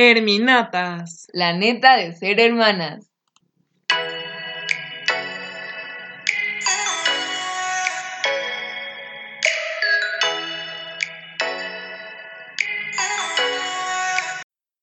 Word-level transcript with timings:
Herminatas. 0.00 1.26
La 1.32 1.54
neta 1.54 1.96
de 1.96 2.12
ser 2.12 2.38
hermanas. 2.38 3.10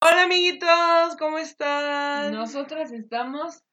Hola 0.01 0.23
amiguitos, 0.23 1.15
¿cómo 1.17 1.37
están? 1.37 2.33
Nosotras 2.33 2.91
estamos 2.91 3.63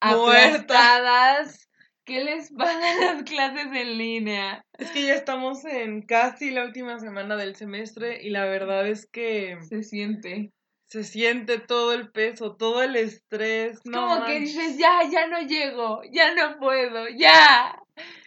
aplastadas. 0.00 1.66
¿Qué 2.04 2.22
les 2.24 2.52
pasa 2.52 2.72
a 2.74 3.14
las 3.14 3.22
clases 3.22 3.68
en 3.72 3.96
línea? 3.96 4.62
Es 4.76 4.90
que 4.90 5.06
ya 5.06 5.14
estamos 5.14 5.64
en 5.64 6.02
casi 6.02 6.50
la 6.50 6.62
última 6.62 6.98
semana 6.98 7.36
del 7.36 7.56
semestre 7.56 8.22
y 8.22 8.28
la 8.28 8.44
verdad 8.44 8.86
es 8.86 9.06
que 9.06 9.56
Se 9.66 9.82
siente. 9.82 10.52
Se 10.94 11.02
siente 11.02 11.58
todo 11.58 11.92
el 11.92 12.12
peso, 12.12 12.54
todo 12.54 12.80
el 12.80 12.94
estrés. 12.94 13.78
Es 13.78 13.84
no 13.84 14.06
como 14.06 14.26
que 14.26 14.38
dices, 14.38 14.78
ya, 14.78 15.00
ya 15.10 15.26
no 15.26 15.40
llego, 15.40 16.02
ya 16.12 16.32
no 16.36 16.56
puedo, 16.60 17.08
ya. 17.08 17.76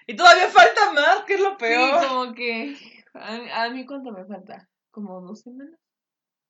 Y 0.05 0.17
todavía 0.17 0.49
falta 0.49 0.91
más, 0.91 1.23
que 1.23 1.35
es 1.35 1.39
lo 1.39 1.55
peor. 1.57 2.01
Sí, 2.01 2.07
como 2.09 2.33
que. 2.33 2.75
A, 3.13 3.63
a 3.63 3.69
mí, 3.69 3.85
¿cuánto 3.85 4.11
me 4.11 4.25
falta? 4.25 4.67
¿Como 4.91 5.21
dos 5.21 5.43
semanas? 5.43 5.79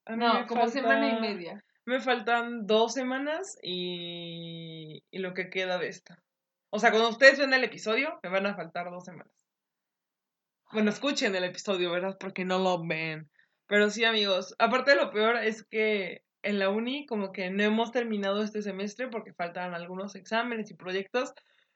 A 0.07 0.15
mí 0.15 0.25
No, 0.25 0.47
como 0.47 0.67
semana 0.69 1.07
y 1.07 1.21
media. 1.21 1.63
Me 1.85 2.01
faltan 2.01 2.65
dos 2.65 2.95
semanas 2.95 3.55
y, 3.61 5.03
y 5.11 5.19
lo 5.19 5.35
que 5.35 5.51
queda 5.51 5.77
de 5.77 5.89
esta. 5.89 6.17
O 6.71 6.79
sea, 6.79 6.89
cuando 6.89 7.09
ustedes 7.09 7.37
ven 7.37 7.53
el 7.53 7.63
episodio, 7.63 8.19
me 8.23 8.29
van 8.31 8.47
a 8.47 8.55
faltar 8.55 8.89
dos 8.89 9.05
semanas. 9.05 9.31
Bueno, 10.71 10.89
escuchen 10.89 11.35
el 11.35 11.43
episodio, 11.43 11.91
¿verdad? 11.91 12.17
Porque 12.19 12.43
no 12.43 12.57
lo 12.57 12.83
ven. 12.83 13.29
Pero 13.67 13.89
sí, 13.89 14.05
amigos. 14.05 14.55
Aparte 14.59 14.95
lo 14.95 15.11
peor 15.11 15.37
es 15.37 15.63
que 15.63 16.23
en 16.43 16.59
la 16.59 16.69
uni 16.69 17.05
como 17.05 17.31
que 17.31 17.49
no 17.49 17.63
hemos 17.63 17.91
terminado 17.91 18.41
este 18.43 18.61
semestre 18.61 19.09
porque 19.09 19.33
faltan 19.33 19.73
algunos 19.73 20.15
exámenes 20.15 20.71
y 20.71 20.75
proyectos, 20.75 21.33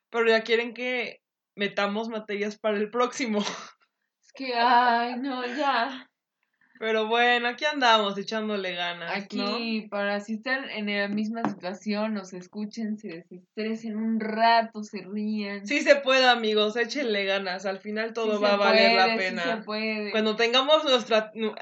pero 0.10 0.28
ya 0.28 0.44
quieren 0.44 0.74
que 0.74 1.22
metamos 1.56 2.10
materias 2.10 2.58
para 2.58 2.78
el 2.78 2.90
próximo. 2.90 3.40
Es 4.22 4.32
que, 4.34 4.54
ay, 4.56 5.18
no, 5.18 5.46
ya. 5.46 6.11
Pero 6.82 7.06
bueno, 7.06 7.48
aquí 7.48 7.64
andamos 7.64 8.18
echándole 8.18 8.74
ganas, 8.74 9.32
¿no? 9.32 9.46
Aquí, 9.56 9.88
para 9.92 10.20
si 10.20 10.34
están 10.34 10.68
en 10.72 10.88
la 10.88 11.08
misma 11.08 11.48
situación, 11.48 12.16
nos 12.16 12.34
escuchen, 12.34 12.98
se 12.98 13.08
desestresen 13.08 13.98
un 13.98 14.20
rato, 14.20 14.82
se 14.84 15.04
rían. 15.04 15.68
Sí 15.68 15.82
se 15.82 15.98
puede, 15.98 16.28
amigos, 16.28 16.76
échenle 16.76 17.26
ganas. 17.26 17.68
Al 17.68 17.78
final 17.78 18.14
todo 18.14 18.42
va 18.42 18.54
a 18.54 18.58
valer 18.58 18.94
la 18.94 19.04
puede, 19.14 19.30
sí 19.30 19.36
pena. 19.36 19.58
se 19.58 19.62
puede. 19.64 20.10
Cuando 20.12 20.36
tengamos 20.36 20.84
nuestra 20.84 21.32
nu- 21.36 21.54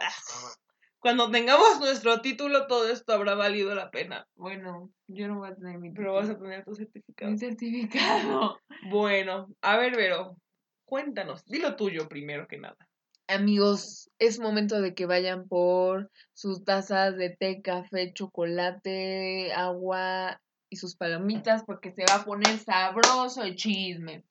cuando 0.99 1.29
tengamos 1.29 1.81
nuestro 1.81 2.21
título, 2.21 2.67
todo 2.67 2.89
esto 2.89 3.11
habrá 3.11 3.35
valido 3.35 3.75
la 3.75 3.91
pena. 3.91 4.25
Bueno, 4.35 4.89
yo 5.07 5.27
no 5.27 5.39
voy 5.39 5.49
a 5.49 5.55
tener 5.55 5.79
mi, 5.79 5.91
Pero 5.91 6.13
vas 6.13 6.29
a 6.29 6.33
título, 6.33 6.49
tener 6.49 6.63
tu 6.63 6.75
certificado. 6.75 7.29
mi 7.31 7.37
certificado. 7.37 8.57
Bueno, 8.83 9.49
a 9.61 9.75
ver, 9.75 9.97
Vero, 9.97 10.37
cuéntanos, 10.85 11.43
dilo 11.43 11.75
tuyo 11.75 12.07
primero 12.07 12.47
que 12.47 12.57
nada. 12.57 12.77
Amigos, 13.30 14.09
es 14.17 14.39
momento 14.39 14.81
de 14.81 14.95
que 14.95 15.05
vayan 15.05 15.47
por 15.47 16.09
sus 16.33 16.66
tazas 16.66 17.16
de 17.16 17.30
té, 17.30 17.61
café, 17.61 18.11
chocolate, 18.11 19.53
agua 19.53 20.41
y 20.67 20.77
sus 20.77 20.95
palomitas 20.95 21.63
porque 21.63 21.91
se 21.91 22.05
va 22.09 22.21
a 22.21 22.25
poner 22.25 22.58
sabroso 22.58 23.44
el 23.44 23.55
chisme. 23.55 24.23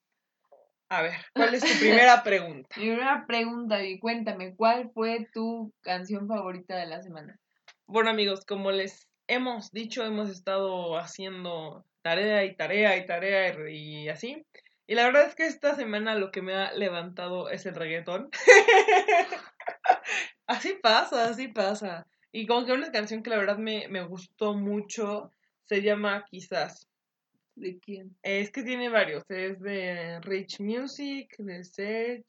A 0.89 1.03
ver, 1.03 1.13
¿cuál 1.33 1.55
es 1.55 1.63
tu 1.63 1.69
primera 1.79 2.25
pregunta? 2.25 2.69
Primera 2.75 3.25
pregunta, 3.25 3.85
y 3.85 4.01
cuéntame, 4.01 4.57
¿cuál 4.57 4.91
fue 4.93 5.29
tu 5.33 5.73
canción 5.81 6.27
favorita 6.27 6.75
de 6.75 6.87
la 6.87 7.01
semana? 7.01 7.39
Bueno, 7.87 8.11
amigos, 8.11 8.45
como 8.45 8.73
les 8.73 9.07
hemos 9.29 9.71
dicho, 9.71 10.05
hemos 10.05 10.29
estado 10.29 10.99
haciendo 10.99 11.85
tarea 12.03 12.45
y 12.45 12.57
tarea 12.57 12.97
y 12.97 13.07
tarea 13.07 13.71
y 13.71 14.09
así. 14.09 14.45
Y 14.89 14.95
la 14.95 15.05
verdad 15.05 15.27
es 15.27 15.35
que 15.37 15.47
esta 15.47 15.77
semana 15.77 16.15
lo 16.17 16.31
que 16.33 16.43
me 16.43 16.55
ha 16.55 16.73
levantado 16.73 17.49
es 17.51 17.65
el 17.67 17.75
reggaetón. 17.77 18.31
así 20.47 20.75
pasa, 20.83 21.29
así 21.29 21.49
pasa. 21.49 22.07
Y 22.33 22.47
como 22.47 22.67
que 22.67 22.73
una 22.73 22.91
canción 22.91 23.23
que 23.23 23.31
la 23.31 23.39
verdad 23.39 23.59
me, 23.59 23.89
me 23.89 24.03
gustó 24.03 24.55
mucho 24.55 25.33
se 25.67 25.83
llama 25.83 26.25
Quizás. 26.31 26.87
¿De 27.55 27.79
quién? 27.79 28.17
Es 28.23 28.51
que 28.51 28.63
tiene 28.63 28.89
varios, 28.89 29.25
es 29.29 29.61
de 29.61 30.21
Rich 30.21 30.61
Music, 30.61 31.35
de. 31.39 32.25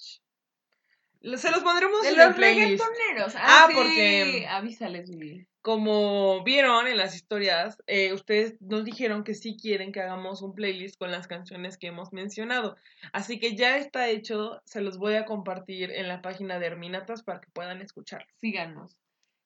Lo- 1.21 1.37
Se 1.37 1.51
los 1.51 1.59
pondremos 1.61 2.01
De 2.01 2.09
en 2.09 2.17
los 2.17 2.27
el 2.27 2.33
playlist. 2.35 2.83
reggaetoneros. 2.83 3.35
Ah, 3.35 3.41
Ah, 3.45 3.65
sí. 3.69 3.75
porque- 3.75 4.47
Avísales, 4.49 5.09
Vivi. 5.09 5.47
Como 5.61 6.43
vieron 6.43 6.87
en 6.87 6.97
las 6.97 7.15
historias, 7.15 7.77
eh, 7.85 8.13
ustedes 8.13 8.61
nos 8.61 8.85
dijeron 8.85 9.25
que 9.25 9.33
sí 9.33 9.57
quieren 9.59 9.91
que 9.91 10.01
hagamos 10.01 10.41
un 10.41 10.55
playlist 10.55 10.97
con 10.97 11.11
las 11.11 11.27
canciones 11.27 11.77
que 11.77 11.87
hemos 11.87 12.13
mencionado. 12.13 12.77
Así 13.11 13.39
que 13.39 13.55
ya 13.55 13.77
está 13.77 14.07
hecho, 14.07 14.61
se 14.65 14.81
los 14.81 14.97
voy 14.97 15.15
a 15.15 15.25
compartir 15.25 15.91
en 15.91 16.07
la 16.07 16.21
página 16.21 16.59
de 16.59 16.67
Herminatas 16.67 17.23
para 17.23 17.41
que 17.41 17.49
puedan 17.51 17.81
escuchar. 17.81 18.25
Síganos. 18.39 18.97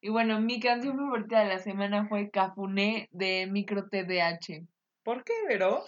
Y 0.01 0.09
bueno, 0.09 0.39
mi 0.39 0.59
canción 0.59 0.97
favorita 0.97 1.39
de 1.39 1.47
la 1.47 1.59
semana 1.59 2.07
fue 2.07 2.29
Cafuné 2.29 3.07
de 3.11 3.47
Micro 3.47 3.87
TDH. 3.87 4.67
¿Por 5.01 5.23
qué, 5.23 5.33
Vero? 5.47 5.83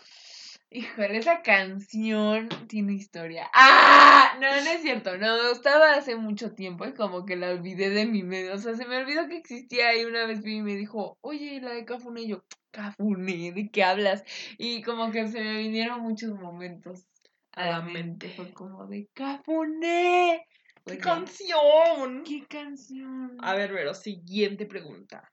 Híjole, 0.76 1.20
esa 1.20 1.42
canción 1.42 2.50
tiene 2.68 2.96
historia. 2.96 3.50
¡Ah! 3.54 4.38
No, 4.42 4.48
no 4.50 4.70
es 4.72 4.82
cierto. 4.82 5.18
No, 5.18 5.42
me 5.42 5.50
gustaba 5.50 5.94
hace 5.94 6.18
mucho 6.18 6.54
tiempo 6.54 6.86
y 6.86 6.94
como 6.94 7.26
que 7.26 7.38
la 7.38 7.52
olvidé 7.52 7.90
de 7.92 8.06
mi 8.06 8.24
mente. 8.24 8.52
O 8.52 8.58
sea, 8.58 8.74
se 8.76 8.86
me 8.86 8.98
olvidó 8.98 9.30
que 9.30 9.38
existía 9.38 9.96
y 9.98 10.04
una 10.04 10.26
vez 10.26 10.44
vi 10.44 10.58
y 10.58 10.62
me 10.62 10.76
dijo, 10.76 11.18
oye, 11.22 11.62
la 11.62 11.72
de 11.72 11.86
Cafuné. 11.86 12.24
Y 12.24 12.28
yo, 12.28 12.44
Cafuné, 12.72 13.54
¿de 13.54 13.70
qué 13.72 13.86
hablas? 13.86 14.26
Y 14.58 14.82
como 14.82 15.12
que 15.12 15.30
se 15.30 15.40
me 15.40 15.60
vinieron 15.60 16.02
muchos 16.02 16.38
momentos 16.38 17.06
a 17.54 17.68
la 17.68 17.82
mente. 17.82 18.28
Fue 18.36 18.52
como 18.52 18.86
de 18.86 19.08
Cafuné. 19.14 20.46
¡Qué 20.46 20.82
Pues 20.84 20.98
canción! 20.98 22.26
¿Qué 22.26 22.46
canción? 22.48 23.38
A 23.40 23.56
ver, 23.56 23.72
Vero, 23.72 23.94
siguiente 23.94 24.66
pregunta. 24.66 25.32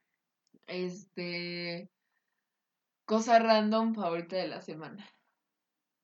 Este. 0.67 1.89
Cosa 3.03 3.39
random 3.39 3.93
favorita 3.93 4.37
de 4.37 4.47
la 4.47 4.61
semana. 4.61 5.12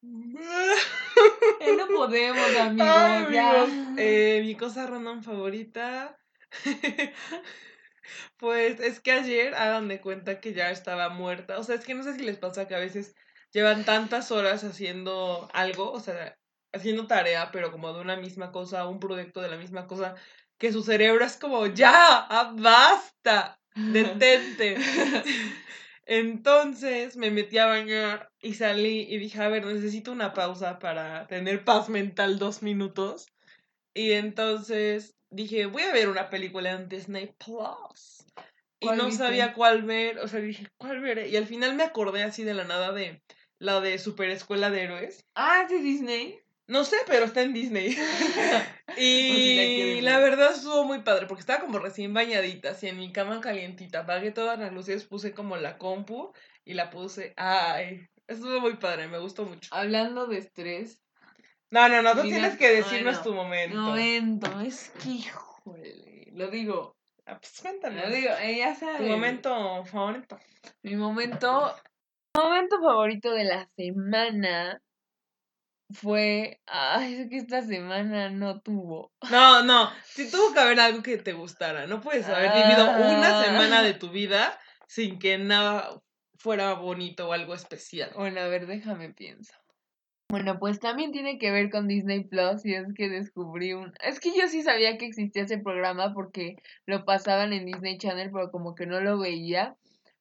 No 1.77 1.87
podemos, 1.87 2.55
amigos. 2.55 2.87
Ay, 2.89 3.33
ya. 3.33 3.63
amigos, 3.63 3.97
eh, 3.97 4.41
mi 4.43 4.55
cosa 4.55 4.87
random 4.87 5.23
favorita. 5.23 6.17
pues 8.37 8.79
es 8.79 8.99
que 9.01 9.11
ayer 9.11 9.53
hagan 9.55 9.87
de 9.87 9.99
cuenta 9.99 10.39
que 10.39 10.53
ya 10.53 10.71
estaba 10.71 11.09
muerta. 11.09 11.59
O 11.59 11.63
sea, 11.63 11.75
es 11.75 11.85
que 11.85 11.95
no 11.95 12.03
sé 12.03 12.15
si 12.15 12.23
les 12.23 12.37
pasa 12.37 12.67
que 12.67 12.75
a 12.75 12.79
veces 12.79 13.15
llevan 13.51 13.83
tantas 13.83 14.31
horas 14.31 14.63
haciendo 14.63 15.49
algo, 15.53 15.91
o 15.91 15.99
sea, 15.99 16.37
haciendo 16.73 17.07
tarea, 17.07 17.51
pero 17.51 17.71
como 17.71 17.93
de 17.93 18.01
una 18.01 18.15
misma 18.15 18.51
cosa, 18.51 18.87
un 18.87 18.99
proyecto 18.99 19.41
de 19.41 19.49
la 19.49 19.57
misma 19.57 19.87
cosa, 19.87 20.15
que 20.57 20.71
su 20.71 20.83
cerebro 20.83 21.25
es 21.25 21.37
como, 21.37 21.65
ya, 21.67 21.91
ah, 21.93 22.53
basta, 22.55 23.59
detente. 23.75 24.77
Entonces 26.05 27.17
me 27.17 27.31
metí 27.31 27.57
a 27.57 27.67
bañar 27.67 28.28
y 28.41 28.53
salí 28.55 29.01
y 29.09 29.17
dije, 29.17 29.41
a 29.41 29.49
ver, 29.49 29.65
necesito 29.65 30.11
una 30.11 30.33
pausa 30.33 30.79
para 30.79 31.27
tener 31.27 31.63
paz 31.65 31.89
mental 31.89 32.39
dos 32.39 32.61
minutos. 32.63 33.27
Y 33.93 34.13
entonces 34.13 35.17
dije, 35.29 35.65
voy 35.67 35.83
a 35.83 35.93
ver 35.93 36.09
una 36.09 36.29
película 36.29 36.71
en 36.71 36.87
Disney 36.89 37.33
Plus. 37.37 38.25
Y 38.79 38.87
¿Cuál 38.87 38.97
no 38.97 39.05
viste? 39.07 39.23
sabía 39.23 39.53
cuál 39.53 39.83
ver, 39.83 40.19
o 40.19 40.27
sea, 40.27 40.39
dije, 40.39 40.67
¿cuál 40.77 41.01
veré? 41.01 41.29
Y 41.29 41.35
al 41.35 41.47
final 41.47 41.75
me 41.75 41.83
acordé 41.83 42.23
así 42.23 42.43
de 42.43 42.53
la 42.53 42.63
nada 42.65 42.93
de 42.93 43.21
la 43.59 43.81
de 43.81 43.97
Super 43.99 44.29
Escuela 44.29 44.69
de 44.69 44.83
Héroes. 44.83 45.25
Ah, 45.35 45.61
¿es 45.63 45.69
de 45.69 45.79
Disney? 45.79 46.39
No 46.67 46.83
sé, 46.85 46.97
pero 47.07 47.25
está 47.25 47.41
en 47.41 47.53
Disney. 47.53 47.95
Y 48.95 50.01
la 50.01 50.19
ver. 50.19 50.31
verdad 50.31 50.51
estuvo 50.53 50.83
muy 50.83 51.01
padre, 51.03 51.25
porque 51.27 51.41
estaba 51.41 51.61
como 51.61 51.79
recién 51.79 52.13
bañadita, 52.13 52.71
así 52.71 52.87
en 52.87 52.97
mi 52.97 53.11
cama 53.11 53.39
calientita. 53.41 53.99
Apagué 54.01 54.31
todas 54.31 54.59
las 54.59 54.73
luces, 54.73 55.05
puse 55.05 55.33
como 55.33 55.57
la 55.57 55.77
compu 55.77 56.33
y 56.65 56.73
la 56.73 56.89
puse. 56.89 57.33
Ay, 57.37 58.07
estuvo 58.29 58.59
muy 58.61 58.75
padre, 58.77 59.07
me 59.07 59.17
gustó 59.19 59.43
mucho. 59.45 59.69
Hablando 59.73 60.27
de 60.27 60.37
estrés. 60.37 61.01
No, 61.71 61.87
no, 61.89 62.01
no, 62.01 62.15
tú 62.15 62.23
Mira, 62.23 62.37
tienes 62.39 62.57
que 62.57 62.69
decirnos 62.75 63.17
no. 63.17 63.23
tu 63.23 63.33
momento. 63.33 63.77
Momento, 63.77 64.59
es 64.61 64.89
que 65.03 65.09
híjole. 65.09 66.27
Lo 66.33 66.47
digo, 66.49 66.95
Ah, 67.25 67.37
pues 67.39 67.59
cuéntanos. 67.61 68.05
lo 68.05 68.09
digo, 68.15 68.29
eh, 68.41 68.57
ya 68.57 68.73
Tu 68.73 68.79
saben. 68.79 69.07
momento 69.07 69.83
favorito. 69.85 70.39
Mi 70.81 70.95
momento. 70.95 71.75
Mi 72.35 72.43
momento 72.43 72.79
favorito 72.81 73.31
de 73.31 73.43
la 73.43 73.69
semana 73.75 74.81
fue. 75.93 76.59
Ay, 76.65 77.15
es 77.21 77.29
que 77.29 77.37
esta 77.37 77.61
semana 77.61 78.29
no 78.29 78.61
tuvo. 78.61 79.11
No, 79.29 79.63
no, 79.63 79.91
si 80.05 80.29
tuvo 80.31 80.53
que 80.53 80.59
haber 80.59 80.79
algo 80.79 81.03
que 81.03 81.17
te 81.17 81.33
gustara. 81.33 81.85
No 81.87 82.01
puedes 82.01 82.27
haber 82.27 82.51
vivido 82.51 82.85
una 82.89 83.39
Ah. 83.39 83.43
semana 83.43 83.83
de 83.83 83.93
tu 83.93 84.09
vida 84.09 84.57
sin 84.87 85.19
que 85.19 85.37
nada 85.37 85.99
fuera 86.39 86.73
bonito 86.73 87.27
o 87.29 87.33
algo 87.33 87.53
especial. 87.53 88.11
Bueno, 88.15 88.39
a 88.41 88.47
ver, 88.47 88.65
déjame 88.65 89.13
pienso. 89.13 89.53
Bueno, 90.29 90.59
pues 90.59 90.79
también 90.79 91.11
tiene 91.11 91.37
que 91.39 91.51
ver 91.51 91.69
con 91.71 91.87
Disney 91.87 92.23
Plus 92.23 92.63
y 92.65 92.75
es 92.75 92.93
que 92.95 93.09
descubrí 93.09 93.73
un... 93.73 93.93
Es 94.03 94.19
que 94.19 94.29
yo 94.37 94.47
sí 94.47 94.61
sabía 94.61 94.97
que 94.97 95.05
existía 95.07 95.43
ese 95.43 95.57
programa 95.57 96.13
porque 96.13 96.55
lo 96.85 97.03
pasaban 97.03 97.51
en 97.51 97.65
Disney 97.65 97.97
Channel, 97.97 98.29
pero 98.31 98.51
como 98.51 98.75
que 98.75 98.85
no 98.85 99.01
lo 99.01 99.17
veía 99.19 99.75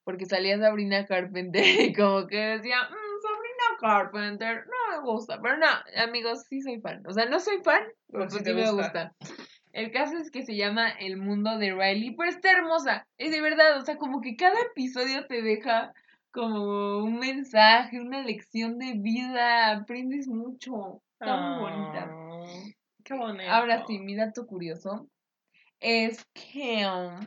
porque 0.05 0.25
salía 0.25 0.59
Sabrina 0.59 1.05
Carpenter 1.07 1.63
y 1.91 1.93
como 1.93 2.27
que 2.27 2.39
decía, 2.39 2.77
"Mm, 2.85 3.21
Sabrina 3.23 3.79
Carpenter, 3.81 4.65
no 4.67 4.97
me 4.97 5.07
gusta, 5.07 5.39
pero 5.43 5.59
no, 5.59 5.67
amigos, 6.03 6.45
sí 6.49 6.63
soy 6.63 6.81
fan. 6.81 7.03
O 7.07 7.13
sea, 7.13 7.27
no 7.27 7.39
soy 7.39 7.59
fan, 7.63 7.83
pero 8.11 8.27
Pero 8.27 8.31
sí 8.31 8.37
pues 8.39 8.45
sí 8.47 8.55
me 8.55 8.71
gusta. 8.71 9.15
gusta. 9.15 9.37
El 9.73 9.93
caso 9.93 10.17
es 10.17 10.31
que 10.31 10.43
se 10.43 10.57
llama 10.57 10.89
El 10.89 11.19
mundo 11.19 11.59
de 11.59 11.73
Riley, 11.75 12.17
pero 12.17 12.31
está 12.31 12.51
hermosa. 12.51 13.07
Es 13.19 13.31
de 13.31 13.43
verdad, 13.43 13.77
o 13.79 13.85
sea, 13.85 13.97
como 13.97 14.23
que 14.23 14.37
cada 14.37 14.59
episodio 14.63 15.27
te 15.27 15.43
deja 15.43 15.93
como 16.39 16.99
un 16.99 17.19
mensaje, 17.19 18.01
una 18.01 18.23
lección 18.23 18.79
de 18.79 18.93
vida, 18.95 19.73
aprendes 19.73 20.29
mucho. 20.29 21.03
Está 21.15 21.37
muy 21.37 21.59
bonita. 21.59 22.09
Ah, 22.09 22.47
Qué 23.05 23.15
bonito. 23.15 23.51
Ahora 23.51 23.85
sí, 23.87 23.99
mi 23.99 24.15
dato 24.15 24.47
curioso 24.47 25.09
es 25.81 26.25
que 26.35 26.87
um, 26.87 27.27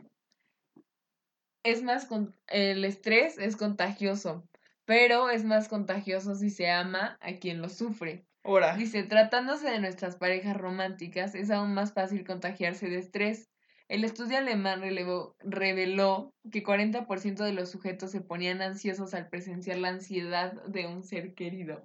es 1.64 1.84
más 1.84 2.06
con- 2.06 2.34
el 2.48 2.86
estrés 2.86 3.38
es 3.38 3.58
contagioso, 3.58 4.48
pero 4.86 5.30
es 5.30 5.44
más 5.44 5.68
contagioso 5.68 6.36
si 6.36 6.50
se 6.50 6.70
ama 6.70 7.18
a 7.20 7.34
quien 7.34 7.62
lo 7.62 7.68
sufre. 7.68 8.26
Ahora. 8.44 8.78
Dice, 8.78 9.04
tratándose 9.04 9.70
de 9.70 9.80
nuestras 9.80 10.16
parejas 10.16 10.56
románticas, 10.56 11.36
es 11.36 11.52
aún 11.52 11.74
más 11.74 11.92
fácil 11.94 12.26
contagiarse 12.26 12.90
de 12.90 12.98
estrés. 13.00 13.51
El 13.92 14.06
estudio 14.06 14.38
alemán 14.38 14.80
relevó- 14.80 15.36
reveló 15.40 16.34
que 16.50 16.64
40% 16.64 17.44
de 17.44 17.52
los 17.52 17.70
sujetos 17.70 18.10
se 18.10 18.22
ponían 18.22 18.62
ansiosos 18.62 19.14
al 19.14 19.28
presenciar 19.28 19.80
la 19.80 19.90
ansiedad 19.90 20.54
de 20.68 20.88
un 20.88 21.04
ser 21.04 21.34
querido. 21.34 21.84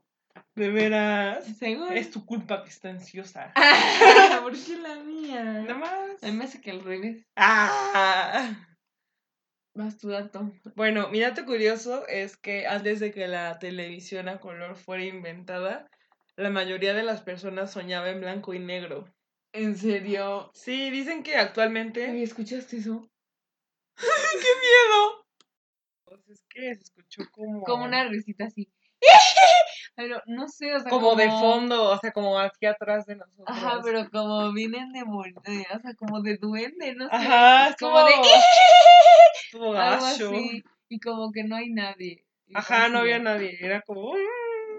De 0.54 0.70
veras. 0.70 1.44
Según... 1.58 1.92
Es 1.92 2.12
tu 2.12 2.24
culpa 2.24 2.62
que 2.62 2.70
está 2.70 2.90
ansiosa. 2.90 3.52
¿Por 4.42 4.52
qué 4.52 4.76
la 4.76 4.94
mía? 5.02 5.42
Nada 5.42 5.74
más. 5.74 6.22
A 6.22 6.26
mí 6.26 6.32
me 6.32 6.44
hace 6.44 6.60
que 6.60 6.70
al 6.70 6.84
revés. 6.84 7.24
Ah. 7.34 8.54
Más 9.74 9.98
tu 9.98 10.08
dato. 10.08 10.52
Bueno, 10.76 11.08
mi 11.08 11.18
dato 11.18 11.44
curioso 11.44 12.06
es 12.06 12.36
que 12.36 12.68
antes 12.68 13.00
de 13.00 13.10
que 13.10 13.26
la 13.26 13.58
televisión 13.58 14.28
a 14.28 14.38
color 14.38 14.76
fuera 14.76 15.04
inventada, 15.04 15.88
la 16.36 16.50
mayoría 16.50 16.94
de 16.94 17.02
las 17.02 17.22
personas 17.22 17.72
soñaba 17.72 18.10
en 18.10 18.20
blanco 18.20 18.54
y 18.54 18.60
negro. 18.60 19.12
¿En 19.56 19.74
serio? 19.74 20.50
Sí, 20.52 20.90
dicen 20.90 21.22
que 21.22 21.34
actualmente. 21.36 22.10
Oye, 22.10 22.22
¿escuchaste 22.22 22.76
eso? 22.76 23.08
¡Qué 23.96 24.52
miedo! 24.60 25.26
Pues 26.04 26.28
es 26.28 26.44
que 26.50 26.74
se 26.74 26.82
escuchó 26.82 27.22
como. 27.32 27.62
Como 27.62 27.84
una 27.84 28.04
risita 28.04 28.44
así. 28.44 28.70
Pero 29.96 30.20
no 30.26 30.46
sé, 30.48 30.74
o 30.74 30.80
sea, 30.80 30.90
Como 30.90 31.14
de 31.14 31.30
fondo, 31.30 31.92
o 31.92 31.98
sea, 31.98 32.12
como 32.12 32.38
aquí 32.38 32.66
atrás 32.66 33.06
de 33.06 33.16
nosotros. 33.16 33.46
Ajá, 33.48 33.80
pero 33.82 34.10
como 34.10 34.52
vienen 34.52 34.92
de 34.92 35.02
o 35.02 35.80
sea, 35.80 35.94
como 35.94 36.20
de 36.20 36.36
duende, 36.36 36.94
no 36.94 37.08
sé. 37.08 37.16
Ajá, 37.16 37.70
es 37.70 37.76
como 37.76 38.04
de 38.04 38.12
Estuvo 39.42 39.72
algo 39.74 40.04
gacho. 40.04 40.30
así. 40.32 40.62
Y 40.90 41.00
como 41.00 41.32
que 41.32 41.44
no 41.44 41.56
hay 41.56 41.70
nadie. 41.70 42.26
Ajá, 42.52 42.90
no 42.90 42.98
había 42.98 43.14
de, 43.14 43.24
nadie. 43.24 43.56
Era 43.58 43.80
como. 43.80 44.12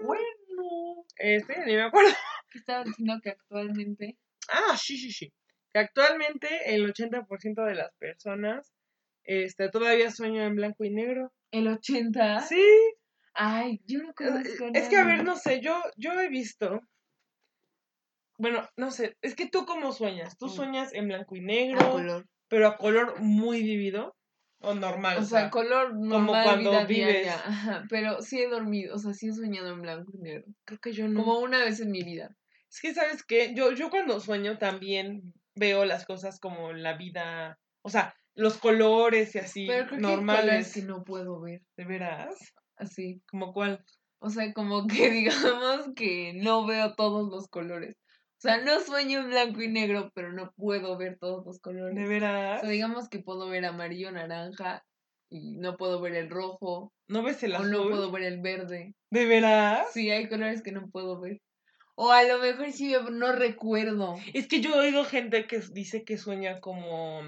Bueno. 0.04 1.04
Este, 1.16 1.66
ni 1.66 1.74
me 1.74 1.82
acuerdo. 1.82 2.12
¿Qué 2.52 2.58
estaba 2.58 2.84
diciendo 2.84 3.18
que 3.20 3.30
actualmente? 3.30 4.16
Ah, 4.48 4.76
sí, 4.76 4.96
sí, 4.98 5.12
sí. 5.12 5.32
Que 5.72 5.80
actualmente 5.80 6.48
el 6.74 6.86
80% 6.92 7.64
de 7.66 7.74
las 7.74 7.90
personas 7.98 8.72
este, 9.24 9.68
todavía 9.68 10.10
sueña 10.10 10.44
en 10.46 10.54
blanco 10.56 10.84
y 10.84 10.90
negro. 10.90 11.32
¿El 11.50 11.68
80? 11.68 12.40
Sí. 12.40 12.64
Ay, 13.34 13.80
yo 13.86 14.00
no 14.02 14.08
Es, 14.10 14.14
conozco 14.16 14.64
es 14.74 14.88
que, 14.88 14.96
a 14.96 15.04
ver, 15.04 15.22
no 15.24 15.36
sé, 15.36 15.60
yo, 15.60 15.80
yo 15.96 16.18
he 16.20 16.28
visto. 16.28 16.80
Bueno, 18.38 18.66
no 18.76 18.90
sé, 18.90 19.16
es 19.20 19.34
que 19.34 19.48
tú 19.48 19.64
cómo 19.66 19.92
sueñas. 19.92 20.36
Tú 20.38 20.46
Mm. 20.46 20.50
sueñas 20.50 20.94
en 20.94 21.08
blanco 21.08 21.36
y 21.36 21.40
A 21.40 21.42
negro, 21.42 21.90
color. 21.92 22.26
pero 22.48 22.68
a 22.68 22.76
color 22.76 23.20
muy 23.20 23.62
vivido 23.62 24.14
o 24.60 24.74
normal. 24.74 25.18
O 25.18 25.22
sea, 25.24 25.50
color 25.50 25.90
como 25.90 26.08
normal, 26.08 26.44
cuando 26.44 26.70
vida 26.70 26.84
vives. 26.86 27.12
diaria. 27.14 27.34
Ajá, 27.34 27.84
pero 27.90 28.22
sí 28.22 28.40
he 28.40 28.48
dormido, 28.48 28.94
o 28.94 28.98
sea, 28.98 29.12
sí 29.12 29.28
he 29.28 29.32
soñado 29.32 29.68
en 29.72 29.82
blanco 29.82 30.12
y 30.14 30.18
negro. 30.18 30.44
creo 30.64 30.78
que 30.80 30.92
yo 30.92 31.08
no. 31.08 31.20
Como 31.20 31.40
una 31.40 31.58
vez 31.64 31.80
en 31.80 31.90
mi 31.90 32.02
vida. 32.02 32.30
Es 32.70 32.80
que, 32.80 32.94
¿sabes 32.94 33.24
qué? 33.24 33.54
Yo, 33.54 33.72
yo 33.72 33.90
cuando 33.90 34.20
sueño 34.20 34.58
también 34.58 35.32
veo 35.54 35.84
las 35.84 36.04
cosas 36.04 36.38
como 36.38 36.72
la 36.72 36.96
vida, 36.96 37.58
o 37.82 37.88
sea, 37.90 38.14
los 38.34 38.58
colores 38.58 39.34
y 39.34 39.38
así, 39.38 39.66
Pero 39.66 39.86
creo 39.86 40.00
que 40.00 40.06
hay 40.06 40.14
colores 40.14 40.26
normales. 40.26 40.74
que 40.74 40.82
no 40.82 41.02
puedo 41.04 41.40
ver. 41.40 41.62
¿De 41.76 41.84
veras? 41.84 42.34
Así. 42.76 43.22
¿Como 43.30 43.52
cuál? 43.52 43.84
O 44.20 44.30
sea, 44.30 44.52
como 44.52 44.86
que 44.86 45.10
digamos 45.10 45.88
que 45.96 46.32
no 46.34 46.66
veo 46.66 46.94
todos 46.94 47.28
los 47.30 47.48
colores. 47.48 47.96
O 48.38 48.40
sea, 48.40 48.58
no 48.62 48.78
sueño 48.80 49.20
en 49.20 49.30
blanco 49.30 49.62
y 49.62 49.68
negro, 49.68 50.12
pero 50.14 50.32
no 50.32 50.52
puedo 50.56 50.96
ver 50.96 51.18
todos 51.18 51.44
los 51.44 51.58
colores. 51.60 51.96
¿De 51.96 52.04
O 52.04 52.08
veras? 52.08 52.60
sea, 52.60 52.70
digamos 52.70 53.08
que 53.08 53.18
puedo 53.18 53.48
ver 53.48 53.64
amarillo, 53.64 54.12
naranja 54.12 54.84
y 55.30 55.56
no 55.58 55.76
puedo 55.76 56.00
ver 56.00 56.14
el 56.14 56.30
rojo 56.30 56.92
¿No 57.08 57.22
ves 57.22 57.42
el 57.42 57.52
o 57.54 57.56
azul? 57.56 57.70
no 57.72 57.82
puedo 57.88 58.12
ver 58.12 58.22
el 58.22 58.40
verde. 58.40 58.94
¿De 59.10 59.26
veras? 59.26 59.88
Sí, 59.92 60.10
hay 60.10 60.28
colores 60.28 60.62
que 60.62 60.70
no 60.72 60.88
puedo 60.90 61.18
ver. 61.20 61.40
O 62.00 62.12
a 62.12 62.22
lo 62.22 62.38
mejor 62.38 62.70
sí 62.70 62.94
no 63.10 63.32
recuerdo. 63.32 64.14
Es 64.32 64.46
que 64.46 64.60
yo 64.60 64.70
he 64.76 64.86
oído 64.86 65.04
gente 65.04 65.48
que 65.48 65.58
dice 65.72 66.04
que 66.04 66.16
sueña 66.16 66.60
como, 66.60 67.22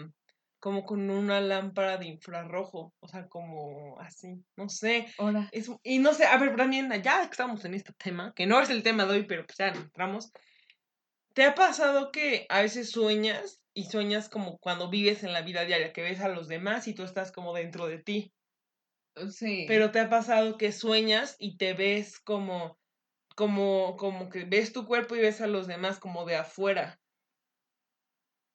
como 0.61 0.84
con 0.84 1.11
una 1.11 1.40
lámpara 1.40 1.96
de 1.96 2.06
infrarrojo, 2.06 2.94
o 3.00 3.08
sea, 3.08 3.26
como 3.26 3.99
así, 3.99 4.44
no 4.56 4.69
sé. 4.69 5.08
Ahora, 5.19 5.49
Es, 5.50 5.69
y 5.82 5.99
no 5.99 6.14
sé, 6.14 6.25
a 6.25 6.38
ver, 6.38 6.55
también, 6.55 6.88
ya 7.02 7.19
que 7.22 7.32
estamos 7.32 7.64
en 7.64 7.75
este 7.75 7.93
tema, 7.94 8.32
que 8.37 8.46
no 8.46 8.61
es 8.61 8.70
el 8.70 8.84
tema 8.84 9.06
de 9.06 9.14
hoy, 9.14 9.25
pero 9.25 9.44
pues 9.44 9.58
ya 9.58 9.70
entramos. 9.70 10.31
¿Te 11.34 11.43
ha 11.43 11.56
pasado 11.56 12.12
que 12.12 12.46
a 12.49 12.62
veces 12.62 12.90
sueñas 12.90 13.61
y 13.75 13.87
sueñas 13.87 14.28
como 14.28 14.58
cuando 14.58 14.88
vives 14.88 15.25
en 15.25 15.32
la 15.32 15.43
vida 15.43 15.64
diaria, 15.64 15.93
que 15.93 16.02
ves 16.02 16.20
a 16.20 16.28
los 16.28 16.46
demás 16.46 16.87
y 16.87 16.94
tú 16.94 17.02
estás 17.02 17.32
como 17.32 17.55
dentro 17.55 17.88
de 17.88 17.99
ti? 17.99 18.32
sí. 19.32 19.64
Pero 19.66 19.90
te 19.90 19.99
ha 19.99 20.08
pasado 20.08 20.56
que 20.56 20.70
sueñas 20.70 21.34
y 21.40 21.56
te 21.56 21.75
ves 21.75 22.20
como, 22.20 22.79
como, 23.36 23.96
como 23.96 24.28
que 24.28 24.44
ves 24.44 24.72
tu 24.72 24.86
cuerpo 24.86 25.16
y 25.16 25.20
ves 25.20 25.40
a 25.40 25.46
los 25.46 25.66
demás 25.66 25.98
como 25.98 26.24
de 26.24 26.36
afuera. 26.36 27.00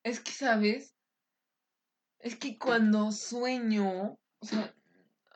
Es 0.03 0.19
que, 0.19 0.31
¿sabes? 0.31 0.95
Es 2.19 2.35
que 2.35 2.57
cuando 2.57 3.11
sueño, 3.11 4.19
o 4.39 4.45
sea, 4.45 4.73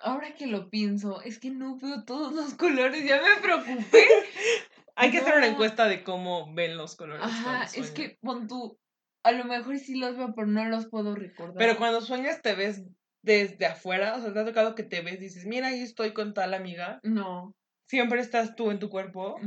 ahora 0.02 0.34
que 0.36 0.48
lo 0.48 0.70
pienso, 0.70 1.22
es 1.22 1.40
que 1.40 1.52
no 1.52 1.78
veo 1.78 2.04
todos 2.04 2.34
los 2.34 2.54
colores, 2.56 3.08
ya 3.08 3.22
me 3.22 3.42
preocupé. 3.42 4.08
Hay 4.96 5.12
que 5.12 5.20
hacer 5.20 5.38
una 5.38 5.48
encuesta 5.48 5.88
de 5.88 6.04
cómo 6.04 6.54
ven 6.54 6.76
los 6.78 6.96
colores. 6.96 7.26
Ajá, 7.26 7.70
es 7.74 7.92
que 7.92 8.18
pon 8.22 8.48
tú, 8.48 8.78
a 9.24 9.32
lo 9.32 9.46
mejor 9.46 9.80
sí 9.80 9.96
los 9.96 10.18
veo, 10.18 10.34
pero 10.36 10.48
no 10.48 10.66
los 10.66 10.88
puedo 10.88 11.16
recordar. 11.16 11.58
Pero 11.58 11.78
cuando 11.78 12.02
sueñas 12.02 12.42
te 12.42 12.54
ves 12.54 12.84
desde 13.22 13.66
afuera, 13.66 14.16
o 14.16 14.22
sea, 14.22 14.34
te 14.34 14.40
ha 14.40 14.46
tocado 14.46 14.76
que 14.76 14.84
te 14.84 15.02
ves, 15.02 15.20
dices, 15.20 15.46
mira, 15.46 15.68
ahí 15.68 15.80
estoy 15.80 16.14
con 16.14 16.34
tal 16.34 16.54
amiga. 16.54 17.00
No. 17.04 17.56
Siempre 17.90 18.22
estás 18.22 18.56
tú 18.56 18.70
en 18.70 18.78
tu 18.78 18.88
cuerpo. 18.88 19.40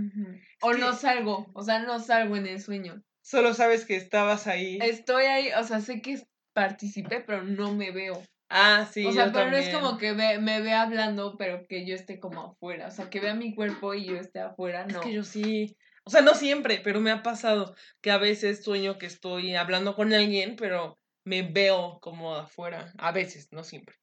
O 0.61 0.73
no 0.73 0.93
salgo, 0.95 1.47
o 1.55 1.63
sea, 1.63 1.79
no 1.79 2.01
salgo 2.01 2.37
en 2.37 2.49
el 2.49 2.61
sueño. 2.61 3.01
Solo 3.23 3.55
sabes 3.55 3.87
que 3.87 3.95
estabas 3.95 4.49
ahí. 4.49 4.81
Estoy 4.83 5.25
ahí, 5.27 5.51
o 5.57 5.63
sea, 5.63 5.81
sé 5.81 6.03
que 6.03 6.21
participé, 6.53 7.21
pero 7.21 7.45
no 7.45 7.73
me 7.73 7.93
veo. 7.93 8.21
Ah, 8.49 8.89
sí. 8.93 9.07
o 9.07 9.13
sea, 9.13 9.27
yo 9.27 9.33
pero 9.33 9.51
no 9.53 9.57
es 9.57 9.69
como 9.69 9.97
que 9.97 10.13
ve- 10.13 10.41
me 10.41 10.61
vea 10.61 10.83
hablando, 10.83 11.37
pero 11.39 11.65
que 11.69 11.87
yo 11.87 11.95
esté 11.95 12.19
como 12.19 12.43
afuera. 12.43 12.89
O 12.89 12.91
sea, 12.91 13.09
que 13.11 13.21
vea 13.21 13.35
mi 13.35 13.55
cuerpo 13.55 13.95
y 13.95 14.07
yo 14.07 14.17
esté 14.17 14.41
afuera, 14.41 14.87
Es 14.89 14.93
no. 14.93 15.01
que 15.01 15.13
yo 15.13 15.23
sí. 15.23 15.77
O 16.05 16.11
sea, 16.11 16.21
no 16.21 16.35
siempre, 16.35 16.81
pero 16.83 17.01
me 17.01 17.13
ha 17.13 17.23
pasado 17.23 17.77
que 18.01 18.11
a 18.11 18.19
veces 18.19 18.65
sueño 18.65 18.99
que 18.99 19.07
estoy 19.07 19.55
hablando 19.55 19.95
con 19.95 20.13
alguien, 20.13 20.57
pero 20.57 20.99
me 21.25 21.43
veo 21.43 22.01
como 22.03 22.35
afuera. 22.35 22.93
A 22.99 23.13
veces, 23.13 23.47
no 23.53 23.63
siempre. 23.63 23.95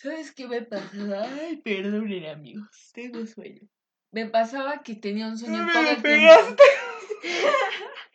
¿Sabes 0.00 0.32
qué 0.32 0.48
me 0.48 0.62
pasaba? 0.62 1.24
Ay, 1.24 1.58
perdonen, 1.58 2.24
amigos. 2.24 2.90
Tengo 2.94 3.26
sueño. 3.26 3.60
Me 4.12 4.24
pasaba 4.24 4.82
que 4.82 4.94
tenía 4.94 5.26
un 5.26 5.36
sueño 5.36 5.66
todo 5.70 5.90
el 5.90 6.00
pegaste. 6.00 6.62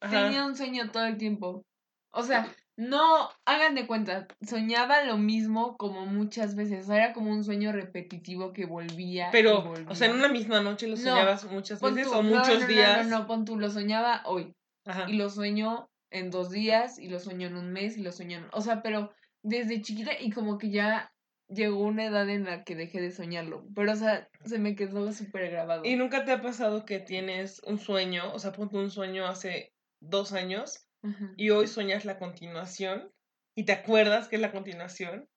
tiempo. 0.00 0.16
Tenía 0.16 0.46
un 0.46 0.56
sueño 0.56 0.92
todo 0.92 1.06
el 1.06 1.16
tiempo. 1.16 1.66
O 2.12 2.22
sea, 2.22 2.54
no, 2.76 3.28
hagan 3.46 3.74
de 3.74 3.88
cuenta, 3.88 4.28
soñaba 4.46 5.02
lo 5.02 5.18
mismo 5.18 5.76
como 5.76 6.06
muchas 6.06 6.54
veces. 6.54 6.84
O 6.84 6.86
sea, 6.86 6.96
era 6.98 7.12
como 7.12 7.32
un 7.32 7.42
sueño 7.42 7.72
repetitivo 7.72 8.52
que 8.52 8.66
volvía. 8.66 9.30
Pero, 9.32 9.72
o 9.88 9.94
sea, 9.96 10.06
en 10.06 10.12
volvía. 10.12 10.26
una 10.28 10.28
misma 10.28 10.60
noche 10.60 10.86
lo 10.86 10.94
No, 10.94 11.02
soñabas 11.02 11.44
muchas 11.46 11.80
veces 11.80 12.04
tú, 12.04 12.12
o 12.12 12.22
no, 12.22 12.36
muchos 12.36 12.54
no, 12.54 12.60
no, 12.60 12.66
días. 12.68 13.08
No, 13.08 13.18
no, 13.18 13.26
pon 13.26 13.44
tú, 13.44 13.58
lo 13.58 13.70
soñaba 13.70 14.22
hoy. 14.24 14.54
Ajá. 14.86 15.06
Y 15.08 15.14
lo 15.14 15.30
sueño 15.30 15.90
en 16.12 16.30
dos 16.30 16.50
días, 16.50 17.00
y 17.00 17.08
lo 17.08 17.18
sueño 17.18 17.48
en 17.48 17.56
un 17.56 17.72
mes, 17.72 17.98
y 17.98 18.02
lo 18.02 18.12
sueño 18.12 18.38
en... 18.38 18.46
O 18.52 18.60
sea, 18.60 18.82
pero 18.82 19.12
desde 19.42 19.80
chiquita 19.82 20.12
y 20.20 20.30
como 20.30 20.58
que 20.58 20.70
ya 20.70 21.12
llegó 21.48 21.82
una 21.84 22.04
edad 22.04 22.28
en 22.28 22.44
la 22.44 22.64
que 22.64 22.74
dejé 22.74 23.00
de 23.00 23.10
soñarlo. 23.10 23.66
Pero, 23.74 23.92
o 23.92 23.96
sea, 23.96 24.28
se 24.44 24.58
me 24.58 24.74
quedó 24.74 25.12
súper 25.12 25.50
grabado. 25.50 25.84
¿Y 25.84 25.96
nunca 25.96 26.24
te 26.24 26.32
ha 26.32 26.42
pasado 26.42 26.84
que 26.84 27.00
tienes 27.00 27.60
un 27.64 27.78
sueño, 27.78 28.32
o 28.32 28.38
sea, 28.38 28.52
ponte 28.52 28.76
un 28.76 28.90
sueño 28.90 29.26
hace 29.26 29.72
dos 30.00 30.32
años 30.32 30.86
Ajá. 31.02 31.32
y 31.36 31.50
hoy 31.50 31.66
sueñas 31.66 32.04
la 32.04 32.18
continuación 32.18 33.10
y 33.54 33.64
te 33.64 33.72
acuerdas 33.72 34.28
que 34.28 34.36
es 34.36 34.42
la 34.42 34.52
continuación? 34.52 35.28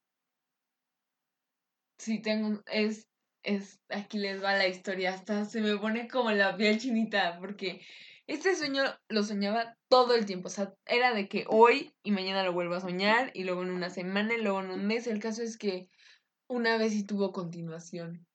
Sí, 1.97 2.21
tengo... 2.21 2.61
Es... 2.65 3.07
es, 3.43 3.79
aquí 3.89 4.19
les 4.19 4.43
va 4.43 4.55
la 4.55 4.67
historia, 4.67 5.13
hasta 5.13 5.45
se 5.45 5.61
me 5.61 5.77
pone 5.77 6.07
como 6.07 6.31
la 6.31 6.55
piel 6.57 6.77
chinita, 6.79 7.39
porque 7.39 7.81
este 8.33 8.55
sueño 8.55 8.83
lo 9.09 9.23
soñaba 9.23 9.77
todo 9.89 10.15
el 10.15 10.25
tiempo, 10.25 10.47
o 10.47 10.51
sea, 10.51 10.73
era 10.85 11.13
de 11.13 11.27
que 11.27 11.45
hoy 11.47 11.93
y 12.03 12.11
mañana 12.11 12.43
lo 12.43 12.53
vuelvo 12.53 12.75
a 12.75 12.81
soñar, 12.81 13.31
y 13.33 13.43
luego 13.43 13.63
en 13.63 13.71
una 13.71 13.89
semana, 13.89 14.33
y 14.33 14.41
luego 14.41 14.61
en 14.61 14.71
un 14.71 14.85
mes, 14.85 15.07
el 15.07 15.19
caso 15.19 15.41
es 15.41 15.57
que 15.57 15.89
una 16.47 16.77
vez 16.77 16.93
sí 16.93 17.05
tuvo 17.05 17.31
continuación. 17.31 18.25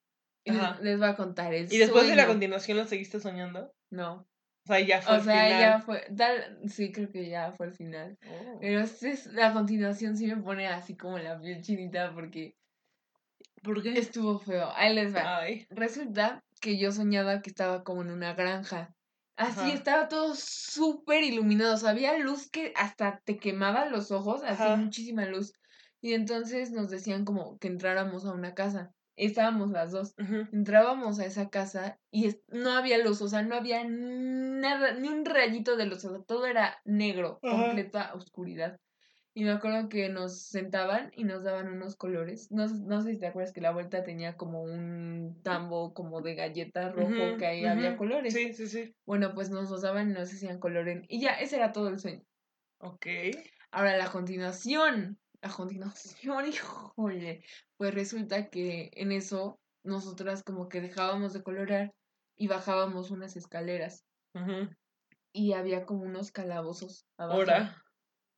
Y 0.45 0.53
les, 0.53 0.62
Ajá. 0.62 0.79
les 0.81 0.99
voy 0.99 1.09
a 1.09 1.17
contar. 1.17 1.53
El 1.53 1.73
¿Y 1.73 1.79
después 1.79 2.09
de 2.09 2.15
la 2.15 2.26
continuación 2.26 2.79
lo 2.79 2.87
seguiste 2.87 3.21
soñando? 3.21 3.73
No. 3.91 4.29
O 4.65 4.69
sea, 4.69 4.81
ya 4.81 5.00
fue 5.00 5.12
O 5.15 5.17
el 5.19 5.23
sea, 5.25 5.45
final. 5.45 5.61
ya 5.61 5.81
fue. 5.81 6.07
Tal, 6.17 6.69
sí, 6.69 6.93
creo 6.93 7.11
que 7.11 7.29
ya 7.29 7.53
fue 7.53 7.67
el 7.67 7.73
final. 7.73 8.19
Oh. 8.29 8.59
Pero 8.61 8.81
es, 8.81 9.26
la 9.33 9.53
continuación 9.53 10.17
sí 10.17 10.26
me 10.26 10.37
pone 10.37 10.67
así 10.67 10.97
como 10.97 11.19
la 11.19 11.38
piel 11.41 11.62
chinita 11.62 12.12
porque 12.15 12.57
¿Por 13.62 13.83
qué? 13.83 13.99
estuvo 13.99 14.38
feo. 14.38 14.71
Ahí 14.75 14.95
les 14.95 15.15
va. 15.15 15.38
Ay. 15.38 15.67
Resulta 15.71 16.45
que 16.61 16.79
yo 16.79 16.93
soñaba 16.93 17.43
que 17.43 17.50
estaba 17.50 17.85
como 17.85 18.03
en 18.03 18.11
una 18.11 18.35
granja. 18.35 18.96
Así 19.37 19.61
Ajá. 19.61 19.73
estaba 19.73 20.09
todo 20.09 20.35
súper 20.35 21.23
iluminado. 21.23 21.75
O 21.75 21.76
sea, 21.78 21.90
había 21.90 22.16
luz 22.19 22.50
que 22.50 22.73
hasta 22.76 23.21
te 23.25 23.37
quemaba 23.38 23.87
los 23.87 24.11
ojos, 24.11 24.43
así 24.43 24.62
Ajá. 24.62 24.76
muchísima 24.76 25.26
luz. 25.26 25.52
Y 26.00 26.14
entonces 26.14 26.71
nos 26.73 26.90
decían 26.90 27.25
como 27.25 27.59
que 27.59 27.69
entráramos 27.69 28.25
a 28.25 28.33
una 28.33 28.55
casa. 28.55 28.93
Estábamos 29.16 29.71
las 29.71 29.93
dos. 29.93 30.14
Entrábamos 30.52 31.19
a 31.19 31.25
esa 31.25 31.49
casa 31.49 31.99
y 32.11 32.37
no 32.49 32.73
había 32.73 32.99
luz, 32.99 33.23
o 33.23 33.28
sea, 33.28 33.43
no 33.43 33.55
había 33.57 33.83
nada, 33.85 34.93
ni 34.93 35.09
un 35.09 35.25
rayito 35.25 35.76
de 35.76 35.87
luz, 35.87 36.05
o 36.05 36.11
sea, 36.11 36.23
todo 36.25 36.47
era 36.47 36.78
negro, 36.85 37.38
Ajá. 37.43 37.57
completa 37.57 38.12
oscuridad. 38.14 38.78
Y 39.37 39.45
me 39.45 39.50
acuerdo 39.50 39.90
que 39.90 40.09
nos 40.09 40.40
sentaban 40.40 41.11
y 41.14 41.25
nos 41.25 41.45
daban 41.45 41.69
unos 41.69 41.95
colores. 41.95 42.50
No, 42.50 42.66
no 42.69 43.02
sé 43.02 43.12
si 43.12 43.19
te 43.19 43.26
acuerdas 43.26 43.52
que 43.52 43.61
la 43.61 43.71
vuelta 43.71 44.02
tenía 44.02 44.35
como 44.38 44.62
un 44.62 45.43
tambo 45.43 45.93
como 45.93 46.23
de 46.23 46.35
galleta 46.35 46.90
rojo 46.90 47.37
que 47.37 47.45
ahí 47.45 47.66
había 47.66 47.99
colores. 47.99 48.33
Sí, 48.33 48.55
sí, 48.55 48.66
sí. 48.66 48.97
Bueno, 49.05 49.35
pues 49.35 49.50
nos 49.50 49.71
los 49.71 49.83
daban 49.83 50.09
y 50.09 50.14
nos 50.14 50.33
hacían 50.33 50.59
color 50.59 50.88
en... 50.88 51.05
Y 51.11 51.21
ya, 51.21 51.33
ese 51.33 51.57
era 51.57 51.73
todo 51.73 51.88
el 51.88 51.99
sueño. 51.99 52.23
Ok. 52.78 53.07
Ahora, 53.73 53.99
la 53.99 54.11
continuación. 54.11 55.19
La 55.43 55.50
continuación, 55.50 56.47
híjole. 56.49 57.45
Pues 57.76 57.95
resulta 57.95 58.49
que 58.49 58.88
en 58.95 59.12
eso 59.12 59.61
nosotras 59.83 60.45
como 60.45 60.71
que 60.71 60.81
dejábamos 60.81 61.35
de 61.35 61.43
colorar 61.43 61.93
y 62.37 62.49
bajábamos 62.49 63.11
unas 63.11 63.37
escaleras. 63.37 64.02
Ujú. 64.33 64.75
Y 65.31 65.52
había 65.52 65.85
como 65.85 66.05
unos 66.05 66.33
calabozos 66.33 67.05
abajo. 67.19 67.40
Ahora. 67.40 67.83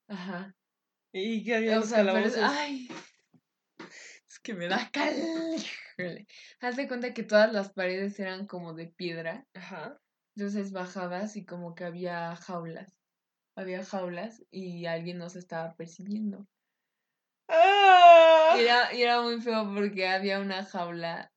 Ajá. 0.09 0.57
¿Y 1.13 1.43
qué 1.45 1.57
había 1.57 1.77
O 1.77 1.81
los 1.81 1.89
sea, 1.89 1.99
pero 2.05 2.19
es- 2.19 2.35
calabozos? 2.35 2.59
ay. 2.59 2.89
Es 4.29 4.39
que 4.41 4.55
me 4.55 4.69
da 4.69 4.91
cal. 4.93 5.15
Haz 6.61 6.77
de 6.77 6.87
cuenta 6.87 7.15
que 7.15 7.23
todas 7.23 7.53
las 7.53 7.73
paredes 7.73 8.19
eran 8.21 8.47
como 8.47 8.75
de 8.75 8.87
piedra. 8.87 9.47
Ajá. 9.55 9.99
Entonces 10.37 10.71
bajabas 10.73 11.37
y 11.37 11.45
como 11.45 11.75
que 11.75 11.85
había 11.85 12.37
jaulas. 12.37 12.95
Había 13.57 13.85
jaulas 13.85 14.45
y 14.51 14.87
alguien 14.87 15.19
nos 15.19 15.35
estaba 15.35 15.75
persiguiendo. 15.75 16.47
¡Ah! 17.49 18.55
Y 18.57 18.63
era, 18.63 18.91
era 18.91 19.21
muy 19.23 19.41
feo 19.41 19.73
porque 19.75 20.07
había 20.07 20.39
una 20.41 20.65
jaula 20.65 21.33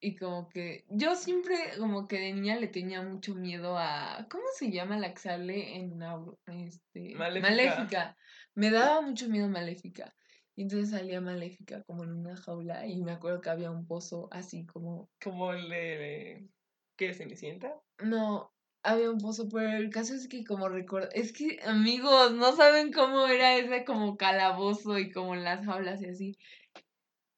y 0.00 0.16
como 0.16 0.48
que 0.48 0.84
yo 0.90 1.16
siempre 1.16 1.56
como 1.78 2.06
que 2.06 2.20
de 2.20 2.32
niña 2.32 2.56
le 2.56 2.68
tenía 2.68 3.02
mucho 3.02 3.34
miedo 3.34 3.76
a 3.78 4.26
¿cómo 4.30 4.44
se 4.54 4.70
llama 4.70 4.96
la 4.96 5.12
que 5.12 5.18
sale 5.20 5.76
en 5.76 6.00
este 6.46 7.14
Maléfica. 7.16 7.50
Maléfica. 7.50 8.16
Me 8.58 8.72
daba 8.72 9.00
mucho 9.02 9.28
miedo 9.28 9.48
Maléfica. 9.48 10.12
Y 10.56 10.62
entonces 10.62 10.90
salía 10.90 11.20
Maléfica 11.20 11.84
como 11.84 12.02
en 12.02 12.10
una 12.10 12.36
jaula 12.36 12.84
y 12.88 13.00
me 13.00 13.12
acuerdo 13.12 13.40
que 13.40 13.50
había 13.50 13.70
un 13.70 13.86
pozo 13.86 14.28
así 14.32 14.66
como 14.66 15.08
Como 15.22 15.52
el 15.52 15.68
de. 15.68 16.48
¿Qué? 16.96 17.14
¿Cenicienta? 17.14 17.72
no 18.02 18.52
había 18.82 19.12
un 19.12 19.18
pozo, 19.18 19.48
pero 19.48 19.76
el 19.76 19.90
caso 19.90 20.14
es 20.14 20.26
que 20.26 20.42
como 20.44 20.68
recuerdo, 20.68 21.08
es 21.12 21.32
que 21.32 21.60
amigos, 21.64 22.32
no 22.32 22.56
saben 22.56 22.92
cómo 22.92 23.28
era 23.28 23.56
ese 23.56 23.84
como 23.84 24.16
calabozo 24.16 24.98
y 24.98 25.12
como 25.12 25.36
las 25.36 25.64
jaulas 25.64 26.02
y 26.02 26.06
así. 26.06 26.38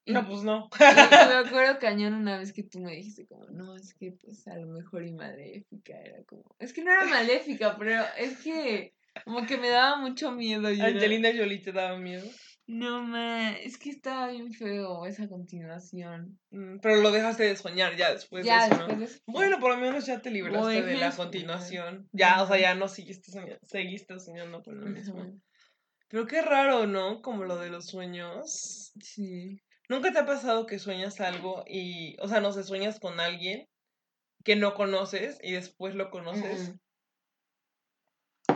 Y- 0.05 0.13
No, 0.13 0.25
pues 0.27 0.41
no. 0.41 0.69
Y 0.79 0.95
me 0.95 1.35
acuerdo 1.45 1.77
cañón 1.77 2.15
una 2.15 2.39
vez 2.39 2.51
que 2.51 2.63
tú 2.63 2.79
me 2.79 2.95
dijiste 2.95 3.27
como, 3.27 3.45
no, 3.51 3.75
es 3.75 3.93
que 3.93 4.11
pues 4.13 4.47
a 4.47 4.55
lo 4.57 4.65
mejor 4.65 5.05
y 5.05 5.11
maléfica 5.13 6.01
era 6.01 6.23
como, 6.23 6.55
es 6.57 6.73
que 6.73 6.83
no 6.83 6.91
era 6.91 7.05
maléfica, 7.05 7.75
pero 7.77 8.01
es 8.17 8.37
que 8.41 8.95
como 9.25 9.45
que 9.45 9.57
me 9.57 9.69
daba 9.69 9.97
mucho 9.97 10.31
miedo. 10.31 10.71
y 10.71 10.79
era- 10.79 10.87
Angelina 10.89 11.29
Jolie 11.35 11.59
te 11.59 11.71
daba 11.71 11.97
miedo. 11.97 12.25
No, 12.67 13.03
ma, 13.03 13.51
es 13.51 13.77
que 13.77 13.89
estaba 13.89 14.29
bien 14.31 14.53
feo 14.53 15.05
esa 15.05 15.27
continuación. 15.27 16.39
Mm, 16.51 16.77
Pero 16.79 16.97
lo 17.01 17.11
dejaste 17.11 17.43
de 17.43 17.55
soñar 17.57 17.97
ya 17.97 18.13
después 18.13 18.45
ya 18.45 18.67
de 18.69 18.75
eso, 18.75 18.87
después 18.87 18.99
¿no? 18.99 19.05
de 19.05 19.21
Bueno, 19.25 19.59
por 19.59 19.71
lo 19.71 19.77
menos 19.77 20.05
ya 20.05 20.21
te 20.21 20.29
libraste 20.31 20.81
de 20.83 20.95
la 20.97 21.11
continuación. 21.11 22.07
Ya, 22.13 22.41
o 22.41 22.47
sea, 22.47 22.57
ya 22.59 22.75
no 22.75 22.87
seguiste 22.87 23.31
soñando, 23.31 23.59
seguiste 23.63 24.17
soñando 24.19 24.63
con 24.63 24.79
lo 24.79 24.85
mismo. 24.87 25.19
Ajá, 25.21 25.31
Pero 26.07 26.27
qué 26.27 26.41
raro, 26.41 26.87
¿no? 26.87 27.21
Como 27.21 27.43
lo 27.45 27.57
de 27.57 27.69
los 27.69 27.87
sueños. 27.87 28.93
Sí. 29.01 29.59
¿Nunca 29.89 30.13
te 30.13 30.19
ha 30.19 30.25
pasado 30.25 30.65
que 30.65 30.79
sueñas 30.79 31.19
algo 31.19 31.65
y, 31.67 32.15
o 32.21 32.29
sea, 32.29 32.39
no 32.39 32.53
sé, 32.53 32.63
sueñas 32.63 32.99
con 33.01 33.19
alguien 33.19 33.67
que 34.45 34.55
no 34.55 34.75
conoces 34.75 35.37
y 35.43 35.51
después 35.51 35.95
lo 35.95 36.09
conoces? 36.09 36.73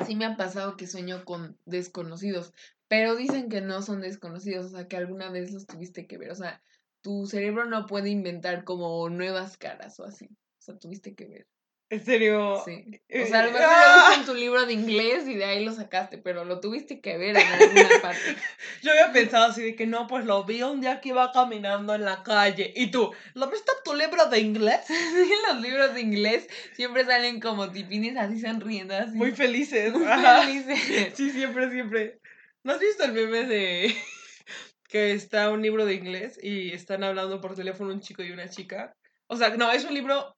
Sí 0.05 0.15
me 0.15 0.25
ha 0.25 0.37
pasado 0.37 0.77
que 0.77 0.87
sueño 0.87 1.25
con 1.25 1.59
desconocidos, 1.65 2.53
pero 2.87 3.15
dicen 3.15 3.49
que 3.49 3.61
no 3.61 3.81
son 3.81 4.01
desconocidos, 4.01 4.67
o 4.67 4.69
sea, 4.69 4.87
que 4.87 4.97
alguna 4.97 5.29
vez 5.31 5.51
los 5.51 5.65
tuviste 5.65 6.07
que 6.07 6.17
ver, 6.17 6.31
o 6.31 6.35
sea, 6.35 6.61
tu 7.01 7.25
cerebro 7.27 7.65
no 7.65 7.85
puede 7.87 8.09
inventar 8.09 8.63
como 8.63 9.09
nuevas 9.09 9.57
caras 9.57 9.99
o 9.99 10.05
así, 10.05 10.27
o 10.27 10.61
sea, 10.61 10.77
tuviste 10.77 11.15
que 11.15 11.25
ver. 11.27 11.47
En 11.89 12.03
serio. 12.03 12.61
Sí. 12.65 12.99
eh, 13.09 13.23
O 13.23 13.27
sea, 13.27 13.41
a 13.41 13.45
lo 13.45 13.51
mejor 13.51 13.67
¡ah! 13.69 13.85
lo 13.85 14.05
viste 14.07 14.19
en 14.21 14.25
tu 14.25 14.33
libro 14.33 14.65
de 14.65 14.73
inglés 14.73 15.27
y 15.27 15.35
de 15.35 15.45
ahí 15.45 15.63
lo 15.63 15.71
sacaste, 15.71 16.17
pero 16.17 16.43
lo 16.43 16.59
tuviste 16.59 16.99
que 16.99 17.17
ver 17.17 17.37
en 17.37 17.47
alguna 17.47 17.89
parte. 18.01 18.35
Yo 18.81 18.91
había 18.91 19.11
pensado 19.11 19.45
así 19.45 19.61
de 19.61 19.75
que 19.75 19.85
no, 19.85 20.07
pues 20.07 20.25
lo 20.25 20.43
vi 20.45 20.63
un 20.63 20.81
día 20.81 20.99
que 20.99 21.09
iba 21.09 21.31
caminando 21.31 21.93
en 21.93 22.03
la 22.03 22.23
calle. 22.23 22.73
Y 22.75 22.89
tú, 22.89 23.13
¿lo 23.35 23.49
viste 23.51 23.71
en 23.71 23.83
tu 23.83 23.93
libro 23.95 24.25
de 24.27 24.39
inglés? 24.39 24.81
Sí, 24.87 25.31
los 25.47 25.61
libros 25.61 25.93
de 25.93 26.01
inglés 26.01 26.47
siempre 26.73 27.05
salen 27.05 27.39
como 27.39 27.71
tipines 27.71 28.17
así 28.17 28.39
sonriendo, 28.39 28.95
así. 28.95 29.15
Muy 29.15 29.31
felices. 29.31 29.93
muy 29.93 30.05
felices. 30.07 31.13
Sí, 31.15 31.29
siempre, 31.29 31.69
siempre. 31.69 32.19
¿No 32.63 32.73
has 32.73 32.79
visto 32.79 33.03
el 33.03 33.13
meme 33.13 33.43
de 33.45 33.95
que 34.89 35.11
está 35.13 35.51
un 35.51 35.61
libro 35.61 35.85
de 35.85 35.93
inglés 35.93 36.39
y 36.41 36.71
están 36.73 37.03
hablando 37.03 37.39
por 37.41 37.55
teléfono 37.55 37.91
un 37.93 38.01
chico 38.01 38.23
y 38.23 38.31
una 38.31 38.49
chica? 38.49 38.95
O 39.27 39.37
sea, 39.37 39.49
no, 39.55 39.71
es 39.71 39.85
un 39.85 39.93
libro, 39.93 40.35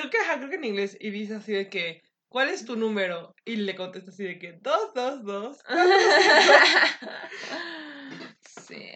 creo 0.00 0.10
que, 0.10 0.18
ajá, 0.18 0.38
creo 0.38 0.50
que 0.50 0.56
en 0.56 0.64
inglés, 0.64 0.96
y 1.00 1.10
dice 1.10 1.36
así 1.36 1.52
de 1.52 1.68
que, 1.68 2.02
¿cuál 2.28 2.48
es 2.48 2.64
tu 2.64 2.76
número? 2.76 3.34
Y 3.44 3.56
le 3.56 3.76
contesta 3.76 4.10
así 4.10 4.24
de 4.24 4.38
que, 4.38 4.52
dos, 4.54 4.92
dos, 4.94 5.24
dos. 5.24 5.58
sí. 8.66 8.86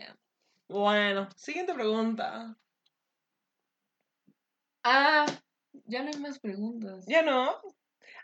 Bueno, 0.68 1.28
siguiente 1.36 1.74
pregunta. 1.74 2.56
Ah, 4.82 5.26
ya 5.86 6.02
no 6.02 6.10
hay 6.10 6.20
más 6.20 6.38
preguntas. 6.38 7.04
¿Ya 7.06 7.22
no? 7.22 7.60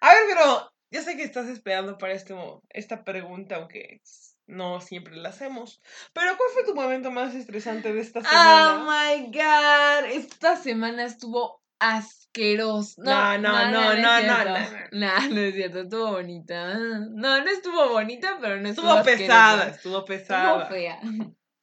A 0.01 0.09
ver, 0.09 0.23
pero 0.29 0.73
ya 0.91 1.03
sé 1.03 1.17
que 1.17 1.23
estás 1.23 1.49
esperando 1.49 1.99
para 1.99 2.15
este, 2.15 2.35
esta 2.71 3.05
pregunta, 3.05 3.57
aunque 3.57 4.01
no 4.47 4.81
siempre 4.81 5.17
la 5.17 5.31
hacemos. 5.31 5.81
Pero 6.13 6.37
¿cuál 6.37 6.51
fue 6.53 6.65
tu 6.65 6.75
momento 6.75 7.11
más 7.11 7.35
estresante 7.35 7.93
de 7.93 8.01
esta 8.01 8.21
Oh 8.21 8.25
semana? 8.25 8.85
my 8.85 9.27
god, 9.27 10.11
esta 10.11 10.57
semana 10.57 11.05
estuvo 11.05 11.60
asqueroso. 11.81 13.03
No, 13.03 13.39
no, 13.39 13.71
no, 13.71 13.95
no, 13.97 14.23
no. 14.23 14.45
No, 14.93 15.29
no 15.29 15.41
es 15.41 15.55
cierto, 15.55 15.81
estuvo 15.81 16.13
bonita. 16.13 16.79
No, 16.79 17.43
no 17.43 17.51
estuvo 17.51 17.89
bonita, 17.89 18.39
pero 18.41 18.61
no 18.61 18.69
estuvo 18.69 18.89
Estuvo 18.99 19.05
pesada, 19.05 19.69
estuvo 19.69 19.97
Estuvo 19.97 20.05
pesada. 20.05 20.67
fea. 20.67 21.01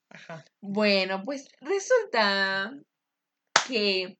Ajá. 0.09 0.43
Bueno, 0.61 1.21
pues 1.23 1.47
resulta 1.61 2.73
que 3.67 4.17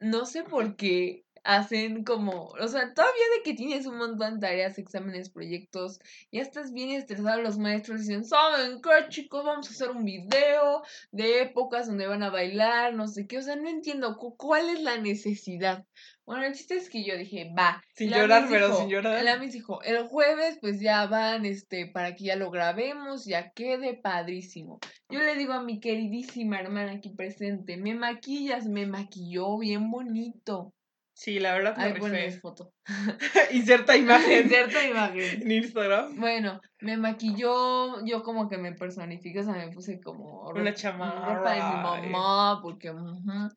no 0.00 0.26
sé 0.26 0.42
por 0.42 0.76
qué 0.76 1.23
hacen 1.44 2.04
como, 2.04 2.46
o 2.48 2.68
sea, 2.68 2.92
todavía 2.94 3.22
de 3.36 3.42
que 3.44 3.54
tienes 3.54 3.86
un 3.86 3.98
montón 3.98 4.34
de 4.40 4.46
tareas, 4.46 4.78
exámenes, 4.78 5.30
proyectos, 5.30 6.00
ya 6.32 6.40
estás 6.42 6.72
bien 6.72 6.90
estresado, 6.90 7.40
los 7.42 7.58
maestros 7.58 8.00
dicen, 8.00 8.24
¿saben 8.24 8.80
qué, 8.82 9.08
chicos? 9.10 9.44
Vamos 9.44 9.68
a 9.68 9.72
hacer 9.72 9.90
un 9.90 10.04
video 10.04 10.82
de 11.12 11.42
épocas 11.42 11.86
donde 11.86 12.06
van 12.06 12.22
a 12.22 12.30
bailar, 12.30 12.94
no 12.94 13.06
sé 13.06 13.26
qué, 13.26 13.38
o 13.38 13.42
sea, 13.42 13.56
no 13.56 13.68
entiendo 13.68 14.16
cu- 14.16 14.36
cuál 14.36 14.70
es 14.70 14.80
la 14.80 14.96
necesidad. 14.98 15.84
Bueno, 16.26 16.44
el 16.44 16.54
chiste 16.54 16.76
es 16.76 16.88
que 16.88 17.04
yo 17.04 17.18
dije, 17.18 17.52
va. 17.56 17.82
Sin 17.94 18.10
La 18.10 18.18
llorar, 18.20 18.46
pero 18.48 18.68
dijo- 18.68 18.78
sin 18.80 18.88
llorar. 18.88 19.22
La 19.22 19.36
Miss 19.36 19.52
dijo, 19.52 19.82
el 19.82 20.04
jueves 20.08 20.56
pues 20.62 20.80
ya 20.80 21.04
van, 21.06 21.44
este, 21.44 21.86
para 21.86 22.14
que 22.14 22.24
ya 22.24 22.36
lo 22.36 22.50
grabemos, 22.50 23.26
ya 23.26 23.50
quede 23.50 23.92
padrísimo. 23.92 24.78
Yo 25.10 25.20
le 25.20 25.34
digo 25.36 25.52
a 25.52 25.62
mi 25.62 25.80
queridísima 25.80 26.58
hermana 26.60 26.92
aquí 26.92 27.10
presente, 27.10 27.76
me 27.76 27.94
maquillas, 27.94 28.64
me 28.66 28.86
maquilló 28.86 29.58
bien 29.58 29.90
bonito. 29.90 30.72
Sí, 31.14 31.38
la 31.38 31.54
verdad 31.54 31.76
me 31.76 31.84
Ahí 31.84 31.92
pones 31.94 32.40
foto. 32.40 32.72
Inserta 33.52 33.96
imagen 33.96 34.48
Cierta 34.48 34.84
imagen. 34.86 35.42
en 35.42 35.50
Instagram. 35.50 36.16
Bueno, 36.16 36.60
me 36.80 36.96
maquilló, 36.96 38.04
yo 38.04 38.22
como 38.24 38.48
que 38.48 38.58
me 38.58 38.72
personifico, 38.72 39.40
o 39.40 39.44
sea, 39.44 39.54
me 39.54 39.70
puse 39.70 40.00
como 40.00 40.42
Una 40.48 40.74
chamarra, 40.74 41.36
ropa 41.36 41.50
de 41.52 41.62
mi 41.62 42.10
mamá, 42.10 42.60
porque 42.62 42.90
ujú. 42.90 43.48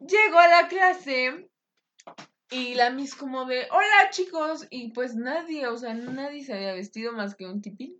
llego 0.00 0.38
a 0.38 0.48
la 0.48 0.68
clase 0.68 1.48
y 2.50 2.74
la 2.74 2.90
mis 2.90 3.14
como 3.14 3.44
de, 3.44 3.68
hola 3.70 4.10
chicos, 4.10 4.66
y 4.70 4.90
pues 4.92 5.14
nadie, 5.14 5.66
o 5.68 5.76
sea, 5.76 5.94
nadie 5.94 6.42
se 6.44 6.54
había 6.54 6.72
vestido 6.74 7.12
más 7.12 7.34
que 7.36 7.46
un 7.46 7.62
tipín, 7.62 7.94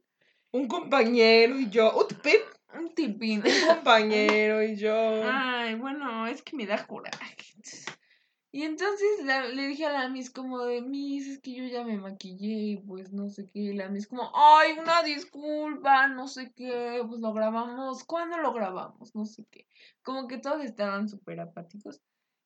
Un 0.51 0.67
compañero 0.67 1.57
y 1.59 1.71
yo. 1.71 1.93
Un 1.97 2.09
tipín, 2.09 2.41
un 2.75 2.95
tipín. 2.95 3.43
un 3.45 3.45
compañero 3.69 4.63
y 4.63 4.75
yo. 4.77 5.23
Ay, 5.25 5.77
bueno, 5.77 6.27
es 6.27 6.43
que 6.43 6.57
me 6.57 6.67
da 6.67 6.85
coraje. 6.85 7.37
Y 8.51 8.63
entonces 8.63 9.25
la- 9.25 9.47
le 9.49 9.67
dije 9.69 9.85
a 9.85 9.93
la 9.93 10.09
Miss 10.09 10.31
como 10.31 10.65
de, 10.65 10.81
Miss, 10.81 11.29
es 11.29 11.39
que 11.41 11.53
yo 11.53 11.65
ya 11.65 11.85
me 11.85 11.99
maquillé 11.99 12.49
y 12.49 12.77
pues 12.79 13.13
no 13.13 13.29
sé 13.29 13.47
qué. 13.47 13.59
Y 13.61 13.73
la 13.75 13.89
Miss 13.91 14.07
como, 14.07 14.33
ay, 14.35 14.73
una 14.79 15.03
disculpa, 15.03 16.09
no 16.09 16.29
sé 16.29 16.53
qué, 16.57 17.03
pues 17.07 17.21
lo 17.21 17.33
grabamos. 17.35 18.05
¿Cuándo 18.05 18.39
lo 18.39 18.53
grabamos? 18.55 19.15
No 19.15 19.27
sé 19.27 19.45
qué. 19.51 19.67
Como 20.03 20.29
que 20.29 20.39
todos 20.39 20.65
estaban 20.65 21.09
súper 21.09 21.41
apáticos. 21.41 22.01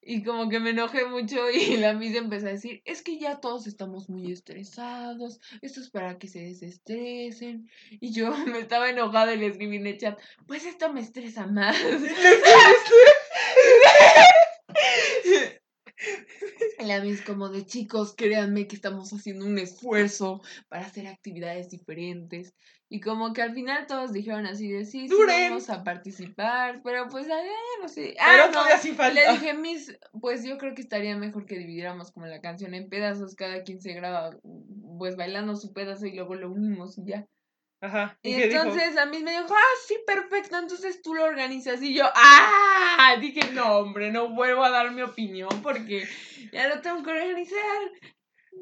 Y 0.05 0.25
como 0.25 0.49
que 0.49 0.59
me 0.59 0.71
enojé 0.71 1.07
mucho 1.07 1.49
y 1.51 1.77
la 1.77 1.93
Miss 1.95 2.17
empezó 2.17 2.49
a 2.49 2.51
decir, 2.51 2.83
es 2.85 3.03
que 3.03 3.19
ya 3.19 3.39
todos 3.39 3.69
estamos 3.69 4.11
muy 4.11 4.33
estresados, 4.33 5.41
esto 5.61 5.81
es 5.81 5.91
para 5.91 6.19
que 6.19 6.27
se 6.27 6.41
desestresen. 6.41 7.71
Y 8.01 8.11
yo 8.13 8.33
me 8.47 8.59
estaba 8.59 8.91
enojada 8.91 9.33
y 9.35 9.39
le 9.39 9.47
escribí 9.47 9.77
en 9.77 9.87
el 9.87 9.99
chat, 9.99 10.19
pues 10.49 10.67
esto 10.67 10.93
me 10.93 11.01
estresa 11.01 11.47
más. 11.47 11.77
La 16.79 17.01
Miss 17.01 17.23
como 17.23 17.49
de 17.49 17.65
chicos, 17.65 18.15
créanme 18.17 18.67
que 18.67 18.75
estamos 18.77 19.13
haciendo 19.13 19.47
un 19.47 19.59
esfuerzo 19.59 20.43
para 20.69 20.87
hacer 20.87 21.07
actividades 21.07 21.69
diferentes. 21.71 22.55
Y 22.89 23.01
como 23.01 23.33
que 23.33 23.41
al 23.41 23.55
final 23.55 23.87
todos 23.87 24.13
dijeron 24.13 24.45
así 24.45 24.71
de 24.71 24.85
sí, 24.85 25.09
sí 25.09 25.15
vamos 25.27 25.71
a 25.71 25.83
participar, 25.83 26.83
pero 26.85 27.09
pues 27.09 27.27
ay, 27.31 27.49
no 27.81 27.89
sé. 27.89 28.15
Pero 28.19 28.21
Ah, 28.21 28.47
no. 28.47 28.53
todavía 28.53 28.79
sí 28.79 28.93
falta. 28.93 29.15
Le 29.15 29.33
dije, 29.33 29.55
Miss, 29.55 29.97
pues 30.21 30.45
yo 30.45 30.59
creo 30.59 30.75
que 30.75 30.83
estaría 30.83 31.17
mejor 31.17 31.47
que 31.47 31.57
dividiéramos 31.57 32.11
como 32.13 32.27
la 32.27 32.41
canción 32.43 32.75
en 32.75 32.91
pedazos, 32.91 33.35
cada 33.35 33.63
quien 33.63 33.81
se 33.81 33.95
graba 33.95 34.37
pues 34.99 35.17
bailando 35.17 35.57
su 35.57 35.73
pedazo 35.73 36.05
y 36.07 36.13
luego 36.15 36.35
lo 36.35 36.51
unimos 36.51 36.99
y 36.99 37.07
ya. 37.07 37.27
Ajá. 37.83 38.17
¿Y, 38.23 38.31
Y 38.31 38.37
qué 38.37 38.49
dijo? 38.49 38.63
entonces 38.63 38.97
a 38.97 39.07
mí 39.07 39.19
me 39.19 39.33
dijo, 39.33 39.53
ah, 39.53 39.77
sí, 39.87 39.97
perfecto, 40.07 40.57
entonces 40.57 41.03
tú 41.03 41.15
lo 41.15 41.25
organizas. 41.25 41.83
Y 41.83 41.93
yo, 41.95 42.05
ah, 42.15 43.17
dije, 43.21 43.51
no, 43.53 43.79
hombre, 43.79 44.13
no 44.13 44.29
vuelvo 44.29 44.63
a 44.65 44.71
dar 44.71 44.93
mi 44.93 45.03
opinión 45.03 45.51
porque 45.63 46.09
ya 46.53 46.69
lo 46.69 46.81
tengo 46.81 47.03
que 47.03 47.11
organizar. 47.11 47.61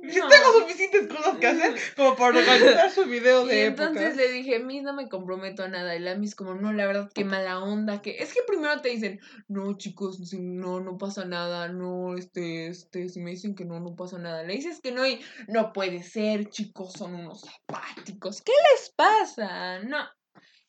No. 0.03 0.29
tengo 0.29 0.53
suficientes 0.61 1.09
cosas 1.09 1.37
que 1.39 1.47
hacer 1.47 1.75
como 1.97 2.17
para 2.17 2.39
organizar 2.39 2.91
su 2.91 3.05
video 3.05 3.45
Y 3.45 3.49
de 3.49 3.67
entonces 3.67 4.03
épocas. 4.03 4.17
le 4.17 4.33
dije, 4.33 4.59
Miss, 4.61 4.83
no 4.83 4.95
me 4.95 5.09
comprometo 5.09 5.65
a 5.65 5.69
nada. 5.69 5.95
Y 5.95 5.99
la 5.99 6.15
Miss 6.15 6.35
como, 6.35 6.55
no, 6.55 6.73
la 6.73 6.87
verdad, 6.87 7.11
qué 7.15 7.25
mala 7.25 7.59
onda. 7.61 8.01
que 8.01 8.17
Es 8.19 8.33
que 8.33 8.41
primero 8.47 8.81
te 8.81 8.89
dicen, 8.89 9.21
no, 9.49 9.77
chicos, 9.77 10.33
no, 10.33 10.81
no 10.81 10.97
pasa 10.97 11.25
nada. 11.27 11.69
No, 11.69 12.17
este, 12.17 12.69
este, 12.69 13.09
si 13.09 13.21
me 13.21 13.31
dicen 13.31 13.55
que 13.55 13.65
no, 13.65 13.79
no 13.81 13.95
pasa 13.95 14.19
nada. 14.19 14.43
Le 14.43 14.55
dices 14.55 14.81
que 14.81 14.93
no 14.93 15.07
y 15.07 15.21
no 15.49 15.73
puede 15.73 16.03
ser, 16.03 16.49
chicos, 16.49 16.93
son 16.93 17.15
unos 17.15 17.45
apáticos. 17.69 18.41
¿Qué 18.43 18.53
les 18.73 18.91
pasa? 18.91 19.81
No. 19.81 19.99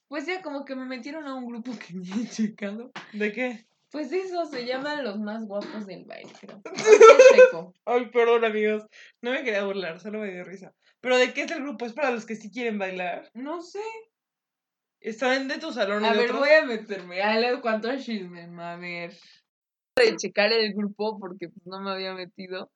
Pues 0.07 0.25
ya 0.25 0.41
como 0.41 0.65
que 0.65 0.75
me 0.75 0.85
metieron 0.85 1.25
a 1.25 1.35
un 1.35 1.45
grupo 1.45 1.71
que 1.71 1.93
ni 1.93 2.09
he 2.23 2.27
checado. 2.27 2.91
¿De 3.13 3.31
qué? 3.31 3.65
Pues 3.91 4.11
eso 4.13 4.45
se 4.45 4.65
llaman 4.65 5.03
los 5.03 5.19
más 5.19 5.45
guapos 5.45 5.85
del 5.85 6.05
baile, 6.05 6.31
creo. 6.39 6.61
Ay, 7.85 8.05
perdón, 8.09 8.45
amigos. 8.45 8.85
No 9.21 9.31
me 9.31 9.43
quería 9.43 9.65
burlar, 9.65 9.99
solo 9.99 10.19
me 10.19 10.31
dio 10.31 10.45
risa. 10.45 10.73
¿Pero 11.01 11.17
de 11.17 11.33
qué 11.33 11.41
es 11.41 11.51
el 11.51 11.61
grupo? 11.61 11.85
¿Es 11.85 11.93
para 11.93 12.11
los 12.11 12.25
que 12.25 12.35
sí 12.35 12.49
quieren 12.49 12.79
bailar? 12.79 13.29
No 13.33 13.61
sé. 13.61 13.83
¿Están 15.01 15.47
de 15.49 15.57
tu 15.57 15.73
salón 15.73 16.05
A 16.05 16.13
ver, 16.13 16.25
otros? 16.25 16.39
voy 16.39 16.51
a 16.51 16.65
meterme. 16.65 17.21
A 17.21 17.37
ver 17.37 17.59
cuánto 17.59 17.89
chisme, 17.97 18.43
a 18.61 18.77
ver. 18.77 19.13
De 19.97 20.15
checar 20.15 20.53
el 20.53 20.73
grupo 20.73 21.19
porque 21.19 21.49
pues, 21.49 21.65
no 21.65 21.81
me 21.81 21.91
había 21.91 22.13
metido. 22.13 22.71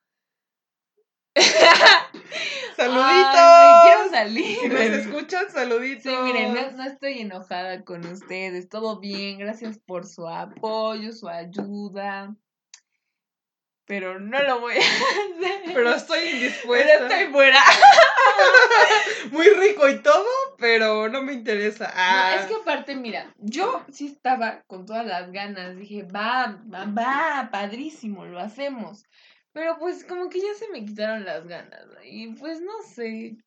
¡Saluditos! 2.76 3.36
Ay, 3.36 3.92
quiero 3.92 4.10
salir. 4.10 4.58
Si 4.60 4.68
nos 4.68 4.80
escuchan, 4.82 5.52
saluditos. 5.52 6.04
Sí, 6.04 6.18
miren, 6.24 6.54
no, 6.54 6.72
no 6.72 6.84
estoy 6.84 7.20
enojada 7.22 7.84
con 7.84 8.06
ustedes. 8.06 8.68
Todo 8.70 9.00
bien. 9.00 9.38
Gracias 9.38 9.80
por 9.80 10.06
su 10.06 10.28
apoyo, 10.28 11.12
su 11.14 11.28
ayuda. 11.30 12.36
Pero 13.88 14.20
no 14.20 14.42
lo 14.42 14.62
voy 14.62 14.74
a 14.74 14.80
hacer. 14.80 15.74
Pero 15.74 15.94
estoy 15.94 16.20
Pero 16.24 16.36
indispuesta. 16.38 16.94
estoy 16.96 17.32
fuera. 17.32 17.60
Muy 19.32 19.48
rico 19.50 19.88
y 19.88 20.00
todo, 20.02 20.26
pero 20.58 21.08
no 21.10 21.22
me 21.22 21.34
interesa. 21.34 21.92
Ah, 21.96 22.34
No, 22.36 22.42
es 22.42 22.48
que 22.48 22.56
aparte, 22.56 22.96
mira, 22.96 23.32
yo 23.38 23.86
sí 23.92 24.08
estaba 24.08 24.64
con 24.68 24.86
todas 24.86 25.06
las 25.06 25.32
ganas. 25.32 25.76
Dije, 25.76 26.04
va, 26.04 26.60
va, 26.74 26.86
va, 26.86 27.50
padrísimo, 27.52 28.26
lo 28.26 28.40
hacemos. 28.40 29.06
Pero 29.56 29.78
pues 29.80 30.04
como 30.04 30.30
que 30.30 30.42
ya 30.42 30.54
se 30.60 30.68
me 30.68 30.86
quitaron 30.86 31.24
las 31.24 31.48
ganas. 31.48 31.86
Y 32.04 32.28
pues 32.34 32.60
no 32.60 32.74
sé, 32.84 33.38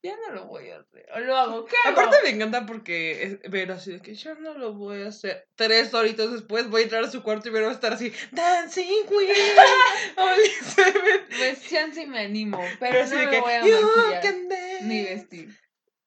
ya 0.00 0.14
no 0.28 0.34
lo 0.36 0.46
voy 0.46 0.70
a 0.70 0.78
hacer. 0.78 1.04
O 1.16 1.18
lo 1.18 1.36
hago, 1.36 1.64
¿qué 1.64 1.74
hago? 1.84 2.00
Aparte 2.00 2.18
me 2.22 2.28
encanta 2.30 2.64
porque 2.64 3.24
es 3.24 3.50
ver 3.50 3.72
así 3.72 3.90
de 3.90 4.00
que 4.00 4.14
yo 4.14 4.36
no 4.36 4.54
lo 4.54 4.72
voy 4.74 5.02
a 5.02 5.08
hacer. 5.08 5.44
Tres 5.56 5.92
horitas 5.94 6.30
después 6.30 6.70
voy 6.70 6.82
a 6.82 6.84
entrar 6.84 7.02
a 7.02 7.10
su 7.10 7.24
cuarto 7.24 7.48
y 7.50 7.56
a 7.56 7.72
estar 7.72 7.92
así, 7.92 8.12
Dancing 8.30 9.04
Queen, 9.08 9.34
Only 10.16 10.48
Seven. 10.48 11.20
Pues 11.36 11.68
chance 11.68 12.06
me 12.06 12.20
animo, 12.20 12.60
Pero 12.78 12.92
pero 12.92 13.06
no 13.08 13.16
me 13.16 13.30
que, 13.30 13.40
voy 13.40 13.52
a 13.52 13.66
"You 13.66 13.80
maquillar 13.96 14.22
can 14.22 14.48
dance". 14.48 14.84
ni 14.84 15.02
vestir. 15.02 15.58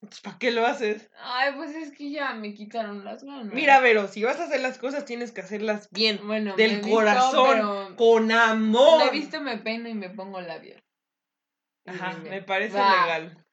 Entonces, 0.06 0.22
¿para 0.22 0.38
qué 0.38 0.52
lo 0.52 0.66
haces? 0.68 1.10
Ay, 1.20 1.54
pues 1.56 1.72
es 1.76 1.92
que 1.92 2.12
ya 2.12 2.34
me 2.36 2.54
quitaron 2.54 3.04
las 3.04 3.24
ganas. 3.24 3.52
Mira, 3.54 3.80
Vero, 3.80 4.08
si 4.08 4.24
vas 4.24 4.40
a 4.40 4.44
hacer 4.44 4.62
las 4.62 4.78
cosas 4.78 5.04
tienes 5.06 5.32
que 5.32 5.42
hacerlas 5.42 5.90
bien, 5.90 6.20
bueno, 6.28 6.56
del 6.56 6.74
me 6.74 6.78
he 6.78 6.82
visto, 6.82 6.96
corazón, 6.96 7.48
pero 7.50 7.96
con 7.98 8.32
amor. 8.32 9.00
Me 9.00 9.06
he 9.06 9.12
visto, 9.12 9.42
me 9.42 9.58
peino 9.58 9.90
y 9.90 9.96
me 9.96 10.12
pongo 10.12 10.40
labial. 10.42 10.84
Ajá, 11.88 12.18
me- 12.20 12.30
me 12.30 12.42
parece 12.44 12.78
Va. 12.78 13.02
legal. 13.02 13.46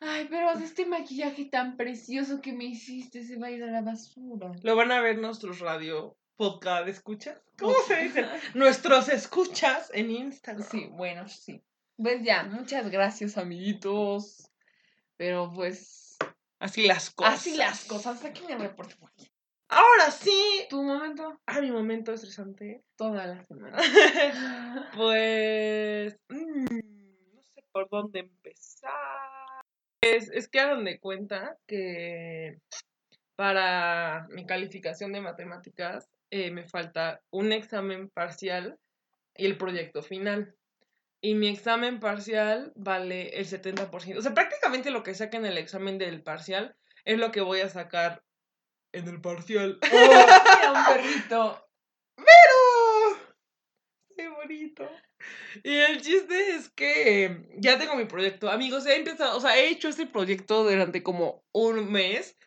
Ay, 0.00 0.28
pero 0.30 0.52
este 0.52 0.86
maquillaje 0.86 1.46
tan 1.46 1.76
precioso 1.76 2.40
que 2.40 2.52
me 2.52 2.64
hiciste 2.64 3.24
se 3.24 3.36
va 3.36 3.48
a 3.48 3.50
ir 3.50 3.64
a 3.64 3.66
la 3.66 3.82
basura. 3.82 4.52
Lo 4.62 4.76
van 4.76 4.92
a 4.92 5.00
ver 5.00 5.18
nuestros 5.18 5.58
radio 5.58 6.16
podcast 6.36 6.86
escuchas. 6.88 7.42
¿Cómo 7.58 7.74
se 7.86 7.96
dice? 7.96 8.24
Nuestros 8.54 9.08
escuchas 9.08 9.90
en 9.92 10.10
Instagram. 10.10 10.66
Sí, 10.70 10.86
bueno, 10.92 11.28
sí. 11.28 11.60
Pues 11.96 12.22
ya, 12.22 12.44
muchas 12.44 12.88
gracias, 12.90 13.36
amiguitos. 13.36 14.49
Pero 15.20 15.52
pues, 15.54 16.16
Así 16.60 16.86
las 16.86 17.10
cosas. 17.10 17.34
así 17.34 17.54
las 17.54 17.84
cosas. 17.84 18.24
Aquí 18.24 18.42
me 18.48 18.56
reporto. 18.56 18.94
Ahora 19.68 20.10
sí. 20.10 20.66
Tu 20.70 20.82
momento, 20.82 21.38
Ah, 21.44 21.60
mi 21.60 21.70
momento 21.70 22.14
estresante. 22.14 22.82
toda 22.96 23.26
la 23.26 23.44
semana. 23.44 23.76
pues. 24.96 26.18
mm, 26.30 26.64
no 27.34 27.42
sé 27.42 27.62
por 27.70 27.90
dónde 27.90 28.20
empezar. 28.20 28.90
Es, 30.00 30.30
es 30.30 30.48
que 30.48 30.60
hagan 30.60 30.84
de 30.86 30.98
cuenta 30.98 31.58
que 31.66 32.56
para 33.36 34.26
mi 34.30 34.46
calificación 34.46 35.12
de 35.12 35.20
matemáticas 35.20 36.08
eh, 36.30 36.50
me 36.50 36.66
falta 36.66 37.20
un 37.30 37.52
examen 37.52 38.08
parcial 38.08 38.78
y 39.36 39.44
el 39.44 39.58
proyecto 39.58 40.02
final. 40.02 40.54
Y 41.22 41.34
mi 41.34 41.48
examen 41.48 42.00
parcial 42.00 42.72
vale 42.76 43.38
el 43.38 43.46
70%. 43.46 44.16
O 44.16 44.22
sea, 44.22 44.34
prácticamente 44.34 44.90
lo 44.90 45.02
que 45.02 45.14
saca 45.14 45.36
en 45.36 45.44
el 45.44 45.58
examen 45.58 45.98
del 45.98 46.22
parcial 46.22 46.76
es 47.04 47.18
lo 47.18 47.30
que 47.30 47.42
voy 47.42 47.60
a 47.60 47.68
sacar 47.68 48.22
en 48.92 49.06
el 49.08 49.20
parcial. 49.20 49.78
Mira, 49.92 50.72
un 50.72 50.94
perrito. 50.94 51.68
¡Pero! 52.16 53.34
¡Qué 54.16 54.28
bonito! 54.28 54.88
Y 55.62 55.74
el 55.76 56.00
chiste 56.00 56.56
es 56.56 56.70
que 56.70 57.48
ya 57.58 57.78
tengo 57.78 57.96
mi 57.96 58.06
proyecto. 58.06 58.50
Amigos, 58.50 58.86
he 58.86 58.96
empezado, 58.96 59.36
o 59.36 59.40
sea, 59.40 59.58
he 59.58 59.68
hecho 59.68 59.88
este 59.88 60.06
proyecto 60.06 60.64
durante 60.64 61.02
como 61.02 61.44
un 61.52 61.90
mes. 61.92 62.38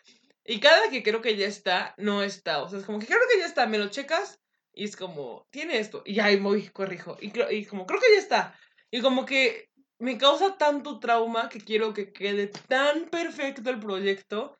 Y 0.45 0.59
cada 0.59 0.89
que 0.89 1.03
creo 1.03 1.21
que 1.21 1.37
ya 1.37 1.47
está, 1.47 1.93
no 1.97 2.23
está. 2.23 2.63
O 2.63 2.69
sea, 2.69 2.79
es 2.79 2.85
como 2.85 2.99
que 2.99 3.05
creo 3.05 3.19
que 3.31 3.39
ya 3.39 3.45
está, 3.45 3.67
me 3.67 3.77
lo 3.77 3.89
checas 3.89 4.42
y 4.73 4.85
es 4.85 4.95
como, 4.95 5.47
tiene 5.51 5.79
esto. 5.79 6.03
Y 6.05 6.19
ahí 6.19 6.37
voy, 6.37 6.67
corrijo. 6.69 7.17
Y, 7.21 7.31
y 7.53 7.65
como, 7.65 7.85
creo 7.85 7.99
que 7.99 8.13
ya 8.15 8.19
está. 8.19 8.59
Y 8.91 9.01
como 9.01 9.25
que 9.25 9.69
me 9.99 10.17
causa 10.17 10.57
tanto 10.57 10.99
trauma 10.99 11.49
que 11.49 11.59
quiero 11.59 11.93
que 11.93 12.11
quede 12.11 12.47
tan 12.47 13.05
perfecto 13.05 13.69
el 13.69 13.79
proyecto 13.79 14.57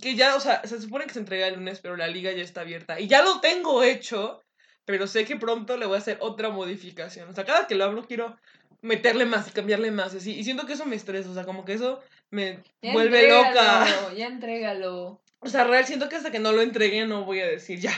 que 0.00 0.14
ya, 0.14 0.36
o 0.36 0.40
sea, 0.40 0.62
se 0.64 0.80
supone 0.80 1.06
que 1.06 1.14
se 1.14 1.18
entrega 1.18 1.48
el 1.48 1.54
lunes, 1.54 1.80
pero 1.80 1.96
la 1.96 2.06
liga 2.08 2.30
ya 2.32 2.42
está 2.42 2.60
abierta. 2.60 3.00
Y 3.00 3.08
ya 3.08 3.22
lo 3.22 3.40
tengo 3.40 3.82
hecho, 3.82 4.44
pero 4.84 5.06
sé 5.06 5.24
que 5.24 5.36
pronto 5.36 5.76
le 5.76 5.86
voy 5.86 5.96
a 5.96 5.98
hacer 5.98 6.18
otra 6.20 6.50
modificación. 6.50 7.28
O 7.28 7.34
sea, 7.34 7.44
cada 7.44 7.66
que 7.66 7.74
lo 7.74 7.84
abro 7.84 8.06
quiero 8.06 8.36
meterle 8.80 9.26
más 9.26 9.48
y 9.48 9.50
cambiarle 9.50 9.90
más. 9.90 10.14
Así. 10.14 10.38
Y 10.38 10.44
siento 10.44 10.66
que 10.66 10.74
eso 10.74 10.86
me 10.86 10.96
estresa, 10.96 11.30
o 11.30 11.34
sea, 11.34 11.44
como 11.44 11.64
que 11.64 11.74
eso 11.74 12.00
me 12.30 12.62
Ya 12.80 12.92
vuelve 12.92 13.28
loca. 13.28 13.86
Ya 14.16 14.26
entrégalo. 14.26 15.20
O 15.40 15.48
sea, 15.48 15.64
real, 15.64 15.86
siento 15.86 16.08
que 16.08 16.16
hasta 16.16 16.30
que 16.30 16.38
no 16.38 16.52
lo 16.52 16.62
entregue 16.62 17.06
no 17.06 17.24
voy 17.24 17.40
a 17.40 17.46
decir 17.46 17.80
ya. 17.80 17.92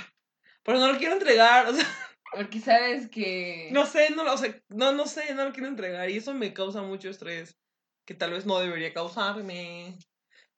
Pero 0.62 0.78
no 0.78 0.92
lo 0.92 0.98
quiero 0.98 1.14
entregar, 1.14 1.66
o 1.66 1.74
sea, 1.74 1.86
Porque 2.32 2.60
sabes 2.60 3.08
que. 3.08 3.70
No 3.72 3.86
sé, 3.86 4.10
no, 4.10 4.24
lo- 4.24 4.34
o 4.34 4.36
sea, 4.36 4.54
no, 4.68 4.92
no 4.92 5.06
sé, 5.06 5.34
no 5.34 5.44
lo 5.44 5.52
quiero 5.52 5.68
entregar 5.68 6.08
y 6.10 6.16
eso 6.16 6.34
me 6.34 6.52
causa 6.52 6.82
mucho 6.82 7.08
estrés 7.08 7.56
que 8.04 8.14
tal 8.14 8.32
vez 8.32 8.46
no 8.46 8.58
debería 8.58 8.92
causarme, 8.92 9.96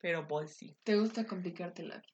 pero 0.01 0.27
pues 0.27 0.55
sí. 0.55 0.77
Te 0.85 0.97
gusta 0.97 1.27
complicarte 1.27 1.83
la 1.83 1.97
vida. 1.97 2.12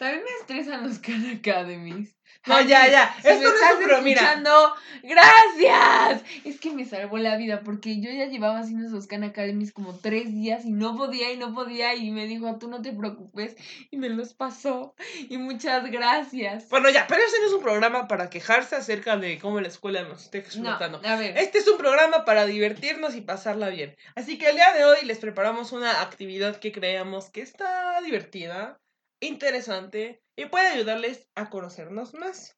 También 0.00 0.24
me 0.24 0.30
estresan 0.40 0.82
los 0.82 0.98
Khan 1.04 1.26
Academies. 1.38 2.16
No, 2.46 2.58
ya, 2.62 2.88
ya, 2.90 3.14
si 3.20 3.28
esto 3.28 3.38
me 3.38 3.44
no 3.44 3.50
es 3.50 4.00
un 4.00 4.08
escuchando, 4.08 4.74
¡gracias! 5.02 6.22
Es 6.44 6.58
que 6.58 6.70
me 6.70 6.86
salvó 6.86 7.18
la 7.18 7.36
vida 7.36 7.60
porque 7.62 8.00
yo 8.00 8.10
ya 8.10 8.26
llevaba 8.26 8.60
haciendo 8.60 8.86
esos 8.86 9.06
Khan 9.06 9.24
Academies 9.24 9.72
como 9.74 9.98
tres 9.98 10.32
días 10.32 10.64
y 10.64 10.72
no 10.72 10.96
podía 10.96 11.30
y 11.32 11.36
no 11.36 11.52
podía 11.52 11.94
y 11.94 12.10
me 12.12 12.26
dijo, 12.26 12.56
tú 12.58 12.68
no 12.68 12.80
te 12.80 12.92
preocupes 12.92 13.56
y 13.90 13.98
me 13.98 14.08
los 14.08 14.32
pasó 14.32 14.94
y 15.28 15.36
muchas 15.36 15.90
gracias. 15.90 16.66
Bueno, 16.70 16.88
ya, 16.88 17.06
pero 17.06 17.22
ese 17.22 17.38
no 17.40 17.46
es 17.48 17.52
un 17.52 17.62
programa 17.62 18.08
para 18.08 18.30
quejarse 18.30 18.76
acerca 18.76 19.18
de 19.18 19.38
cómo 19.38 19.60
la 19.60 19.68
escuela 19.68 20.02
nos 20.04 20.24
esté 20.24 20.38
No, 20.38 20.44
explotando. 20.44 21.02
a 21.04 21.16
ver. 21.16 21.36
Este 21.36 21.58
es 21.58 21.68
un 21.68 21.76
programa 21.76 22.24
para 22.24 22.46
divertirnos 22.46 23.14
y 23.16 23.20
pasarla 23.20 23.68
bien. 23.68 23.94
Así 24.14 24.38
que 24.38 24.48
el 24.48 24.56
día 24.56 24.72
de 24.72 24.86
hoy 24.86 24.96
les 25.04 25.18
preparamos 25.18 25.72
una 25.72 26.00
actividad 26.00 26.56
que 26.56 26.72
creamos 26.72 27.28
que 27.28 27.42
está 27.42 28.00
divertida, 28.00 28.80
interesante 29.20 30.22
y 30.36 30.46
puede 30.46 30.68
ayudarles 30.68 31.28
a 31.34 31.50
conocernos 31.50 32.14
más. 32.14 32.56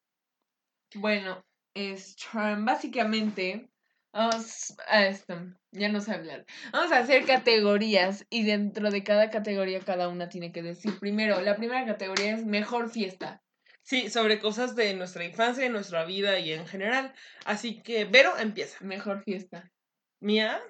Bueno, 0.95 1.45
es 1.75 2.17
básicamente 2.59 3.69
vamos 4.13 4.75
a 4.89 5.07
esto, 5.07 5.35
ya 5.71 5.89
no 5.89 6.01
sé 6.01 6.13
hablar. 6.13 6.45
Vamos 6.73 6.93
a 6.93 6.99
hacer 6.99 7.25
categorías 7.25 8.27
y 8.31 8.45
dentro 8.45 8.91
de 8.91 9.03
cada 9.03 9.31
categoría 9.31 9.81
cada 9.81 10.09
una 10.09 10.29
tiene 10.29 10.53
que 10.53 10.63
decir 10.63 10.99
primero, 10.99 11.41
la 11.41 11.57
primera 11.57 11.87
categoría 11.87 12.35
es 12.35 12.45
mejor 12.45 12.91
fiesta. 12.91 13.43
Sí, 13.85 14.11
sobre 14.11 14.39
cosas 14.39 14.77
de 14.77 14.95
nuestra 14.95 15.25
infancia, 15.25 15.65
de 15.65 15.71
nuestra 15.71 16.05
vida 16.05 16.39
y 16.39 16.53
en 16.53 16.67
general. 16.67 17.13
Así 17.45 17.83
que, 17.83 18.05
Vero, 18.05 18.39
empieza. 18.39 18.79
Mejor 18.85 19.25
fiesta. 19.25 19.73
¿Mía? 20.21 20.63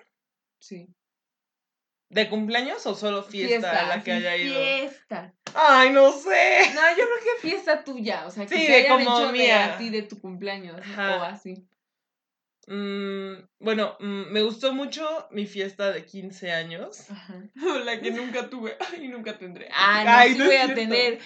Sí. 0.59 0.89
¿De 2.13 2.29
cumpleaños 2.29 2.85
o 2.87 2.95
solo 2.95 3.23
fiesta, 3.23 3.87
a 3.87 3.97
la 3.97 4.03
que 4.05 4.13
haya 4.13 4.37
ido? 4.37 4.55
Fiesta. 4.55 5.33
Ay, 5.55 5.91
no 5.91 6.13
sé. 6.13 6.61
No, 6.75 6.81
yo 6.91 7.05
creo 7.07 7.19
que 7.41 7.49
fiesta 7.49 7.83
tuya, 7.85 8.27
o 8.27 8.31
sea, 8.31 8.45
que 8.45 8.55
Sí, 8.55 8.67
te 8.67 8.71
de 8.73 8.79
hayan 8.81 9.05
como 9.05 9.19
hecho 9.19 9.33
de 9.33 9.53
a 9.53 9.79
ti 9.79 9.89
de 9.89 10.03
tu 10.03 10.21
cumpleaños 10.21 10.79
Ajá. 10.79 11.17
o 11.17 11.23
así. 11.23 11.67
Mm, 12.67 13.33
bueno, 13.61 13.97
mm, 13.99 14.31
me 14.31 14.43
gustó 14.43 14.73
mucho 14.75 15.27
mi 15.31 15.47
fiesta 15.47 15.91
de 15.91 16.05
15 16.05 16.53
años. 16.53 17.11
Ajá. 17.11 17.35
La 17.85 17.99
que 17.99 18.11
nunca 18.11 18.51
tuve 18.51 18.77
y 19.01 19.09
nunca 19.09 19.39
tendré. 19.39 19.69
Ah, 19.73 20.03
no, 20.05 20.11
Ay, 20.11 20.33
sí 20.33 20.39
no 20.39 20.45
es 20.45 20.51
voy 20.51 20.71
a 20.71 20.75
tener 20.75 21.19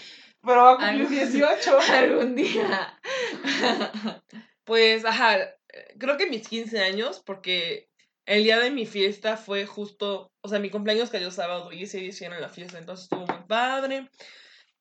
Pero 0.43 0.63
va 0.63 0.73
a 0.73 0.77
cumplir 0.77 1.03
Algún- 1.03 1.33
18. 1.33 1.79
algún 1.93 2.37
día. 2.37 2.99
Pues, 4.65 5.05
ajá, 5.05 5.39
eh, 5.39 5.55
creo 5.99 6.17
que 6.17 6.27
mis 6.27 6.49
15 6.49 6.81
años, 6.81 7.23
porque 7.25 7.89
el 8.27 8.43
día 8.43 8.59
de 8.59 8.71
mi 8.71 8.87
fiesta 8.87 9.37
fue 9.37 9.67
justo, 9.67 10.33
o 10.43 10.49
sea, 10.49 10.59
mi 10.59 10.69
cumpleaños 10.69 11.11
cayó 11.11 11.31
sábado 11.31 11.73
y 11.73 11.85
ese 11.85 11.99
día 11.99 12.09
hicieron 12.09 12.41
la 12.41 12.49
fiesta, 12.49 12.79
entonces 12.79 13.05
estuvo 13.05 13.27
muy 13.27 13.47
padre. 13.47 14.11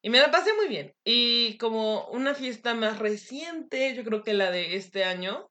Y 0.02 0.10
me 0.10 0.20
la 0.20 0.32
pasé 0.32 0.54
muy 0.54 0.68
bien. 0.68 0.94
Y 1.04 1.58
como 1.58 2.08
una 2.10 2.36
fiesta 2.36 2.74
más 2.74 3.00
reciente, 3.00 3.96
yo 3.96 4.04
creo 4.04 4.24
que 4.24 4.34
la 4.34 4.52
de 4.52 4.76
este 4.76 5.04
año, 5.04 5.50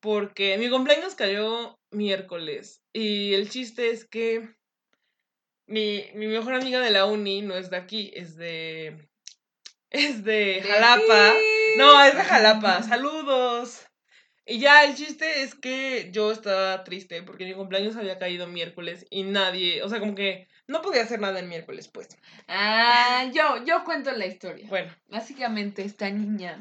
porque 0.00 0.58
mi 0.58 0.68
cumpleaños 0.68 1.14
cayó 1.14 1.78
miércoles. 1.90 2.82
Y 2.92 3.34
el 3.34 3.48
chiste 3.48 3.90
es 3.90 4.04
que 4.04 4.54
mi, 5.66 6.04
mi 6.14 6.26
mejor 6.26 6.54
amiga 6.54 6.80
de 6.80 6.90
la 6.90 7.06
uni 7.06 7.42
no 7.42 7.54
es 7.56 7.70
de 7.70 7.76
aquí, 7.76 8.12
es 8.14 8.36
de... 8.36 9.08
Es 9.90 10.24
de 10.24 10.62
Jalapa. 10.66 11.34
No, 11.78 12.04
es 12.04 12.14
de 12.16 12.22
Jalapa. 12.22 12.82
Saludos. 12.82 13.85
Y 14.48 14.60
ya 14.60 14.84
el 14.84 14.94
chiste 14.94 15.42
es 15.42 15.56
que 15.56 16.10
yo 16.12 16.30
estaba 16.30 16.84
triste 16.84 17.20
porque 17.22 17.44
mi 17.44 17.54
cumpleaños 17.54 17.96
había 17.96 18.18
caído 18.18 18.46
miércoles 18.46 19.04
y 19.10 19.24
nadie, 19.24 19.82
o 19.82 19.88
sea, 19.88 19.98
como 19.98 20.14
que 20.14 20.46
no 20.68 20.82
podía 20.82 21.02
hacer 21.02 21.18
nada 21.18 21.40
el 21.40 21.48
miércoles, 21.48 21.88
pues. 21.88 22.16
Ah, 22.46 23.28
yo, 23.34 23.64
yo 23.64 23.82
cuento 23.84 24.12
la 24.12 24.26
historia. 24.26 24.66
Bueno, 24.68 24.92
Básicamente 25.08 25.82
esta 25.82 26.08
niña 26.10 26.58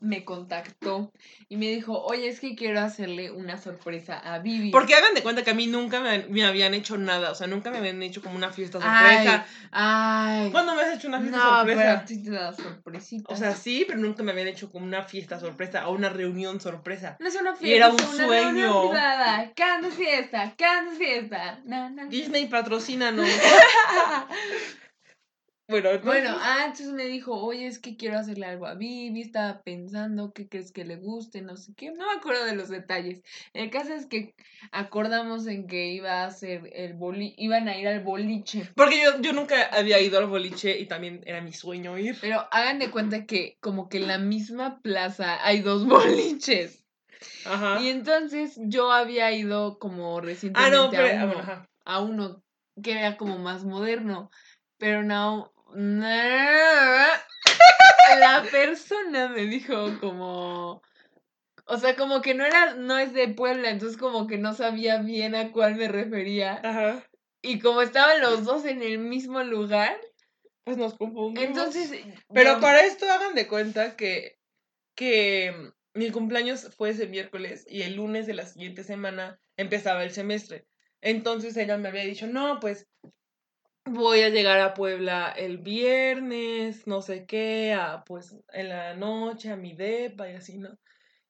me 0.00 0.24
contactó 0.24 1.12
y 1.48 1.56
me 1.56 1.66
dijo, 1.66 2.00
oye, 2.02 2.28
es 2.28 2.40
que 2.40 2.54
quiero 2.54 2.80
hacerle 2.80 3.30
una 3.30 3.58
sorpresa 3.58 4.18
a 4.18 4.38
Vivi. 4.38 4.70
porque 4.70 4.94
hagan 4.94 5.14
de 5.14 5.22
cuenta 5.22 5.42
que 5.42 5.50
a 5.50 5.54
mí 5.54 5.66
nunca 5.66 6.00
me, 6.00 6.20
me 6.28 6.44
habían 6.44 6.72
hecho 6.74 6.96
nada, 6.96 7.30
o 7.30 7.34
sea, 7.34 7.46
nunca 7.46 7.70
me 7.70 7.78
habían 7.78 8.02
hecho 8.02 8.22
como 8.22 8.36
una 8.36 8.50
fiesta 8.50 8.78
Ay, 8.82 9.16
sorpresa. 9.26 9.46
ay. 9.72 10.50
¿Cuándo 10.50 10.74
me 10.74 10.82
has 10.82 10.94
hecho 10.96 11.08
una 11.08 11.20
fiesta 11.20 11.36
no, 11.38 11.56
sorpresa? 11.56 11.80
pero 11.80 11.92
a 11.98 12.04
ti 12.04 12.22
te 12.22 12.30
da 12.30 12.52
sorpresita. 12.54 13.32
O 13.32 13.36
sea, 13.36 13.54
sí, 13.54 13.84
pero 13.86 13.98
nunca 13.98 14.22
me 14.22 14.32
habían 14.32 14.48
hecho 14.48 14.70
como 14.70 14.84
una 14.86 15.02
fiesta 15.04 15.38
sorpresa 15.38 15.86
o 15.88 15.92
una 15.94 16.08
reunión 16.08 16.60
sorpresa. 16.60 17.16
no 17.20 17.28
es 17.28 17.34
una 17.36 17.54
fiesta, 17.54 17.66
y 17.66 17.72
era 17.74 17.88
es 17.88 17.94
un 17.94 18.14
una 18.14 18.26
sueño. 18.26 18.80
privada. 18.90 19.52
Cantas 19.54 19.94
fiesta, 19.94 20.54
cantas 20.56 20.96
fiesta. 20.98 21.60
Na, 21.64 21.90
na, 21.90 22.04
na. 22.04 22.10
Disney 22.10 22.46
patrocínanos. 22.46 23.28
Bueno, 25.70 25.90
entonces- 25.90 26.22
Bueno, 26.22 26.36
ah, 26.40 26.62
entonces 26.66 26.88
me 26.92 27.04
dijo, 27.04 27.32
oye, 27.34 27.66
es 27.66 27.78
que 27.78 27.96
quiero 27.96 28.18
hacerle 28.18 28.46
algo 28.46 28.66
a 28.66 28.74
Vivi, 28.74 29.20
estaba 29.22 29.62
pensando 29.62 30.32
qué 30.32 30.48
crees 30.48 30.72
que 30.72 30.84
le 30.84 30.96
guste, 30.96 31.42
no 31.42 31.56
sé 31.56 31.72
qué, 31.76 31.90
no 31.92 32.06
me 32.06 32.18
acuerdo 32.18 32.44
de 32.44 32.56
los 32.56 32.68
detalles. 32.68 33.22
El 33.54 33.70
caso 33.70 33.94
es 33.94 34.06
que 34.06 34.34
acordamos 34.72 35.46
en 35.46 35.66
que 35.66 35.88
iba 35.92 36.22
a 36.22 36.26
hacer 36.26 36.70
el 36.74 36.94
boli, 36.94 37.34
iban 37.38 37.68
a 37.68 37.78
ir 37.78 37.86
al 37.88 38.00
boliche. 38.00 38.68
Porque 38.74 39.00
yo, 39.02 39.20
yo 39.20 39.32
nunca 39.32 39.64
había 39.72 40.00
ido 40.00 40.18
al 40.18 40.26
boliche 40.26 40.78
y 40.78 40.86
también 40.86 41.22
era 41.24 41.40
mi 41.40 41.52
sueño 41.52 41.96
ir. 41.98 42.16
Pero 42.20 42.46
hagan 42.50 42.78
de 42.78 42.90
cuenta 42.90 43.26
que 43.26 43.56
como 43.60 43.88
que 43.88 43.98
en 43.98 44.08
la 44.08 44.18
misma 44.18 44.80
plaza 44.82 45.44
hay 45.44 45.60
dos 45.62 45.84
boliches. 45.86 46.84
Ajá. 47.44 47.80
Y 47.80 47.88
entonces 47.90 48.58
yo 48.64 48.90
había 48.92 49.30
ido 49.32 49.78
como 49.78 50.18
Ah, 50.18 50.20
recientemente 50.22 50.76
no, 50.76 50.90
pero. 50.90 51.04
a, 51.06 51.10
ah, 51.10 51.24
uno, 51.24 51.26
bueno, 51.34 51.40
ajá. 51.42 51.68
a 51.84 52.00
uno 52.00 52.42
que 52.82 52.92
era 52.92 53.16
como 53.16 53.38
más 53.38 53.64
moderno. 53.64 54.30
Pero 54.78 55.02
no. 55.02 55.52
La 58.18 58.42
persona 58.50 59.28
me 59.28 59.46
dijo 59.46 59.98
como. 60.00 60.82
O 61.66 61.76
sea, 61.78 61.94
como 61.94 62.20
que 62.20 62.34
no 62.34 62.44
era, 62.44 62.74
no 62.74 62.98
es 62.98 63.12
de 63.12 63.28
Puebla, 63.28 63.70
entonces 63.70 63.96
como 63.96 64.26
que 64.26 64.38
no 64.38 64.54
sabía 64.54 64.98
bien 64.98 65.34
a 65.36 65.52
cuál 65.52 65.76
me 65.76 65.86
refería. 65.88 66.60
Ajá. 66.64 67.04
Y 67.42 67.60
como 67.60 67.80
estaban 67.82 68.20
los 68.20 68.44
dos 68.44 68.64
en 68.64 68.82
el 68.82 68.98
mismo 68.98 69.42
lugar, 69.44 69.96
Pues 70.64 70.76
nos 70.76 70.94
confundimos. 70.94 71.46
entonces. 71.48 71.92
Pero 72.34 72.54
yo- 72.54 72.60
para 72.60 72.80
esto 72.84 73.10
hagan 73.10 73.34
de 73.34 73.46
cuenta 73.46 73.96
que. 73.96 74.38
Que 74.96 75.52
mm, 75.56 75.98
mi 75.98 76.10
cumpleaños 76.10 76.68
fue 76.76 76.90
ese 76.90 77.06
miércoles 77.06 77.64
y 77.68 77.82
el 77.82 77.94
lunes 77.96 78.26
de 78.26 78.34
la 78.34 78.44
siguiente 78.46 78.84
semana 78.84 79.40
empezaba 79.56 80.02
el 80.04 80.10
semestre. 80.10 80.66
Entonces 81.00 81.56
ella 81.56 81.78
me 81.78 81.88
había 81.88 82.02
dicho, 82.04 82.26
no, 82.26 82.60
pues 82.60 82.86
voy 83.84 84.22
a 84.22 84.28
llegar 84.28 84.60
a 84.60 84.74
Puebla 84.74 85.32
el 85.36 85.58
viernes, 85.58 86.86
no 86.86 87.02
sé 87.02 87.26
qué, 87.26 87.72
a, 87.72 88.04
pues 88.04 88.36
en 88.52 88.68
la 88.68 88.94
noche 88.94 89.50
a 89.50 89.56
mi 89.56 89.74
depa 89.74 90.28
y 90.30 90.34
así, 90.34 90.58
¿no? 90.58 90.78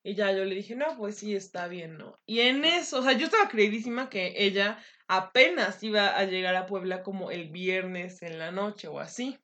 Y 0.03 0.15
ya 0.15 0.33
yo 0.33 0.45
le 0.45 0.55
dije, 0.55 0.75
no, 0.75 0.97
pues 0.97 1.19
sí, 1.19 1.37
está 1.37 1.69
bien, 1.69 1.99
¿no? 1.99 2.19
Y 2.27 2.41
en 2.41 2.65
eso, 2.65 3.01
o 3.01 3.03
sea, 3.03 3.13
yo 3.13 3.27
estaba 3.27 3.49
creidísima 3.49 4.09
que 4.09 4.33
ella 4.37 4.79
apenas 5.09 5.83
iba 5.83 6.17
a 6.17 6.25
llegar 6.25 6.57
a 6.57 6.67
Puebla 6.67 7.03
como 7.03 7.31
el 7.31 7.51
viernes 7.51 8.23
en 8.23 8.39
la 8.39 8.51
noche 8.51 8.89
o 8.89 8.99
así. 8.99 9.39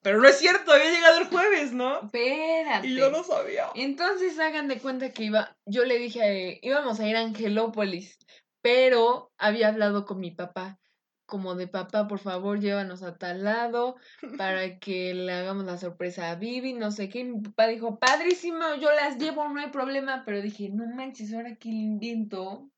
Pero 0.00 0.20
no 0.20 0.28
es 0.28 0.38
cierto, 0.38 0.72
había 0.72 0.90
llegado 0.90 1.18
el 1.18 1.26
jueves, 1.26 1.72
¿no? 1.72 2.02
Espérate. 2.04 2.86
Y 2.86 2.96
yo 2.96 3.10
no 3.10 3.24
sabía. 3.24 3.68
Entonces 3.74 4.38
hagan 4.38 4.68
de 4.68 4.78
cuenta 4.78 5.12
que 5.12 5.24
iba, 5.24 5.56
yo 5.66 5.84
le 5.84 5.98
dije, 5.98 6.20
eh, 6.22 6.60
íbamos 6.62 7.00
a 7.00 7.08
ir 7.08 7.16
a 7.16 7.20
Angelópolis, 7.20 8.18
pero 8.62 9.32
había 9.38 9.68
hablado 9.68 10.06
con 10.06 10.20
mi 10.20 10.30
papá, 10.30 10.78
como 11.26 11.54
de 11.54 11.68
papá, 11.68 12.06
por 12.06 12.18
favor, 12.18 12.60
llévanos 12.60 13.02
a 13.02 13.16
tal 13.16 13.44
lado 13.44 13.96
para 14.36 14.78
que 14.78 15.14
le 15.14 15.32
hagamos 15.32 15.64
la 15.64 15.78
sorpresa 15.78 16.30
a 16.30 16.34
Vivi, 16.34 16.72
no 16.74 16.90
sé 16.90 17.08
qué. 17.08 17.24
Mi 17.24 17.40
papá 17.40 17.66
dijo, 17.66 17.98
padrísimo, 17.98 18.74
yo 18.80 18.90
las 18.92 19.18
llevo, 19.18 19.48
no 19.48 19.60
hay 19.60 19.70
problema, 19.70 20.22
pero 20.24 20.42
dije, 20.42 20.68
no 20.70 20.86
manches, 20.94 21.32
ahora 21.32 21.56
que 21.56 21.68
invento 21.68 22.70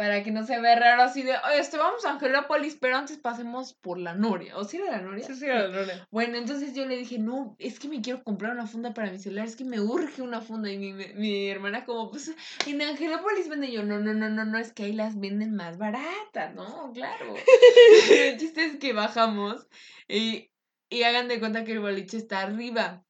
para 0.00 0.22
que 0.22 0.30
no 0.30 0.46
se 0.46 0.58
vea 0.58 0.76
raro 0.76 1.02
así 1.02 1.22
de, 1.22 1.32
oye, 1.32 1.58
este, 1.58 1.76
vamos 1.76 2.06
a 2.06 2.12
Angelópolis, 2.12 2.74
pero 2.80 2.96
antes 2.96 3.18
pasemos 3.18 3.74
por 3.74 3.98
la 3.98 4.14
Noria. 4.14 4.56
¿O 4.56 4.64
si 4.64 4.78
era 4.78 4.92
la 4.92 5.02
Noria? 5.02 5.26
Sí, 5.26 5.34
sí, 5.34 5.44
era 5.44 5.68
Lore. 5.68 5.92
Bueno, 6.10 6.38
entonces 6.38 6.72
yo 6.72 6.86
le 6.86 6.96
dije, 6.96 7.18
no, 7.18 7.54
es 7.58 7.78
que 7.78 7.86
me 7.86 8.00
quiero 8.00 8.24
comprar 8.24 8.52
una 8.52 8.66
funda 8.66 8.94
para 8.94 9.10
mi 9.10 9.18
celular, 9.18 9.44
es 9.44 9.56
que 9.56 9.64
me 9.66 9.78
urge 9.78 10.22
una 10.22 10.40
funda. 10.40 10.70
Y 10.70 10.78
mi, 10.78 10.94
mi 10.94 11.48
hermana 11.48 11.84
como, 11.84 12.10
pues, 12.10 12.34
en 12.66 12.80
Angelópolis 12.80 13.50
venden. 13.50 13.68
Y 13.68 13.74
yo, 13.74 13.82
no, 13.82 14.00
no, 14.00 14.14
no, 14.14 14.30
no, 14.30 14.46
no, 14.46 14.56
es 14.56 14.72
que 14.72 14.84
ahí 14.84 14.94
las 14.94 15.20
venden 15.20 15.54
más 15.54 15.76
baratas, 15.76 16.54
¿no? 16.54 16.92
Claro. 16.94 17.34
el 18.10 18.38
chiste 18.38 18.64
es 18.64 18.76
que 18.78 18.94
bajamos 18.94 19.68
y, 20.08 20.50
y 20.88 21.02
hagan 21.02 21.28
de 21.28 21.40
cuenta 21.40 21.64
que 21.64 21.72
el 21.72 21.80
boliche 21.80 22.16
está 22.16 22.40
arriba. 22.40 23.04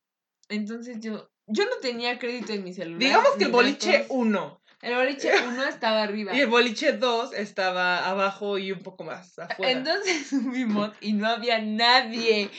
Entonces 0.48 0.98
yo, 0.98 1.31
yo 1.46 1.66
no 1.66 1.76
tenía 1.81 2.18
crédito 2.18 2.53
en 2.53 2.64
mi 2.64 2.72
celular. 2.72 2.98
Digamos 2.98 3.31
que 3.38 3.44
el 3.44 3.53
boliche 3.53 3.92
datos. 3.92 4.07
1. 4.11 4.60
El 4.82 4.94
boliche 4.94 5.30
1 5.46 5.64
estaba 5.64 6.02
arriba. 6.02 6.34
Y 6.34 6.40
el 6.40 6.46
boliche 6.46 6.92
2 6.92 7.34
estaba 7.34 8.08
abajo 8.08 8.58
y 8.58 8.72
un 8.72 8.80
poco 8.80 9.04
más 9.04 9.38
afuera. 9.38 9.72
Entonces 9.72 10.26
subimos 10.30 10.90
y 11.00 11.12
no 11.12 11.28
había 11.28 11.60
nadie. 11.60 12.50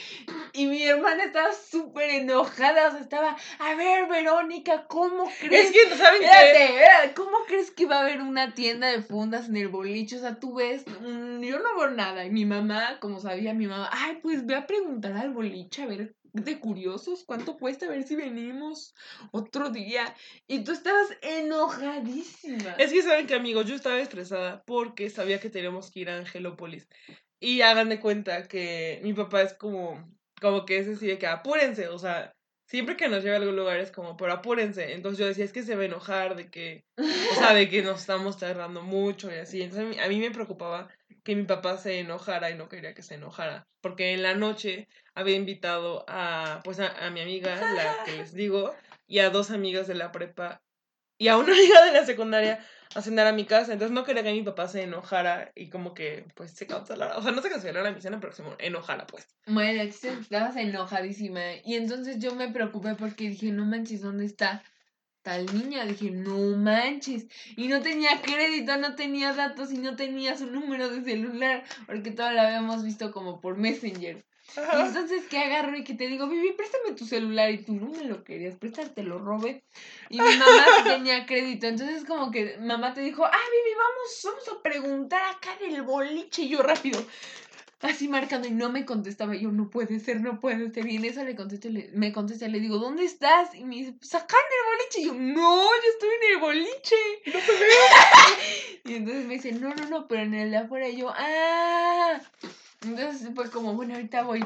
Y 0.52 0.66
mi 0.66 0.82
hermana 0.84 1.24
estaba 1.24 1.52
súper 1.52 2.10
enojada. 2.10 2.88
O 2.88 2.90
sea, 2.92 3.00
estaba, 3.00 3.36
a 3.58 3.74
ver, 3.74 4.08
Verónica, 4.08 4.86
¿cómo 4.86 5.30
crees? 5.40 5.70
es 5.70 5.72
que, 5.72 5.96
¿saben 5.96 6.20
qué? 6.20 6.26
espérate, 6.26 7.14
¿cómo 7.14 7.38
crees 7.46 7.70
que 7.70 7.86
va 7.86 7.98
a 7.98 8.02
haber 8.02 8.20
una 8.20 8.54
tienda 8.54 8.88
de 8.88 9.02
fundas 9.02 9.48
en 9.48 9.56
el 9.56 9.68
boliche? 9.68 10.16
O 10.16 10.20
sea, 10.20 10.38
tú 10.38 10.54
ves, 10.54 10.84
mm, 10.86 11.40
yo 11.40 11.58
no 11.58 11.76
veo 11.76 11.90
nada. 11.90 12.24
Y 12.24 12.30
mi 12.30 12.44
mamá, 12.44 12.98
como 13.00 13.18
sabía 13.18 13.52
mi 13.52 13.66
mamá, 13.66 13.90
ay, 13.92 14.20
pues 14.22 14.46
ve 14.46 14.54
a 14.54 14.66
preguntar 14.66 15.16
al 15.16 15.32
boliche, 15.32 15.82
a 15.82 15.86
ver, 15.86 16.14
de 16.32 16.58
curiosos, 16.58 17.24
¿cuánto 17.24 17.58
cuesta? 17.58 17.86
A 17.86 17.90
ver 17.90 18.04
si 18.04 18.16
venimos 18.16 18.94
otro 19.30 19.70
día. 19.70 20.14
Y 20.46 20.64
tú 20.64 20.72
estabas 20.72 21.08
enojadísima. 21.20 22.72
Es 22.78 22.92
que, 22.92 23.02
¿saben 23.02 23.26
qué, 23.26 23.34
amigos? 23.34 23.66
Yo 23.66 23.74
estaba 23.74 24.00
estresada 24.00 24.62
porque 24.64 25.10
sabía 25.10 25.40
que 25.40 25.50
teníamos 25.50 25.90
que 25.90 26.00
ir 26.00 26.10
a 26.10 26.16
Angelópolis. 26.16 26.88
Y 27.40 27.60
hagan 27.60 27.88
de 27.88 28.00
cuenta 28.00 28.46
que 28.46 29.00
mi 29.02 29.12
papá 29.14 29.42
es 29.42 29.54
como, 29.54 30.08
como 30.40 30.64
que 30.64 30.78
es 30.78 30.88
así 30.88 31.06
de 31.06 31.18
que 31.18 31.26
apúrense, 31.26 31.88
o 31.88 31.98
sea, 31.98 32.32
siempre 32.66 32.96
que 32.96 33.08
nos 33.08 33.22
lleva 33.22 33.36
a 33.36 33.38
algún 33.38 33.56
lugar 33.56 33.78
es 33.80 33.90
como, 33.90 34.16
pero 34.16 34.32
apúrense. 34.32 34.94
Entonces 34.94 35.18
yo 35.18 35.26
decía, 35.26 35.44
es 35.44 35.52
que 35.52 35.62
se 35.62 35.74
va 35.74 35.82
a 35.82 35.86
enojar 35.86 36.36
de 36.36 36.50
que, 36.50 36.84
o 36.96 37.34
sea, 37.34 37.52
de 37.52 37.68
que 37.68 37.82
nos 37.82 38.00
estamos 38.00 38.38
tardando 38.38 38.82
mucho 38.82 39.30
y 39.30 39.38
así. 39.38 39.62
Entonces 39.62 39.98
a 39.98 40.08
mí 40.08 40.18
me 40.18 40.30
preocupaba 40.30 40.88
que 41.22 41.36
mi 41.36 41.44
papá 41.44 41.76
se 41.78 42.00
enojara 42.00 42.50
y 42.50 42.54
no 42.54 42.68
quería 42.68 42.94
que 42.94 43.02
se 43.02 43.14
enojara. 43.14 43.66
Porque 43.80 44.12
en 44.12 44.22
la 44.22 44.34
noche 44.34 44.88
había 45.14 45.36
invitado 45.36 46.04
a, 46.08 46.60
pues, 46.64 46.80
a, 46.80 47.10
mi 47.10 47.20
amiga, 47.20 47.56
la 47.56 48.04
que 48.04 48.12
les 48.16 48.32
digo, 48.32 48.74
y 49.06 49.20
a 49.20 49.30
dos 49.30 49.50
amigas 49.50 49.86
de 49.86 49.94
la 49.94 50.12
prepa 50.12 50.62
y 51.18 51.28
a 51.28 51.36
una 51.36 51.52
amiga 51.52 51.84
de 51.84 51.92
la 51.92 52.04
secundaria 52.04 52.64
a 52.94 53.02
cenar 53.02 53.26
a 53.26 53.32
mi 53.32 53.44
casa. 53.44 53.72
Entonces 53.72 53.94
no 53.94 54.04
quería 54.04 54.22
que 54.22 54.32
mi 54.32 54.42
papá 54.42 54.68
se 54.68 54.82
enojara 54.82 55.52
y 55.54 55.70
como 55.70 55.94
que, 55.94 56.26
pues, 56.34 56.52
se 56.52 56.66
cancelara. 56.66 57.16
O 57.16 57.22
sea, 57.22 57.32
no 57.32 57.42
se 57.42 57.50
cancelara 57.50 57.92
mi 57.92 58.00
cena, 58.00 58.20
pero 58.20 58.32
se 58.32 58.42
enojara, 58.58 59.06
pues. 59.06 59.28
Bueno, 59.46 59.82
estabas 59.82 60.56
enojadísima. 60.56 61.40
Y 61.64 61.76
entonces 61.76 62.18
yo 62.18 62.34
me 62.34 62.48
preocupé 62.50 62.94
porque 62.94 63.28
dije, 63.28 63.52
no 63.52 63.64
manches, 63.64 64.02
¿dónde 64.02 64.24
está 64.24 64.62
tal 65.22 65.46
niña? 65.46 65.84
Dije, 65.84 66.10
no 66.10 66.56
manches. 66.56 67.26
Y 67.56 67.68
no 67.68 67.80
tenía 67.80 68.20
crédito, 68.22 68.76
no 68.76 68.94
tenía 68.94 69.32
datos 69.32 69.72
y 69.72 69.78
no 69.78 69.96
tenía 69.96 70.36
su 70.36 70.46
número 70.46 70.88
de 70.88 71.02
celular. 71.02 71.64
Porque 71.86 72.10
todo 72.10 72.30
lo 72.32 72.40
habíamos 72.40 72.84
visto 72.84 73.12
como 73.12 73.40
por 73.40 73.56
Messenger. 73.56 74.24
Y 74.56 74.80
entonces 74.80 75.24
que 75.30 75.38
agarro 75.38 75.76
y 75.76 75.84
que 75.84 75.94
te 75.94 76.06
digo, 76.08 76.28
Vivi, 76.28 76.52
préstame 76.52 76.92
tu 76.92 77.06
celular 77.06 77.50
y 77.50 77.62
tú 77.62 77.74
no 77.74 77.88
me 77.88 78.04
lo 78.04 78.22
querías 78.22 78.56
prestar, 78.56 78.90
te 78.90 79.02
lo 79.02 79.18
robé. 79.18 79.62
Y 80.10 80.20
mi 80.20 80.36
mamá 80.36 80.66
tenía 80.84 81.24
crédito. 81.24 81.66
Entonces 81.66 82.04
como 82.04 82.30
que 82.30 82.58
mamá 82.58 82.92
te 82.92 83.00
dijo, 83.00 83.24
ah, 83.24 83.30
Vivi, 83.30 83.76
vamos, 83.76 84.20
vamos 84.24 84.48
a 84.48 84.62
preguntar 84.62 85.22
acá 85.30 85.56
del 85.58 85.82
boliche. 85.82 86.42
Y 86.42 86.48
yo 86.50 86.62
rápido, 86.62 87.02
así 87.82 88.08
marcando 88.08 88.48
y 88.48 88.50
no 88.52 88.70
me 88.70 88.84
contestaba. 88.84 89.34
Yo, 89.34 89.50
no 89.50 89.70
puede 89.70 90.00
ser, 90.00 90.20
no 90.20 90.40
puede 90.40 90.70
ser. 90.72 90.86
Y 90.86 90.96
en 90.96 91.04
eso 91.04 91.24
le 91.24 91.36
contesto, 91.36 91.68
le, 91.68 91.90
me 91.94 92.12
contesta, 92.12 92.48
le 92.48 92.60
digo, 92.60 92.78
¿dónde 92.78 93.04
estás? 93.04 93.54
Y 93.54 93.64
me 93.64 93.76
dice, 93.76 93.92
pues 93.92 94.14
acá 94.14 94.36
en 94.36 94.52
el 94.58 94.78
boliche. 94.78 95.00
Y 95.00 95.04
yo, 95.06 95.34
no, 95.34 95.64
yo 95.64 95.88
estoy 95.92 96.08
en 96.08 96.34
el 96.34 96.40
boliche. 96.40 96.96
No 97.26 97.38
te 97.38 97.52
veo. 97.52 97.82
Y 98.84 98.94
entonces 98.94 99.26
me 99.26 99.34
dice, 99.34 99.52
no, 99.52 99.72
no, 99.74 99.88
no, 99.88 100.08
pero 100.08 100.22
en 100.22 100.34
el 100.34 100.50
de 100.50 100.56
afuera. 100.56 100.88
Y 100.88 100.96
yo, 100.96 101.12
ah. 101.16 102.20
Entonces 102.82 103.30
fue 103.34 103.48
como, 103.50 103.74
bueno, 103.74 103.94
ahorita 103.94 104.24
voy. 104.24 104.44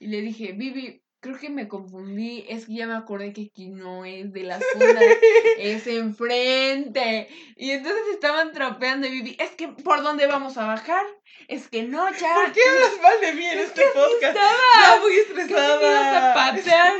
Y 0.00 0.08
le 0.08 0.20
dije, 0.20 0.52
Vivi, 0.52 1.02
creo 1.20 1.38
que 1.38 1.50
me 1.50 1.68
confundí. 1.68 2.44
Es 2.48 2.66
que 2.66 2.74
ya 2.74 2.86
me 2.86 2.94
acordé 2.94 3.32
que 3.32 3.48
aquí 3.50 3.68
no 3.68 4.04
es 4.04 4.32
de 4.32 4.42
las 4.44 4.62
fundas, 4.72 5.02
es 5.58 5.86
enfrente. 5.86 7.28
Y 7.56 7.70
entonces 7.70 8.02
estaban 8.12 8.52
trapeando 8.52 9.06
y 9.06 9.10
Vivi, 9.10 9.36
es 9.38 9.50
que, 9.52 9.68
¿por 9.68 10.02
dónde 10.02 10.26
vamos 10.26 10.56
a 10.58 10.66
bajar? 10.66 11.04
Es 11.48 11.68
que 11.68 11.82
no, 11.82 12.08
ya. 12.12 12.34
¿Por 12.34 12.52
qué 12.52 12.60
hablas 12.68 13.00
mal 13.02 13.20
de 13.20 13.32
mí 13.34 13.44
en 13.46 13.58
Es 13.58 13.66
este 13.66 13.82
que 13.82 13.88
podcast? 13.88 14.36
estaba. 14.36 15.00
Muy 15.00 15.12
¿Qué 15.12 15.34
me 15.34 15.42
ibas 15.44 15.52
a 15.52 15.82
estresada. 15.82 16.34
patear? 16.34 16.92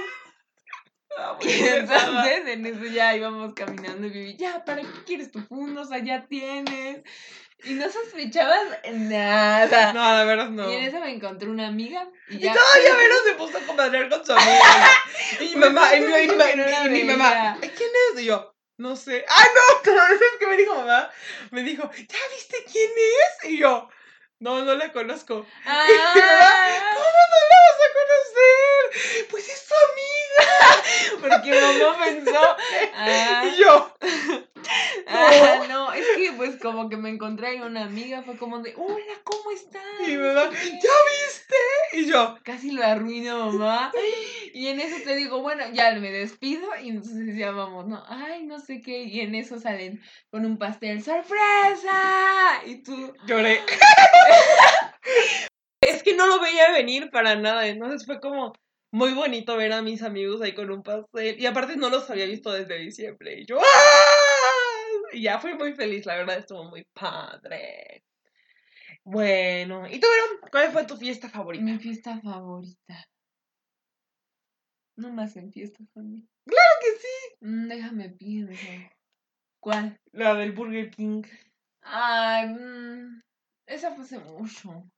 Estaba 1.11 1.35
muy 1.35 1.47
Y 1.53 1.61
entonces 1.67 2.47
en 2.47 2.67
eso 2.67 2.85
ya 2.87 3.17
íbamos 3.17 3.55
caminando 3.55 4.07
y 4.07 4.11
Vivi, 4.11 4.37
ya, 4.37 4.65
¿para 4.65 4.83
qué 4.83 4.89
quieres 5.07 5.31
tu 5.31 5.41
funda? 5.41 5.83
O 5.83 5.85
sea, 5.85 5.99
ya 5.99 6.27
tienes. 6.27 7.03
Y 7.65 7.75
no 7.75 7.91
sospechabas 7.91 8.63
nada. 8.93 9.93
No, 9.93 10.01
la 10.01 10.25
verdad 10.25 10.49
no. 10.49 10.71
Y 10.71 10.77
en 10.77 10.85
eso 10.85 11.01
me 11.01 11.11
encontré 11.13 11.49
una 11.49 11.67
amiga 11.69 12.09
y 12.29 12.37
Y 12.37 12.39
ya. 12.41 12.55
todavía 12.55 12.95
Vero 12.95 13.15
se 13.25 13.35
puso 13.35 13.59
a 13.59 13.61
comadrear 13.63 14.09
con 14.09 14.25
su 14.25 14.33
amiga. 14.33 14.91
Y 15.41 15.45
mi 15.51 15.57
mamá, 15.57 15.95
y 15.95 16.01
mi, 16.01 16.07
que 16.13 16.23
y 16.25 16.29
mi- 16.29 16.37
que 16.37 16.57
no 16.57 16.87
y 16.87 16.89
mi 16.91 17.05
mamá, 17.05 17.57
veía. 17.61 17.75
¿quién 17.77 17.91
es? 18.15 18.21
Y 18.23 18.25
yo, 18.27 18.55
no 18.79 18.95
sé. 18.97 19.25
¡Ah, 19.29 19.45
no! 19.55 19.93
¿Sabes 19.93 20.21
qué 20.39 20.47
me 20.47 20.57
dijo 20.57 20.75
mamá? 20.75 21.11
Me 21.51 21.63
dijo, 21.63 21.83
¿ya 21.93 22.19
viste 22.35 22.65
quién 22.71 22.91
es? 22.91 23.51
Y 23.51 23.59
yo, 23.59 23.89
no, 24.39 24.63
no 24.65 24.75
la 24.77 24.93
conozco. 24.93 25.45
Ah, 25.67 25.87
¿Cómo 26.95 27.05
no 27.05 27.39
la 27.51 27.59
vas 27.67 27.81
a 27.85 27.93
conocer? 27.99 29.27
Pues 29.31 29.49
es 29.49 29.67
su 29.69 29.75
amiga. 29.91 30.83
porque 31.21 31.61
mamá 31.61 32.05
pensó. 32.05 32.57
Ah, 32.95 33.45
Y 33.45 33.57
yo, 33.61 33.95
ah, 35.07 35.65
no, 35.69 35.93
es 35.93 36.07
que 36.17 36.33
pues 36.33 36.57
como 36.57 36.89
que 36.89 36.97
me 36.97 37.11
encontré 37.11 37.49
ahí 37.49 37.61
una 37.61 37.85
amiga, 37.85 38.23
fue 38.23 38.37
como 38.37 38.61
de, 38.61 38.75
hola, 38.77 39.15
¿cómo 39.25 39.51
estás? 39.51 39.83
y 40.07 40.13
mi 40.13 40.17
mamá, 40.17 40.51
¿ya 40.51 40.51
viste? 40.51 41.57
Y 41.93 42.07
yo, 42.07 42.39
Casi 42.43 42.71
lo 42.71 42.85
arruino, 42.85 43.53
mamá. 43.53 43.93
Y 44.53 44.69
en 44.69 44.81
eso 44.81 44.97
te 45.05 45.17
digo, 45.17 45.43
bueno, 45.43 45.65
ya 45.73 45.93
me 45.95 46.11
despido 46.11 46.69
y 46.83 46.89
entonces 46.89 47.37
ya 47.37 47.51
vamos, 47.51 47.87
¿no? 47.87 48.03
Ay, 48.09 48.45
no 48.45 48.59
sé 48.59 48.81
qué. 48.81 49.05
Y 49.05 49.21
en 49.21 49.35
eso 49.35 49.59
salen 49.59 50.01
con 50.31 50.45
un 50.45 50.59
pastel, 50.59 51.03
¡sorpresa! 51.03 52.63
Y 52.67 52.83
tú, 52.83 53.15
lloré. 53.27 53.61
es 55.81 56.03
que 56.03 56.15
no 56.15 56.27
lo 56.27 56.41
veía 56.41 56.73
venir 56.73 57.11
para 57.11 57.37
nada. 57.37 57.69
Entonces 57.69 58.07
fue 58.07 58.21
como 58.21 58.53
muy 58.91 59.13
bonito 59.13 59.57
ver 59.57 59.73
a 59.73 59.83
mis 59.83 60.03
amigos 60.03 60.41
ahí 60.41 60.55
con 60.55 60.71
un 60.71 60.83
pastel. 60.83 61.39
Y 61.39 61.47
aparte 61.47 61.77
no 61.77 61.91
los 61.91 62.09
había 62.11 62.27
visto 62.27 62.53
desde 62.53 62.79
diciembre. 62.79 63.41
Y 63.41 63.47
yo, 63.47 63.59
¡ah! 63.61 64.48
Y 65.13 65.23
ya 65.23 65.39
fui 65.39 65.55
muy 65.55 65.75
feliz, 65.75 66.07
la 66.07 66.17
verdad 66.17 66.39
estuvo 66.39 66.65
muy 66.65 66.85
padre. 66.93 68.03
Bueno, 69.05 69.87
¿y 69.89 69.99
tú, 70.01 70.07
Verón? 70.07 70.51
¿Cuál 70.51 70.71
fue 70.71 70.85
tu 70.85 70.97
fiesta 70.97 71.29
favorita? 71.29 71.65
mi 71.65 71.79
fiesta 71.79 72.21
favorita. 72.21 73.05
No 74.97 75.13
más 75.13 75.37
en 75.37 75.53
fiestas 75.53 75.87
también. 75.95 76.29
Claro 76.45 76.71
que 76.81 76.91
sí. 76.99 77.37
Mm, 77.41 77.69
déjame 77.69 78.09
pienso. 78.11 78.67
¿Cuál? 79.61 79.99
La 80.13 80.35
del 80.35 80.53
Burger 80.53 80.91
King. 80.91 81.23
Ay, 81.83 82.49
mm, 82.49 83.21
esa 83.67 83.93
fue 83.95 84.05
hace 84.05 84.19
mucho. 84.19 84.91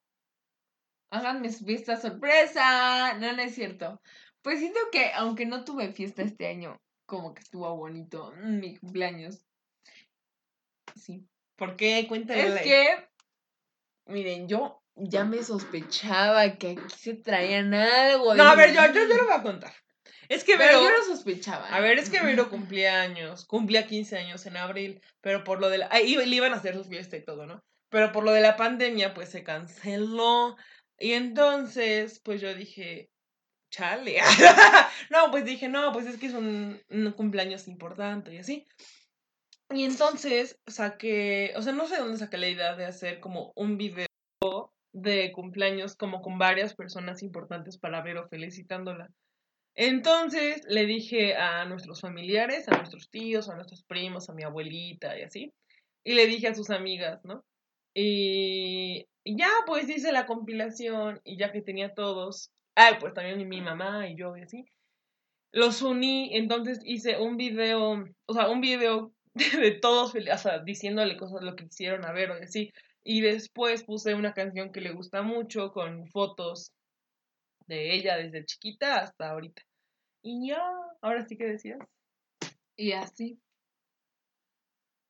Háganme 1.10 1.50
su 1.52 1.64
fiesta 1.64 1.96
sorpresa. 1.96 3.14
No, 3.18 3.32
no 3.32 3.42
es 3.42 3.54
cierto. 3.54 4.00
Pues 4.42 4.60
siento 4.60 4.80
que, 4.90 5.12
aunque 5.14 5.44
no 5.44 5.64
tuve 5.64 5.92
fiesta 5.92 6.22
este 6.22 6.46
año, 6.46 6.80
como 7.06 7.34
que 7.34 7.40
estuvo 7.42 7.76
bonito. 7.76 8.32
mm, 8.36 8.58
Mi 8.58 8.76
cumpleaños. 8.76 9.44
Sí. 10.96 11.26
¿Por 11.56 11.76
qué? 11.76 12.06
Cuéntale. 12.08 12.46
Es 12.46 12.62
que, 12.62 13.08
miren, 14.06 14.48
yo 14.48 14.82
ya 14.96 15.24
me 15.24 15.42
sospechaba 15.42 16.56
que 16.56 16.70
aquí 16.70 16.94
se 16.96 17.14
traían 17.14 17.74
algo. 17.74 18.34
No, 18.34 18.44
a 18.44 18.54
ver, 18.54 18.72
yo, 18.72 18.80
yo, 18.92 19.06
yo 19.06 19.16
lo 19.16 19.24
voy 19.24 19.34
a 19.34 19.42
contar. 19.42 19.72
Es 20.28 20.44
que 20.44 20.56
Pero 20.56 20.78
Vero... 20.80 20.82
yo 20.90 20.98
lo 20.98 21.04
sospechaba. 21.04 21.66
A 21.68 21.80
ver, 21.80 21.98
es 21.98 22.08
que 22.08 22.20
Vero 22.20 22.48
cumplía 22.50 23.02
años, 23.02 23.44
cumplía 23.46 23.86
15 23.86 24.16
años 24.18 24.46
en 24.46 24.56
abril, 24.56 25.00
pero 25.20 25.42
por 25.44 25.60
lo 25.60 25.68
de 25.68 25.78
la... 25.78 25.88
ah, 25.90 26.00
iba- 26.00 26.22
le 26.24 26.36
iban 26.36 26.52
a 26.52 26.56
hacer 26.56 26.74
su 26.76 26.84
fiesta 26.84 27.16
y 27.16 27.24
todo, 27.24 27.46
¿no? 27.46 27.62
Pero 27.88 28.12
por 28.12 28.24
lo 28.24 28.32
de 28.32 28.40
la 28.40 28.56
pandemia, 28.56 29.12
pues 29.14 29.30
se 29.30 29.42
canceló. 29.42 30.56
Y 30.98 31.12
entonces, 31.14 32.20
pues 32.24 32.40
yo 32.40 32.54
dije, 32.54 33.10
chale. 33.70 34.20
no, 35.10 35.30
pues 35.32 35.44
dije, 35.44 35.68
no, 35.68 35.92
pues 35.92 36.06
es 36.06 36.16
que 36.18 36.26
es 36.26 36.34
un, 36.34 36.80
un 36.88 37.12
cumpleaños 37.12 37.66
importante 37.66 38.32
y 38.34 38.38
así. 38.38 38.66
Y 39.72 39.84
entonces 39.84 40.58
saqué, 40.66 41.52
o 41.56 41.62
sea, 41.62 41.72
no 41.72 41.86
sé 41.86 41.98
dónde 41.98 42.18
saqué 42.18 42.38
la 42.38 42.48
idea 42.48 42.74
de 42.74 42.86
hacer 42.86 43.20
como 43.20 43.52
un 43.54 43.78
video 43.78 44.06
de 44.92 45.30
cumpleaños 45.32 45.94
como 45.94 46.22
con 46.22 46.38
varias 46.38 46.74
personas 46.74 47.22
importantes 47.22 47.78
para 47.78 48.02
Vero 48.02 48.28
felicitándola. 48.28 49.10
Entonces 49.76 50.62
le 50.68 50.86
dije 50.86 51.36
a 51.36 51.64
nuestros 51.66 52.00
familiares, 52.00 52.68
a 52.68 52.76
nuestros 52.76 53.08
tíos, 53.10 53.48
a 53.48 53.54
nuestros 53.54 53.84
primos, 53.84 54.28
a 54.28 54.34
mi 54.34 54.42
abuelita 54.42 55.16
y 55.16 55.22
así. 55.22 55.52
Y 56.02 56.14
le 56.14 56.26
dije 56.26 56.48
a 56.48 56.54
sus 56.54 56.70
amigas, 56.70 57.24
¿no? 57.24 57.44
Y 57.94 59.06
ya 59.24 59.50
pues 59.66 59.88
hice 59.88 60.10
la 60.10 60.26
compilación 60.26 61.20
y 61.22 61.36
ya 61.36 61.52
que 61.52 61.62
tenía 61.62 61.94
todos, 61.94 62.50
ay, 62.74 62.94
pues 62.98 63.14
también 63.14 63.48
mi 63.48 63.60
mamá 63.60 64.08
y 64.08 64.16
yo 64.16 64.36
y 64.36 64.42
así, 64.42 64.64
los 65.52 65.82
uní, 65.82 66.36
entonces 66.36 66.80
hice 66.84 67.18
un 67.18 67.36
video, 67.36 68.04
o 68.26 68.34
sea, 68.34 68.48
un 68.48 68.60
video 68.60 69.12
de 69.60 69.72
todos, 69.72 70.14
o 70.14 70.38
sea, 70.38 70.58
diciéndole 70.60 71.16
cosas 71.16 71.42
lo 71.42 71.56
que 71.56 71.66
quisieron 71.68 72.04
a 72.04 72.12
ver 72.12 72.30
o 72.30 72.34
así. 72.34 72.72
Y 73.02 73.20
después 73.20 73.84
puse 73.84 74.14
una 74.14 74.34
canción 74.34 74.72
que 74.72 74.80
le 74.80 74.92
gusta 74.92 75.22
mucho 75.22 75.72
con 75.72 76.06
fotos 76.08 76.72
de 77.66 77.94
ella 77.94 78.16
desde 78.16 78.44
chiquita 78.44 78.98
hasta 79.00 79.30
ahorita. 79.30 79.62
Y 80.22 80.48
ya, 80.48 80.62
ahora 81.00 81.24
sí 81.26 81.36
que 81.36 81.46
decías. 81.46 81.78
Y 82.76 82.92
así. 82.92 83.40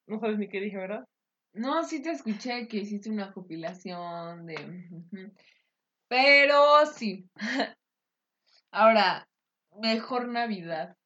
No 0.07 0.21
sabes 0.21 0.39
ni 0.39 0.49
qué 0.49 0.61
dije, 0.61 0.77
¿verdad? 0.77 1.05
No, 1.53 1.83
sí 1.83 2.03
te 2.03 2.11
escuché 2.11 2.69
que 2.69 2.79
hiciste 2.79 3.11
una 3.11 3.33
compilación 3.33 4.47
de... 4.47 5.35
Pero 6.09 6.87
sí. 6.87 7.29
Ahora, 8.73 9.29
mejor 9.81 10.29
Navidad. 10.29 10.97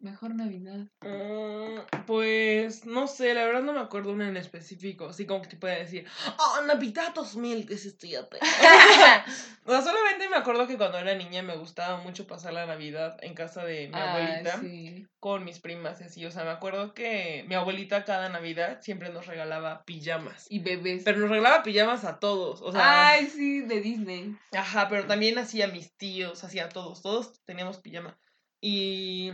Mejor 0.00 0.34
Navidad. 0.34 0.86
Mm, 1.02 2.04
pues 2.06 2.86
no 2.86 3.06
sé, 3.06 3.34
la 3.34 3.44
verdad 3.44 3.60
no 3.60 3.74
me 3.74 3.80
acuerdo 3.80 4.12
una 4.12 4.28
en 4.28 4.38
específico. 4.38 5.10
Así 5.10 5.26
como 5.26 5.42
que 5.42 5.48
te 5.48 5.56
puede 5.56 5.78
decir, 5.78 6.06
oh, 6.38 6.62
Navidad 6.62 7.12
2017. 7.14 8.38
o 9.66 9.70
sea, 9.70 9.82
solamente 9.82 10.30
me 10.30 10.36
acuerdo 10.36 10.66
que 10.66 10.78
cuando 10.78 10.96
era 10.96 11.14
niña 11.14 11.42
me 11.42 11.54
gustaba 11.56 11.98
mucho 11.98 12.26
pasar 12.26 12.54
la 12.54 12.64
Navidad 12.64 13.18
en 13.20 13.34
casa 13.34 13.62
de 13.62 13.88
mi 13.88 13.94
abuelita 13.94 14.58
sí. 14.60 15.06
con 15.18 15.44
mis 15.44 15.60
primas 15.60 16.00
y 16.00 16.04
así. 16.04 16.24
O 16.24 16.30
sea, 16.30 16.44
me 16.44 16.50
acuerdo 16.50 16.94
que 16.94 17.44
mi 17.46 17.54
abuelita 17.54 18.06
cada 18.06 18.30
Navidad 18.30 18.80
siempre 18.80 19.10
nos 19.10 19.26
regalaba 19.26 19.84
pijamas. 19.84 20.46
Y 20.48 20.60
bebés. 20.60 21.02
Pero 21.04 21.18
nos 21.18 21.28
regalaba 21.28 21.62
pijamas 21.62 22.04
a 22.04 22.18
todos. 22.18 22.62
O 22.62 22.72
sea, 22.72 23.10
Ay, 23.10 23.26
sí, 23.26 23.60
de 23.60 23.82
Disney. 23.82 24.34
Ajá, 24.56 24.88
pero 24.88 25.06
también 25.06 25.36
hacía 25.36 25.68
mis 25.68 25.94
tíos, 25.98 26.42
hacía 26.42 26.70
todos, 26.70 27.02
todos 27.02 27.44
teníamos 27.44 27.78
pijama. 27.80 28.18
Y, 28.62 29.32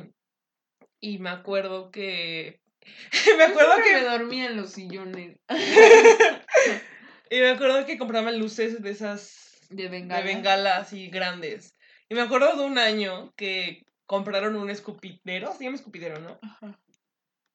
y 1.01 1.19
me 1.19 1.31
acuerdo 1.31 1.91
que... 1.91 2.61
me 3.37 3.45
acuerdo 3.45 3.73
que... 3.83 3.93
me 3.93 4.03
dormía 4.03 4.47
en 4.47 4.57
los 4.57 4.71
sillones 4.71 5.39
y 7.31 7.41
me 7.41 7.51
acuerdo 7.51 7.85
que 7.87 7.99
compraban 7.99 8.39
luces 8.39 8.83
de 8.83 8.91
esas... 8.91 9.61
de 9.71 9.89
bengala. 9.89 10.23
De 10.23 10.35
bengala 10.35 10.77
así 10.79 11.09
grandes. 11.09 11.75
Y 12.09 12.15
me 12.15 12.23
acuerdo 12.23 12.57
de 12.57 12.65
un 12.65 12.79
año 12.79 13.33
que 13.37 13.85
compraron 14.07 14.57
un 14.57 14.71
escupidero, 14.71 15.53
se 15.53 15.65
llama 15.65 15.77
escupidero, 15.77 16.21
¿no? 16.21 16.39
Ajá. 16.43 16.79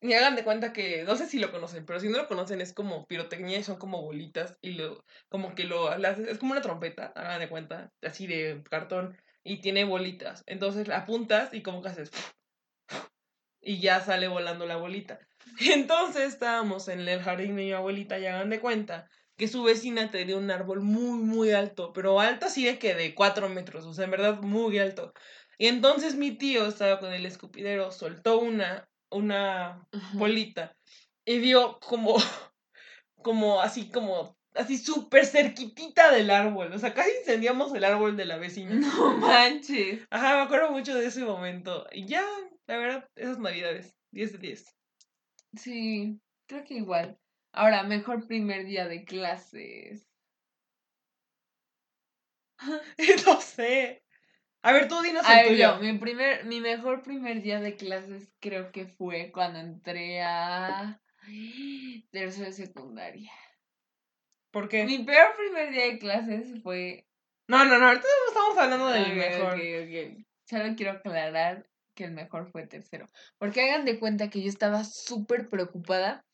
Y 0.03 0.13
hagan 0.13 0.35
de 0.35 0.43
cuenta 0.43 0.73
que, 0.73 1.03
no 1.03 1.15
sé 1.15 1.27
si 1.27 1.37
lo 1.37 1.51
conocen, 1.51 1.85
pero 1.85 1.99
si 1.99 2.09
no 2.09 2.17
lo 2.17 2.27
conocen 2.27 2.59
es 2.59 2.73
como 2.73 3.05
pirotecnia 3.05 3.59
y 3.59 3.63
son 3.63 3.77
como 3.77 4.01
bolitas 4.01 4.57
y 4.59 4.71
lo, 4.71 5.05
como 5.29 5.53
que 5.53 5.65
lo, 5.65 5.93
es 5.93 6.39
como 6.39 6.53
una 6.53 6.61
trompeta, 6.61 7.13
hagan 7.15 7.39
de 7.39 7.49
cuenta, 7.49 7.91
así 8.01 8.25
de 8.25 8.63
cartón 8.67 9.15
y 9.43 9.61
tiene 9.61 9.83
bolitas. 9.83 10.43
Entonces 10.47 10.87
la 10.87 10.97
apuntas 10.97 11.53
y 11.53 11.61
como 11.61 11.83
que 11.83 11.89
haces 11.89 12.11
y 13.61 13.79
ya 13.79 14.01
sale 14.01 14.27
volando 14.27 14.65
la 14.65 14.75
bolita. 14.75 15.19
Entonces 15.59 16.33
estábamos 16.33 16.87
en 16.87 17.07
el 17.07 17.21
jardín 17.21 17.55
de 17.55 17.63
mi 17.63 17.71
abuelita 17.71 18.19
y 18.19 18.25
hagan 18.25 18.49
de 18.49 18.59
cuenta 18.59 19.09
que 19.37 19.47
su 19.47 19.63
vecina 19.63 20.11
tenía 20.11 20.37
un 20.37 20.51
árbol 20.51 20.81
muy, 20.81 21.17
muy 21.17 21.51
alto, 21.51 21.93
pero 21.93 22.19
alto 22.19 22.45
así 22.45 22.65
de 22.65 22.77
que 22.77 22.93
de 22.93 23.15
cuatro 23.15 23.49
metros, 23.49 23.85
o 23.85 23.93
sea, 23.93 24.05
en 24.05 24.11
verdad 24.11 24.41
muy 24.41 24.77
alto. 24.77 25.13
Y 25.57 25.67
entonces 25.67 26.15
mi 26.15 26.31
tío 26.31 26.67
estaba 26.67 26.99
con 26.99 27.13
el 27.13 27.25
escupidero, 27.25 27.91
soltó 27.91 28.39
una, 28.39 28.87
una 29.09 29.87
bolita 30.13 30.75
y 31.25 31.39
dio 31.39 31.79
como, 31.79 32.17
como 33.15 33.61
así 33.61 33.89
como, 33.89 34.37
así 34.53 34.77
súper 34.77 35.25
cerquitita 35.25 36.11
del 36.11 36.29
árbol, 36.29 36.71
o 36.73 36.79
sea, 36.79 36.93
casi 36.93 37.09
incendiamos 37.19 37.73
el 37.73 37.83
árbol 37.83 38.17
de 38.17 38.25
la 38.25 38.37
vecina. 38.37 38.75
No 38.75 39.17
manches. 39.17 40.05
Ajá, 40.09 40.35
me 40.35 40.41
acuerdo 40.41 40.71
mucho 40.71 40.93
de 40.95 41.07
ese 41.07 41.23
momento. 41.23 41.87
Y 41.91 42.05
ya, 42.05 42.25
la 42.67 42.77
verdad, 42.77 43.09
esas 43.15 43.39
navidades, 43.39 43.95
10 44.11 44.31
de 44.33 44.37
10. 44.39 44.65
Sí, 45.55 46.19
creo 46.45 46.63
que 46.65 46.73
igual. 46.75 47.17
Ahora, 47.53 47.83
mejor 47.83 48.27
primer 48.27 48.65
día 48.65 48.87
de 48.87 49.05
clases. 49.05 50.07
no 53.25 53.41
sé. 53.41 54.03
A 54.63 54.71
ver, 54.73 54.87
tú 54.87 55.01
dinos 55.01 55.25
A 55.25 55.33
el 55.33 55.43
ver, 55.43 55.51
tuyo. 55.51 55.73
yo, 55.75 55.79
mi 55.79 55.97
primer, 55.97 56.45
mi 56.45 56.59
mejor 56.61 57.01
primer 57.01 57.41
día 57.41 57.59
de 57.59 57.75
clases 57.75 58.31
creo 58.39 58.71
que 58.71 58.85
fue 58.85 59.31
cuando 59.31 59.59
entré 59.59 60.21
a 60.21 61.01
tercero 62.11 62.45
de 62.47 62.53
secundaria. 62.53 63.31
¿Por 64.51 64.69
qué? 64.69 64.85
Mi 64.85 64.99
peor 64.99 65.35
primer 65.35 65.71
día 65.71 65.85
de 65.85 65.99
clases 65.99 66.61
fue 66.61 67.07
No, 67.47 67.65
no, 67.65 67.79
no, 67.79 67.87
ahorita 67.87 68.07
no 68.07 68.27
estamos 68.27 68.57
hablando 68.57 68.87
del 68.87 69.11
Ok, 69.11 69.17
mejor. 69.17 69.53
ok, 69.55 69.59
ok. 69.83 70.25
Solo 70.45 70.75
quiero 70.75 70.91
aclarar 70.91 71.65
que 72.01 72.07
el 72.07 72.13
mejor 72.13 72.49
fue 72.51 72.65
tercero. 72.65 73.05
Porque 73.37 73.61
hagan 73.61 73.85
de 73.85 73.99
cuenta 73.99 74.31
que 74.31 74.41
yo 74.41 74.49
estaba 74.49 74.83
súper 74.83 75.49
preocupada. 75.49 76.25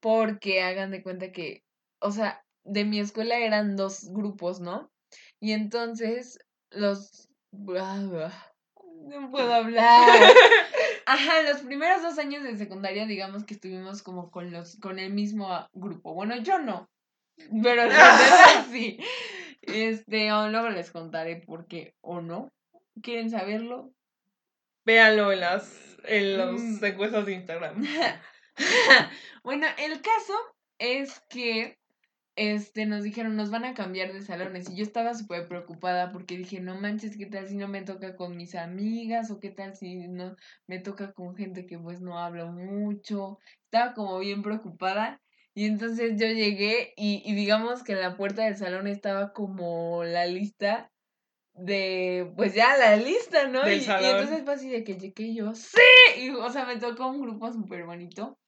Porque 0.00 0.62
hagan 0.62 0.90
de 0.90 1.02
cuenta 1.02 1.32
que, 1.32 1.62
o 2.00 2.12
sea, 2.12 2.44
de 2.64 2.84
mi 2.84 3.00
escuela 3.00 3.38
eran 3.38 3.76
dos 3.76 4.10
grupos, 4.12 4.60
¿no? 4.60 4.90
Y 5.40 5.52
entonces 5.52 6.38
los... 6.70 7.28
No 7.50 9.30
puedo 9.30 9.52
hablar. 9.52 10.34
Ajá, 11.06 11.42
los 11.42 11.62
primeros 11.62 12.02
dos 12.02 12.18
años 12.18 12.42
de 12.42 12.58
secundaria, 12.58 13.06
digamos 13.06 13.44
que 13.44 13.54
estuvimos 13.54 14.02
como 14.02 14.30
con 14.30 14.52
los, 14.52 14.76
con 14.76 14.98
el 14.98 15.12
mismo 15.12 15.48
grupo. 15.72 16.12
Bueno, 16.12 16.36
yo 16.36 16.58
no. 16.58 16.90
Pero 17.62 17.84
sí. 18.70 18.98
Este, 19.62 20.30
o 20.32 20.48
luego 20.48 20.68
les 20.68 20.90
contaré 20.90 21.36
por 21.36 21.66
qué 21.66 21.94
o 22.02 22.20
no. 22.20 22.50
¿Quieren 23.02 23.30
saberlo? 23.30 23.92
Véanlo 24.84 25.32
en 25.32 25.40
las, 25.40 25.98
en 26.04 26.38
los 26.38 26.60
Mm. 26.60 26.84
encuestas 26.84 27.26
de 27.26 27.32
Instagram. 27.32 27.84
bueno, 29.44 29.66
el 29.78 30.00
caso 30.00 30.34
es 30.78 31.20
que 31.28 31.78
este, 32.36 32.86
nos 32.86 33.02
dijeron, 33.02 33.36
nos 33.36 33.50
van 33.50 33.64
a 33.64 33.74
cambiar 33.74 34.12
de 34.12 34.22
salones. 34.22 34.70
Y 34.70 34.76
yo 34.76 34.82
estaba 34.82 35.12
súper 35.14 35.46
preocupada 35.46 36.10
porque 36.12 36.38
dije, 36.38 36.60
no 36.60 36.74
manches, 36.80 37.16
¿qué 37.16 37.26
tal 37.26 37.48
si 37.48 37.56
no 37.56 37.68
me 37.68 37.82
toca 37.82 38.16
con 38.16 38.36
mis 38.36 38.54
amigas? 38.54 39.30
¿O 39.30 39.40
qué 39.40 39.50
tal 39.50 39.76
si 39.76 40.08
no 40.08 40.36
me 40.66 40.78
toca 40.78 41.12
con 41.12 41.36
gente 41.36 41.66
que 41.66 41.78
pues 41.78 42.00
no 42.00 42.18
hablo 42.18 42.50
mucho? 42.50 43.38
Estaba 43.64 43.92
como 43.94 44.18
bien 44.20 44.42
preocupada. 44.42 45.20
Y 45.52 45.66
entonces 45.66 46.12
yo 46.18 46.28
llegué 46.28 46.94
y, 46.96 47.22
y 47.26 47.34
digamos 47.34 47.82
que 47.82 47.92
en 47.92 48.00
la 48.00 48.16
puerta 48.16 48.44
del 48.44 48.56
salón 48.56 48.86
estaba 48.86 49.32
como 49.32 50.04
la 50.04 50.24
lista 50.24 50.90
de, 51.62 52.32
pues 52.36 52.54
ya 52.54 52.76
la 52.76 52.96
lista, 52.96 53.48
¿no? 53.48 53.62
Del 53.62 53.78
y, 53.78 53.82
y 53.82 53.84
salón. 53.84 54.10
entonces 54.10 54.44
fue 54.44 54.54
así 54.54 54.68
de 54.68 54.84
que 54.84 54.96
llegué 54.96 55.24
y 55.24 55.36
yo, 55.36 55.54
sí, 55.54 55.80
y, 56.18 56.30
o 56.30 56.48
sea, 56.50 56.64
me 56.64 56.78
tocó 56.78 57.08
un 57.08 57.20
grupo 57.20 57.52
súper 57.52 57.84
bonito. 57.84 58.38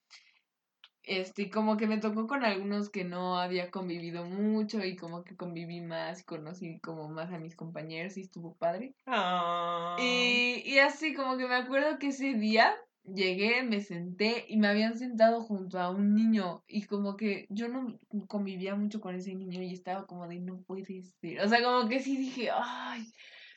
Este, 1.04 1.42
y 1.42 1.50
como 1.50 1.76
que 1.76 1.88
me 1.88 1.98
tocó 1.98 2.28
con 2.28 2.44
algunos 2.44 2.88
que 2.88 3.02
no 3.02 3.36
había 3.40 3.72
convivido 3.72 4.24
mucho 4.24 4.84
y 4.84 4.94
como 4.94 5.24
que 5.24 5.36
conviví 5.36 5.80
más 5.80 6.20
y 6.20 6.24
conocí 6.24 6.78
como 6.78 7.08
más 7.08 7.32
a 7.32 7.38
mis 7.38 7.56
compañeros 7.56 8.16
y 8.16 8.20
estuvo 8.20 8.54
padre. 8.54 8.94
Ah. 9.06 9.96
Y, 9.98 10.62
y 10.64 10.78
así 10.78 11.12
como 11.12 11.36
que 11.36 11.48
me 11.48 11.56
acuerdo 11.56 11.98
que 11.98 12.08
ese 12.08 12.34
día 12.34 12.72
llegué, 13.04 13.62
me 13.62 13.80
senté 13.80 14.44
y 14.48 14.56
me 14.56 14.68
habían 14.68 14.96
sentado 14.98 15.42
junto 15.42 15.78
a 15.78 15.90
un 15.90 16.14
niño 16.14 16.62
y 16.68 16.84
como 16.84 17.16
que 17.16 17.46
yo 17.50 17.68
no 17.68 17.98
convivía 18.28 18.74
mucho 18.74 19.00
con 19.00 19.14
ese 19.14 19.34
niño 19.34 19.62
y 19.62 19.72
estaba 19.72 20.06
como 20.06 20.26
de 20.28 20.38
no 20.40 20.60
puede 20.62 21.02
ser. 21.02 21.40
O 21.40 21.48
sea, 21.48 21.62
como 21.62 21.88
que 21.88 22.00
sí 22.00 22.16
dije, 22.16 22.50
ay, 22.54 23.04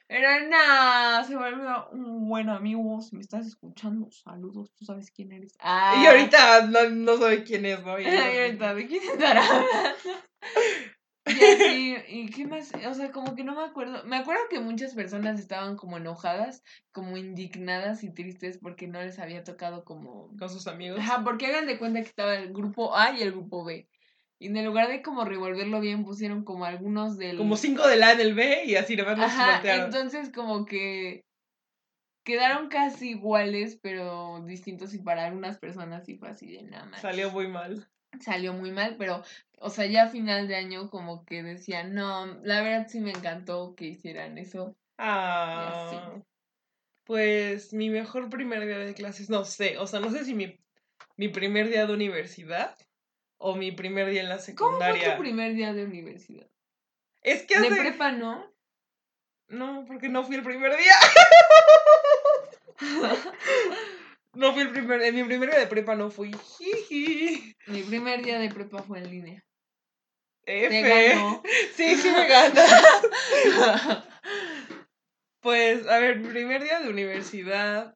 era 0.07 0.47
nada, 0.47 1.23
se 1.23 1.35
vuelve 1.35 1.63
un 1.91 2.27
buen 2.27 2.49
amigo, 2.49 3.01
si 3.01 3.15
me 3.15 3.21
estás 3.21 3.47
escuchando, 3.47 4.09
saludos, 4.11 4.71
tú 4.75 4.85
sabes 4.85 5.09
quién 5.11 5.31
eres. 5.31 5.53
Ah, 5.59 6.01
Y 6.03 6.05
ahorita 6.07 6.67
no, 6.67 6.89
no 6.91 7.17
sabe 7.17 7.43
quién 7.43 7.65
es, 7.65 7.81
¿no? 7.83 7.99
Y- 7.99 8.03
y 8.05 8.07
ahorita, 8.39 8.75
¿de 8.75 8.87
quién 8.87 9.03
estará 9.03 9.41
hablando? 9.41 9.67
Y 11.25 11.43
así, 11.43 11.95
¿y 12.07 12.29
qué 12.29 12.45
más? 12.45 12.71
O 12.87 12.93
sea, 12.93 13.11
como 13.11 13.35
que 13.35 13.43
no 13.43 13.55
me 13.55 13.63
acuerdo. 13.63 14.03
Me 14.05 14.17
acuerdo 14.17 14.41
que 14.49 14.59
muchas 14.59 14.93
personas 14.93 15.39
estaban 15.39 15.75
como 15.75 15.97
enojadas, 15.97 16.63
como 16.91 17.17
indignadas 17.17 18.03
y 18.03 18.13
tristes 18.13 18.59
porque 18.59 18.87
no 18.87 19.01
les 19.01 19.17
había 19.19 19.43
tocado 19.43 19.83
como... 19.85 20.29
Con 20.37 20.49
sus 20.49 20.67
amigos. 20.67 20.99
Ajá, 20.99 21.23
porque 21.23 21.47
hagan 21.47 21.65
de 21.65 21.79
cuenta 21.79 22.01
que 22.01 22.07
estaba 22.07 22.35
el 22.35 22.53
grupo 22.53 22.95
A 22.95 23.17
y 23.17 23.21
el 23.23 23.31
grupo 23.31 23.63
B. 23.63 23.89
Y 24.37 24.47
en 24.47 24.65
lugar 24.65 24.89
de 24.89 25.01
como 25.01 25.25
revolverlo 25.25 25.79
bien, 25.79 26.03
pusieron 26.03 26.43
como 26.43 26.65
algunos 26.65 27.17
del... 27.17 27.37
Como 27.37 27.57
cinco 27.57 27.87
del 27.87 28.03
A 28.03 28.11
en 28.11 28.19
el 28.19 28.33
B 28.33 28.65
y 28.65 28.75
así 28.75 28.95
nomás 28.95 29.17
los 29.17 29.27
Ajá, 29.27 29.53
voltearon. 29.53 29.85
entonces 29.85 30.31
como 30.31 30.65
que 30.65 31.25
quedaron 32.23 32.67
casi 32.67 33.11
iguales, 33.11 33.79
pero 33.81 34.43
distintos 34.45 34.93
y 34.93 34.99
para 34.99 35.25
algunas 35.25 35.57
personas 35.57 36.05
sí 36.05 36.17
fue 36.17 36.29
así 36.29 36.51
de 36.51 36.63
nada 36.63 36.85
más. 36.85 37.01
Salió 37.01 37.31
muy 37.31 37.47
mal. 37.47 37.87
Salió 38.21 38.53
muy 38.53 38.71
mal, 38.71 38.95
pero, 38.97 39.23
o 39.59 39.69
sea, 39.69 39.85
ya 39.85 40.03
a 40.03 40.09
final 40.09 40.47
de 40.47 40.55
año 40.55 40.89
como 40.89 41.25
que 41.25 41.43
decían, 41.43 41.93
no, 41.93 42.25
la 42.43 42.61
verdad 42.61 42.87
sí 42.87 42.99
me 42.99 43.11
encantó 43.11 43.75
que 43.75 43.85
hicieran 43.85 44.37
eso. 44.37 44.75
Ah. 44.97 46.13
Pues 47.03 47.73
mi 47.73 47.89
mejor 47.89 48.29
primer 48.29 48.65
día 48.65 48.79
de 48.79 48.93
clases, 48.93 49.29
no 49.29 49.45
sé, 49.45 49.77
o 49.77 49.87
sea, 49.87 49.99
no 49.99 50.09
sé 50.09 50.25
si 50.25 50.33
mi, 50.33 50.59
mi 51.17 51.27
primer 51.29 51.69
día 51.69 51.85
de 51.85 51.93
universidad 51.93 52.75
o 53.37 53.55
mi 53.55 53.71
primer 53.71 54.09
día 54.09 54.21
en 54.21 54.29
la 54.29 54.35
¿Cómo 54.37 54.45
fue 54.45 54.53
secundaria. 54.53 55.15
tu 55.15 55.21
primer 55.21 55.53
día 55.53 55.73
de 55.73 55.83
universidad? 55.83 56.47
Es 57.21 57.43
que 57.43 57.59
De 57.59 57.67
hace... 57.67 57.81
prepa, 57.81 58.11
¿no? 58.11 58.51
No, 59.47 59.85
porque 59.87 60.09
no 60.09 60.23
fui 60.23 60.35
el 60.35 60.43
primer 60.43 60.75
día. 60.75 60.93
No 64.35 64.53
fui 64.53 64.63
el 64.63 64.71
primer, 64.71 65.01
en 65.01 65.15
mi 65.15 65.23
primer 65.23 65.49
día 65.49 65.59
de 65.59 65.67
prepa 65.67 65.95
no 65.95 66.11
fui. 66.11 66.31
Jiji. 66.33 67.55
Mi 67.67 67.83
primer 67.83 68.23
día 68.23 68.39
de 68.39 68.49
prepa 68.49 68.83
fue 68.83 68.99
en 68.99 69.09
línea. 69.09 69.43
F. 70.45 70.81
Ganó. 70.81 71.41
Sí, 71.75 71.95
sí 71.95 72.09
me 72.11 72.27
ganas. 72.27 74.03
Pues, 75.41 75.85
a 75.87 75.99
ver, 75.99 76.17
mi 76.17 76.27
primer 76.29 76.63
día 76.63 76.79
de 76.79 76.89
universidad. 76.89 77.95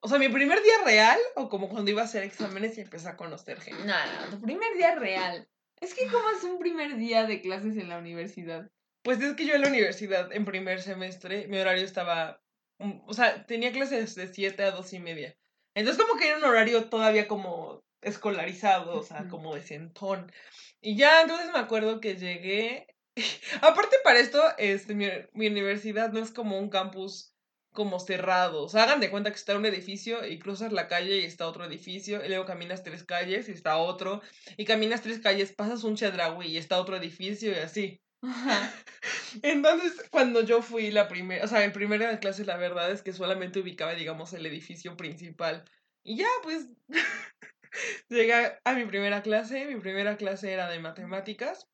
O 0.00 0.08
sea, 0.08 0.20
mi 0.20 0.28
primer 0.28 0.62
día 0.62 0.84
real 0.84 1.18
o 1.34 1.48
como 1.48 1.68
cuando 1.68 1.90
iba 1.90 2.02
a 2.02 2.04
hacer 2.04 2.22
exámenes 2.22 2.78
y 2.78 2.82
empecé 2.82 3.08
a 3.08 3.16
conocer 3.16 3.60
gente. 3.60 3.82
No, 3.84 3.94
no, 3.94 4.30
tu 4.30 4.40
primer 4.40 4.72
día 4.76 4.94
real. 4.94 5.48
Es 5.80 5.92
que, 5.92 6.06
¿cómo 6.06 6.30
es 6.30 6.44
un 6.44 6.60
primer 6.60 6.96
día 6.96 7.24
de 7.26 7.42
clases 7.42 7.76
en 7.76 7.88
la 7.88 7.98
universidad? 7.98 8.70
Pues 9.02 9.20
es 9.20 9.34
que 9.34 9.44
yo 9.44 9.54
en 9.56 9.62
la 9.62 9.68
universidad, 9.68 10.32
en 10.32 10.44
primer 10.44 10.80
semestre, 10.80 11.48
mi 11.48 11.58
horario 11.58 11.84
estaba. 11.84 12.40
O 12.78 13.14
sea, 13.14 13.46
tenía 13.46 13.72
clases 13.72 14.14
de 14.14 14.32
7 14.32 14.62
a 14.62 14.70
2 14.72 14.92
y 14.92 14.98
media. 15.00 15.36
Entonces, 15.74 16.02
como 16.02 16.18
que 16.18 16.28
era 16.28 16.38
un 16.38 16.44
horario 16.44 16.88
todavía 16.88 17.28
como 17.28 17.82
escolarizado, 18.02 18.98
o 18.98 19.02
sea, 19.02 19.28
como 19.28 19.54
de 19.54 19.62
centón. 19.62 20.32
Y 20.80 20.96
ya, 20.96 21.22
entonces 21.22 21.50
me 21.52 21.58
acuerdo 21.58 22.00
que 22.00 22.16
llegué. 22.16 22.86
Aparte, 23.62 23.96
para 24.04 24.20
esto, 24.20 24.42
este, 24.58 24.94
mi, 24.94 25.06
mi 25.32 25.48
universidad 25.48 26.12
no 26.12 26.20
es 26.20 26.30
como 26.30 26.58
un 26.58 26.70
campus 26.70 27.36
como 27.76 28.00
cerrado. 28.00 28.64
O 28.64 28.68
sea, 28.68 28.84
hagan 28.84 29.00
de 29.00 29.10
cuenta 29.10 29.30
que 29.30 29.36
está 29.36 29.56
un 29.56 29.66
edificio 29.66 30.26
y 30.26 30.40
cruzas 30.40 30.72
la 30.72 30.88
calle 30.88 31.18
y 31.18 31.24
está 31.24 31.46
otro 31.46 31.64
edificio, 31.64 32.24
y 32.24 32.28
luego 32.28 32.46
caminas 32.46 32.82
tres 32.82 33.04
calles 33.04 33.48
y 33.48 33.52
está 33.52 33.76
otro, 33.76 34.22
y 34.56 34.64
caminas 34.64 35.02
tres 35.02 35.20
calles, 35.20 35.52
pasas 35.52 35.84
un 35.84 35.94
chedraui 35.96 36.48
y 36.48 36.58
está 36.58 36.80
otro 36.80 36.96
edificio 36.96 37.52
y 37.52 37.56
así. 37.56 38.00
Entonces, 39.42 40.02
cuando 40.10 40.42
yo 40.42 40.62
fui 40.62 40.90
la 40.90 41.08
primera, 41.08 41.44
o 41.44 41.48
sea, 41.48 41.64
en 41.64 41.72
primera 41.72 42.18
clase, 42.20 42.44
la 42.44 42.56
verdad 42.56 42.90
es 42.90 43.02
que 43.02 43.12
solamente 43.12 43.60
ubicaba, 43.60 43.94
digamos, 43.94 44.32
el 44.32 44.46
edificio 44.46 44.96
principal. 44.96 45.64
Y 46.02 46.16
ya, 46.18 46.28
pues, 46.42 46.68
llegué 48.08 48.34
a, 48.34 48.60
a 48.64 48.74
mi 48.74 48.84
primera 48.86 49.22
clase. 49.22 49.66
Mi 49.66 49.80
primera 49.80 50.16
clase 50.16 50.52
era 50.52 50.68
de 50.70 50.80
matemáticas. 50.80 51.68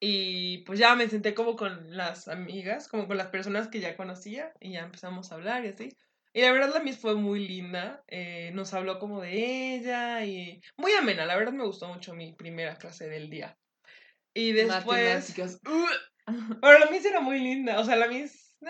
Y 0.00 0.58
pues 0.64 0.78
ya 0.78 0.94
me 0.96 1.08
senté 1.08 1.34
como 1.34 1.56
con 1.56 1.94
las 1.96 2.28
amigas, 2.28 2.88
como 2.88 3.06
con 3.06 3.16
las 3.18 3.28
personas 3.28 3.68
que 3.68 3.80
ya 3.80 3.96
conocía. 3.96 4.52
Y 4.60 4.72
ya 4.72 4.80
empezamos 4.80 5.30
a 5.30 5.34
hablar 5.36 5.64
y 5.64 5.68
así. 5.68 5.90
Y 6.32 6.42
la 6.42 6.52
verdad 6.52 6.72
la 6.74 6.80
Miss 6.80 6.98
fue 6.98 7.14
muy 7.16 7.46
linda. 7.46 8.02
eh, 8.08 8.50
nos 8.54 8.72
habló 8.74 8.98
como 8.98 9.20
de 9.20 9.74
ella 9.76 10.24
y 10.24 10.60
muy 10.76 10.92
amena. 10.92 11.26
La 11.26 11.36
verdad 11.36 11.52
me 11.52 11.64
gustó 11.66 11.88
mucho 11.88 12.14
mi 12.14 12.32
primera 12.34 12.76
clase 12.76 13.08
del 13.08 13.28
día. 13.30 13.58
Y 14.34 14.52
después... 14.52 14.84
Matemáticas. 14.86 15.60
Pero 16.60 16.78
la 16.78 16.90
Miss 16.90 17.04
era 17.04 17.20
muy 17.20 17.40
linda, 17.40 17.80
o 17.80 17.84
sea, 17.84 17.96
la 17.96 18.06
Miss... 18.06 18.56
eh, 18.62 18.68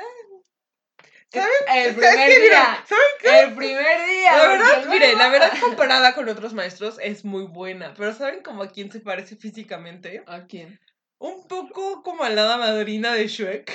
¿Saben? 1.32 1.86
El 1.86 1.94
primer 1.94 2.40
día. 2.40 2.84
¿saben 2.86 3.04
qué? 3.20 3.40
El 3.40 3.54
primer 3.54 4.06
día. 4.08 4.36
La 4.36 4.48
verdad, 4.48 4.86
mire, 4.88 5.14
la 5.14 5.28
verdad 5.28 5.52
comparada 5.60 6.14
con 6.14 6.28
otros 6.28 6.54
maestros 6.54 6.98
es 7.00 7.24
muy 7.24 7.44
buena, 7.44 7.94
pero 7.96 8.12
¿saben 8.14 8.42
como 8.42 8.64
a 8.64 8.68
quién 8.68 8.90
se 8.90 9.00
parece 9.00 9.36
físicamente? 9.36 10.24
¿A 10.26 10.46
quién? 10.46 10.80
Un 11.18 11.46
poco 11.46 12.02
como 12.02 12.24
a 12.24 12.30
la 12.30 12.56
madrina 12.56 13.14
de 13.14 13.28
Shrek. 13.28 13.70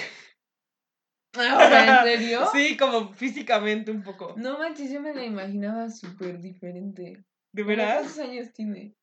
Ahora, 1.38 2.02
¿En 2.02 2.04
serio? 2.20 2.48
Sí, 2.52 2.76
como 2.76 3.14
físicamente 3.14 3.92
un 3.92 4.04
poco. 4.04 4.34
No 4.38 4.58
manches, 4.58 4.92
yo 4.92 5.00
me 5.00 5.14
la 5.14 5.24
imaginaba 5.24 5.90
súper 5.90 6.40
diferente. 6.40 7.24
¿De 7.54 7.62
¿Cómo 7.62 7.68
veras? 7.68 8.00
¿Cuántos 8.00 8.20
años 8.20 8.54
tiene? 8.54 8.96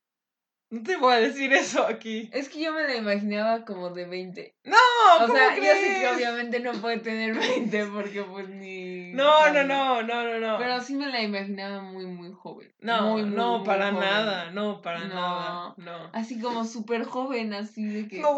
No 0.73 0.83
te 0.83 0.97
voy 0.97 1.13
a 1.13 1.19
decir 1.19 1.53
eso 1.53 1.85
aquí. 1.87 2.31
Es 2.33 2.49
que 2.49 2.61
yo 2.63 2.73
me 2.73 2.83
la 2.85 2.97
imaginaba 2.97 3.63
como 3.67 3.91
de 3.91 4.07
20. 4.07 4.57
No, 4.65 4.77
O 5.17 5.27
¿cómo 5.27 5.35
sea, 5.35 5.55
yo 5.55 5.63
sé 5.65 5.81
que 5.81 5.87
crees? 5.99 6.15
obviamente 6.17 6.61
no 6.61 6.73
puede 6.73 6.97
tener 6.97 7.35
20 7.35 7.87
porque 7.89 8.23
pues 8.23 8.49
ni... 8.49 9.13
No, 9.13 9.53
no, 9.53 9.65
no, 9.65 10.03
no, 10.03 10.25
no, 10.25 10.39
no. 10.39 10.57
Pero 10.57 10.81
sí 10.81 10.95
me 10.95 11.09
la 11.09 11.21
imaginaba 11.21 11.83
muy, 11.83 12.07
muy 12.07 12.33
joven. 12.33 12.73
no, 12.81 13.11
Muy, 13.11 13.23
muy, 13.25 13.37
no, 13.37 13.59
muy 13.59 13.67
para 13.67 13.93
joven. 13.93 14.09
nada, 14.09 14.51
no, 14.51 14.81
para 14.81 15.01
No. 15.01 15.15
nada, 15.15 15.75
no. 15.77 16.11
Así 16.15 16.41
como 16.41 16.65
súper 16.65 17.05
joven, 17.05 17.53
así 17.53 17.85
de 17.85 18.09
que... 18.09 18.21
No. 18.21 18.33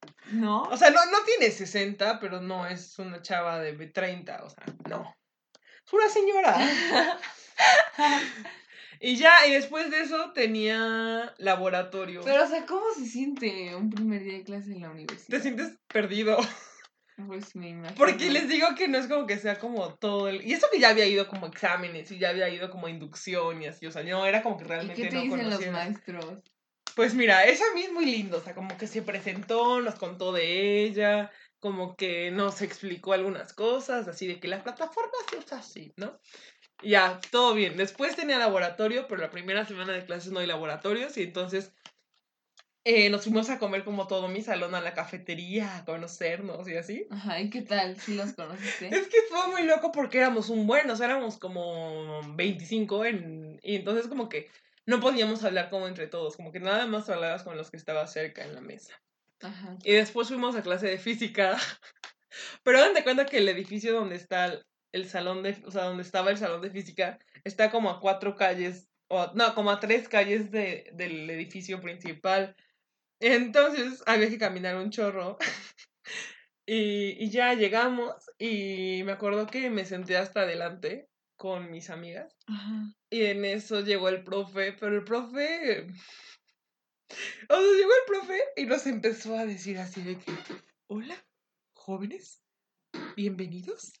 ¿No? 0.32 0.62
O 0.62 0.76
sea, 0.78 0.88
no, 0.88 1.04
no 1.12 1.18
tiene 1.26 1.50
60, 1.52 2.18
pero 2.20 2.40
no 2.40 2.66
es 2.66 2.98
una 2.98 3.20
chava 3.20 3.58
de 3.60 3.74
30, 3.86 4.44
o 4.44 4.48
sea, 4.48 4.64
no. 4.88 5.14
Es 5.86 5.92
una 5.92 6.08
señora. 6.08 6.56
y 9.00 9.16
ya, 9.16 9.46
y 9.46 9.52
después 9.52 9.90
de 9.90 10.00
eso 10.00 10.32
tenía 10.32 11.34
laboratorio. 11.38 12.22
Pero, 12.24 12.44
o 12.44 12.46
sea, 12.46 12.66
¿cómo 12.66 12.84
se 12.96 13.06
siente 13.06 13.74
un 13.74 13.90
primer 13.90 14.22
día 14.22 14.34
de 14.34 14.44
clase 14.44 14.72
en 14.72 14.82
la 14.82 14.90
universidad? 14.90 15.38
Te 15.38 15.42
sientes 15.42 15.78
perdido. 15.88 16.38
Pues 17.26 17.56
me 17.56 17.70
imagino. 17.70 17.96
Porque 17.96 18.30
les 18.30 18.46
digo 18.46 18.66
que 18.76 18.88
no 18.88 18.98
es 18.98 19.06
como 19.06 19.26
que 19.26 19.38
sea 19.38 19.58
como 19.58 19.94
todo 19.94 20.28
el... 20.28 20.46
Y 20.46 20.52
eso 20.52 20.66
que 20.70 20.78
ya 20.78 20.90
había 20.90 21.06
ido 21.06 21.26
como 21.28 21.46
exámenes 21.46 22.10
y 22.10 22.18
ya 22.18 22.28
había 22.28 22.50
ido 22.50 22.70
como 22.70 22.88
inducción 22.88 23.62
y 23.62 23.66
así, 23.68 23.86
o 23.86 23.90
sea, 23.90 24.02
no, 24.02 24.26
era 24.26 24.42
como 24.42 24.58
que 24.58 24.64
¿Y 24.64 24.68
realmente 24.68 25.02
qué 25.02 25.08
te 25.08 25.14
no 25.14 25.22
dicen 25.22 25.48
los 25.48 25.66
maestros? 25.68 26.42
Pues 26.94 27.14
mira, 27.14 27.44
esa 27.44 27.64
a 27.70 27.74
mí 27.74 27.82
es 27.82 27.92
muy 27.92 28.04
lindo, 28.04 28.36
o 28.38 28.40
sea, 28.40 28.54
como 28.54 28.76
que 28.76 28.86
se 28.86 29.00
presentó, 29.00 29.80
nos 29.80 29.94
contó 29.94 30.32
de 30.32 30.84
ella, 30.84 31.30
como 31.58 31.96
que 31.96 32.30
nos 32.30 32.62
explicó 32.62 33.12
algunas 33.12 33.52
cosas, 33.52 34.08
así 34.08 34.26
de 34.26 34.38
que 34.38 34.48
la 34.48 34.62
plataforma 34.62 35.12
se 35.30 35.38
usa 35.38 35.58
así, 35.58 35.92
¿no? 35.96 36.18
Ya, 36.82 37.20
todo 37.30 37.54
bien. 37.54 37.76
Después 37.76 38.16
tenía 38.16 38.38
laboratorio, 38.38 39.06
pero 39.08 39.20
la 39.20 39.30
primera 39.30 39.64
semana 39.64 39.92
de 39.92 40.04
clases 40.04 40.32
no 40.32 40.40
hay 40.40 40.46
laboratorios 40.46 41.16
y 41.16 41.22
entonces 41.22 41.72
eh, 42.88 43.10
nos 43.10 43.24
fuimos 43.24 43.50
a 43.50 43.58
comer 43.58 43.82
como 43.82 44.06
todo 44.06 44.28
mi 44.28 44.42
salón 44.42 44.76
a 44.76 44.80
la 44.80 44.94
cafetería, 44.94 45.78
a 45.78 45.84
conocernos 45.84 46.68
y 46.68 46.76
así. 46.76 47.08
Ajá, 47.10 47.40
¿y 47.40 47.50
qué 47.50 47.62
tal? 47.62 47.98
¿Sí 47.98 48.14
los 48.14 48.32
conociste? 48.34 48.86
Es 48.86 49.08
que 49.08 49.16
fue 49.28 49.48
muy 49.48 49.64
loco 49.64 49.90
porque 49.90 50.18
éramos 50.18 50.50
un 50.50 50.68
buen, 50.68 50.88
o 50.88 50.94
sea, 50.94 51.06
éramos 51.06 51.36
como 51.36 52.20
25 52.36 53.04
en, 53.04 53.58
y 53.64 53.74
entonces 53.74 54.06
como 54.06 54.28
que 54.28 54.48
no 54.84 55.00
podíamos 55.00 55.42
hablar 55.42 55.68
como 55.68 55.88
entre 55.88 56.06
todos, 56.06 56.36
como 56.36 56.52
que 56.52 56.60
nada 56.60 56.86
más 56.86 57.10
hablabas 57.10 57.42
con 57.42 57.56
los 57.56 57.72
que 57.72 57.76
estaban 57.76 58.06
cerca 58.06 58.44
en 58.44 58.54
la 58.54 58.60
mesa. 58.60 58.94
Ajá. 59.42 59.76
Y 59.82 59.92
después 59.92 60.28
fuimos 60.28 60.54
a 60.54 60.62
clase 60.62 60.86
de 60.86 60.98
física, 60.98 61.56
pero 62.62 62.78
hagan 62.78 62.94
de 62.94 63.02
cuenta 63.02 63.26
que 63.26 63.38
el 63.38 63.48
edificio 63.48 63.94
donde 63.94 64.14
está 64.14 64.62
el, 64.92 65.08
salón 65.08 65.42
de, 65.42 65.56
o 65.64 65.70
sea, 65.70 65.84
donde 65.84 66.02
estaba 66.02 66.30
el 66.30 66.38
salón 66.38 66.62
de 66.62 66.70
física, 66.70 67.18
está 67.44 67.70
como 67.70 67.90
a 67.90 68.00
cuatro 68.00 68.36
calles, 68.36 68.88
o 69.08 69.32
no, 69.34 69.54
como 69.54 69.70
a 69.70 69.80
tres 69.80 70.08
calles 70.08 70.50
de, 70.50 70.90
del 70.94 71.28
edificio 71.30 71.80
principal. 71.80 72.56
Entonces 73.20 74.02
había 74.06 74.28
que 74.28 74.38
caminar 74.38 74.76
un 74.76 74.90
chorro. 74.90 75.38
Y, 76.68 77.24
y 77.24 77.30
ya 77.30 77.54
llegamos 77.54 78.12
y 78.38 79.02
me 79.04 79.12
acuerdo 79.12 79.46
que 79.46 79.70
me 79.70 79.84
senté 79.84 80.16
hasta 80.16 80.40
adelante 80.40 81.08
con 81.36 81.70
mis 81.70 81.90
amigas 81.90 82.36
Ajá. 82.46 82.92
y 83.08 83.22
en 83.24 83.44
eso 83.44 83.80
llegó 83.82 84.08
el 84.08 84.24
profe, 84.24 84.72
pero 84.72 84.96
el 84.96 85.04
profe... 85.04 85.86
O 87.48 87.54
sea, 87.54 87.60
llegó 87.60 87.90
el 87.92 88.04
profe 88.06 88.40
y 88.56 88.66
nos 88.66 88.84
empezó 88.86 89.36
a 89.36 89.46
decir 89.46 89.78
así 89.78 90.02
de 90.02 90.18
que, 90.18 90.32
hola, 90.88 91.16
jóvenes, 91.72 92.42
bienvenidos. 93.14 93.92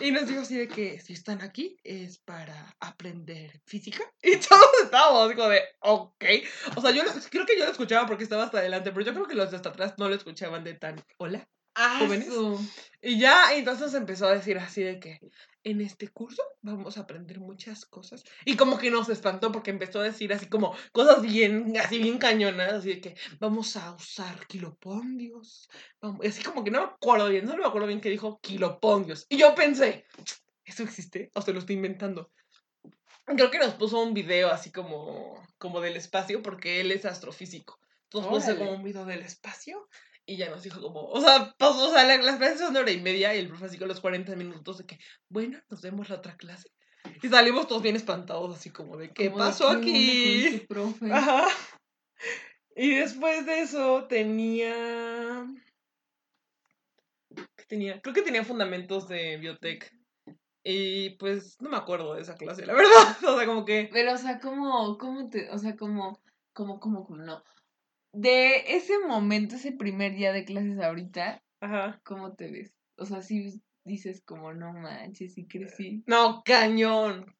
Y 0.00 0.12
nos 0.12 0.26
dijo 0.26 0.40
así 0.42 0.56
de 0.56 0.68
que 0.68 1.00
si 1.00 1.12
están 1.12 1.42
aquí 1.42 1.76
es 1.82 2.18
para 2.18 2.76
aprender 2.80 3.60
física. 3.66 4.02
Y 4.22 4.36
todos 4.36 4.66
estábamos 4.84 5.32
como 5.34 5.48
de, 5.48 5.62
ok. 5.80 6.24
O 6.76 6.80
sea, 6.80 6.90
yo 6.90 7.02
lo- 7.04 7.10
creo 7.30 7.46
que 7.46 7.58
yo 7.58 7.64
lo 7.64 7.70
escuchaba 7.72 8.06
porque 8.06 8.24
estaba 8.24 8.44
hasta 8.44 8.58
adelante, 8.58 8.92
pero 8.92 9.04
yo 9.06 9.12
creo 9.14 9.26
que 9.26 9.34
los 9.34 9.50
de 9.50 9.56
hasta 9.56 9.70
atrás 9.70 9.94
no 9.98 10.08
lo 10.08 10.14
escuchaban 10.14 10.64
de 10.64 10.74
tan, 10.74 11.02
hola. 11.18 11.48
Ah, 11.74 11.98
¿Jóvenes? 12.00 12.28
Y 13.02 13.18
ya, 13.18 13.54
entonces 13.54 13.94
empezó 13.94 14.26
a 14.26 14.34
decir 14.34 14.58
así 14.58 14.82
de 14.82 15.00
que 15.00 15.20
en 15.62 15.80
este 15.80 16.08
curso 16.08 16.42
vamos 16.62 16.96
a 16.96 17.02
aprender 17.02 17.38
muchas 17.38 17.84
cosas. 17.84 18.24
Y 18.44 18.56
como 18.56 18.78
que 18.78 18.90
nos 18.90 19.08
espantó 19.08 19.52
porque 19.52 19.70
empezó 19.70 20.00
a 20.00 20.04
decir 20.04 20.32
así 20.32 20.46
como 20.46 20.74
cosas 20.92 21.22
bien, 21.22 21.74
así 21.78 21.98
bien 21.98 22.18
cañonas, 22.18 22.72
así 22.72 22.94
de 22.94 23.00
que 23.00 23.16
vamos 23.38 23.76
a 23.76 23.92
usar 23.92 24.46
kilopondios. 24.46 25.68
Vamos, 26.00 26.24
y 26.24 26.28
así 26.28 26.42
como 26.42 26.64
que 26.64 26.70
no 26.70 26.80
me 26.80 26.86
acuerdo 26.86 27.28
bien, 27.28 27.44
no 27.44 27.56
me 27.56 27.64
acuerdo 27.64 27.86
bien 27.86 28.00
que 28.00 28.10
dijo 28.10 28.40
kilopondios. 28.40 29.26
Y 29.28 29.38
yo 29.38 29.54
pensé, 29.54 30.06
¿eso 30.64 30.82
existe? 30.82 31.30
¿O 31.34 31.42
se 31.42 31.52
lo 31.52 31.58
estoy 31.58 31.76
inventando? 31.76 32.30
Creo 33.26 33.50
que 33.50 33.58
nos 33.58 33.74
puso 33.74 34.02
un 34.02 34.12
video 34.12 34.50
así 34.50 34.72
como, 34.72 35.40
como 35.58 35.80
del 35.80 35.96
espacio 35.96 36.42
porque 36.42 36.80
él 36.80 36.90
es 36.90 37.04
astrofísico. 37.04 37.78
Entonces 38.04 38.30
puso 38.30 38.58
como 38.58 38.72
un 38.72 38.82
video 38.82 39.04
del 39.04 39.20
espacio 39.20 39.88
y 40.30 40.36
ya 40.36 40.48
nos 40.48 40.62
dijo 40.62 40.80
como, 40.80 41.06
o 41.08 41.20
sea, 41.20 41.52
pasó, 41.58 41.88
o 41.88 41.92
sea, 41.92 42.04
la- 42.04 42.16
las 42.18 42.36
clases 42.36 42.60
son 42.60 42.72
de 42.72 42.78
hora 42.78 42.92
y 42.92 43.00
media 43.00 43.34
y 43.34 43.38
el 43.40 43.48
profe 43.48 43.64
así 43.64 43.78
con 43.78 43.88
los 43.88 44.00
40 44.00 44.36
minutos 44.36 44.78
de 44.78 44.86
que, 44.86 44.98
bueno, 45.28 45.58
nos 45.68 45.82
vemos 45.82 46.08
la 46.08 46.16
otra 46.16 46.36
clase. 46.36 46.68
Y 47.20 47.28
salimos 47.28 47.66
todos 47.66 47.82
bien 47.82 47.96
espantados, 47.96 48.56
así 48.56 48.70
como 48.70 48.96
de, 48.96 49.10
¿qué 49.12 49.30
como 49.30 49.42
de, 49.42 49.50
pasó 49.50 49.64
¿qué 49.64 49.70
onda 49.74 49.80
con 49.80 49.88
aquí? 49.90 50.46
este 50.46 50.66
profe? 50.68 51.12
Ajá. 51.12 51.48
Y 52.76 52.94
después 52.94 53.44
de 53.44 53.60
eso 53.60 54.04
tenía... 54.04 55.46
¿Qué 57.56 57.64
tenía? 57.66 58.00
Creo 58.00 58.14
que 58.14 58.22
tenía 58.22 58.44
fundamentos 58.44 59.08
de 59.08 59.36
biotech. 59.36 59.92
Y 60.62 61.10
pues 61.16 61.56
no 61.60 61.70
me 61.70 61.76
acuerdo 61.76 62.14
de 62.14 62.22
esa 62.22 62.36
clase, 62.36 62.66
la 62.66 62.74
verdad. 62.74 62.88
O 63.26 63.36
sea, 63.36 63.46
como 63.46 63.64
que... 63.64 63.88
Pero, 63.92 64.12
o 64.12 64.16
sea, 64.16 64.38
¿cómo, 64.38 64.96
cómo 64.96 65.28
te, 65.28 65.50
o 65.50 65.58
sea, 65.58 65.74
cómo, 65.76 66.22
cómo, 66.52 66.78
cómo, 66.78 67.04
cómo, 67.04 67.18
no? 67.18 67.42
De 68.12 68.76
ese 68.76 68.98
momento, 68.98 69.56
ese 69.56 69.72
primer 69.72 70.14
día 70.14 70.32
de 70.32 70.44
clases 70.44 70.78
ahorita, 70.80 71.42
Ajá. 71.60 72.00
¿cómo 72.04 72.34
te 72.34 72.50
ves? 72.50 72.74
O 72.96 73.06
sea, 73.06 73.22
si 73.22 73.60
dices 73.84 74.22
como, 74.24 74.52
no 74.52 74.72
manches, 74.72 75.34
sí 75.34 75.46
crecí. 75.46 76.02
No, 76.06 76.42
cañón. 76.44 77.34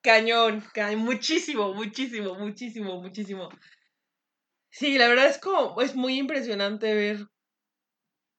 Cañón, 0.00 0.64
cañón. 0.74 1.04
Muchísimo, 1.04 1.72
muchísimo, 1.74 2.34
muchísimo, 2.34 3.00
muchísimo. 3.00 3.48
Sí, 4.70 4.98
la 4.98 5.08
verdad 5.08 5.26
es 5.28 5.38
como, 5.38 5.80
es 5.80 5.94
muy 5.94 6.18
impresionante 6.18 6.94
ver 6.94 7.28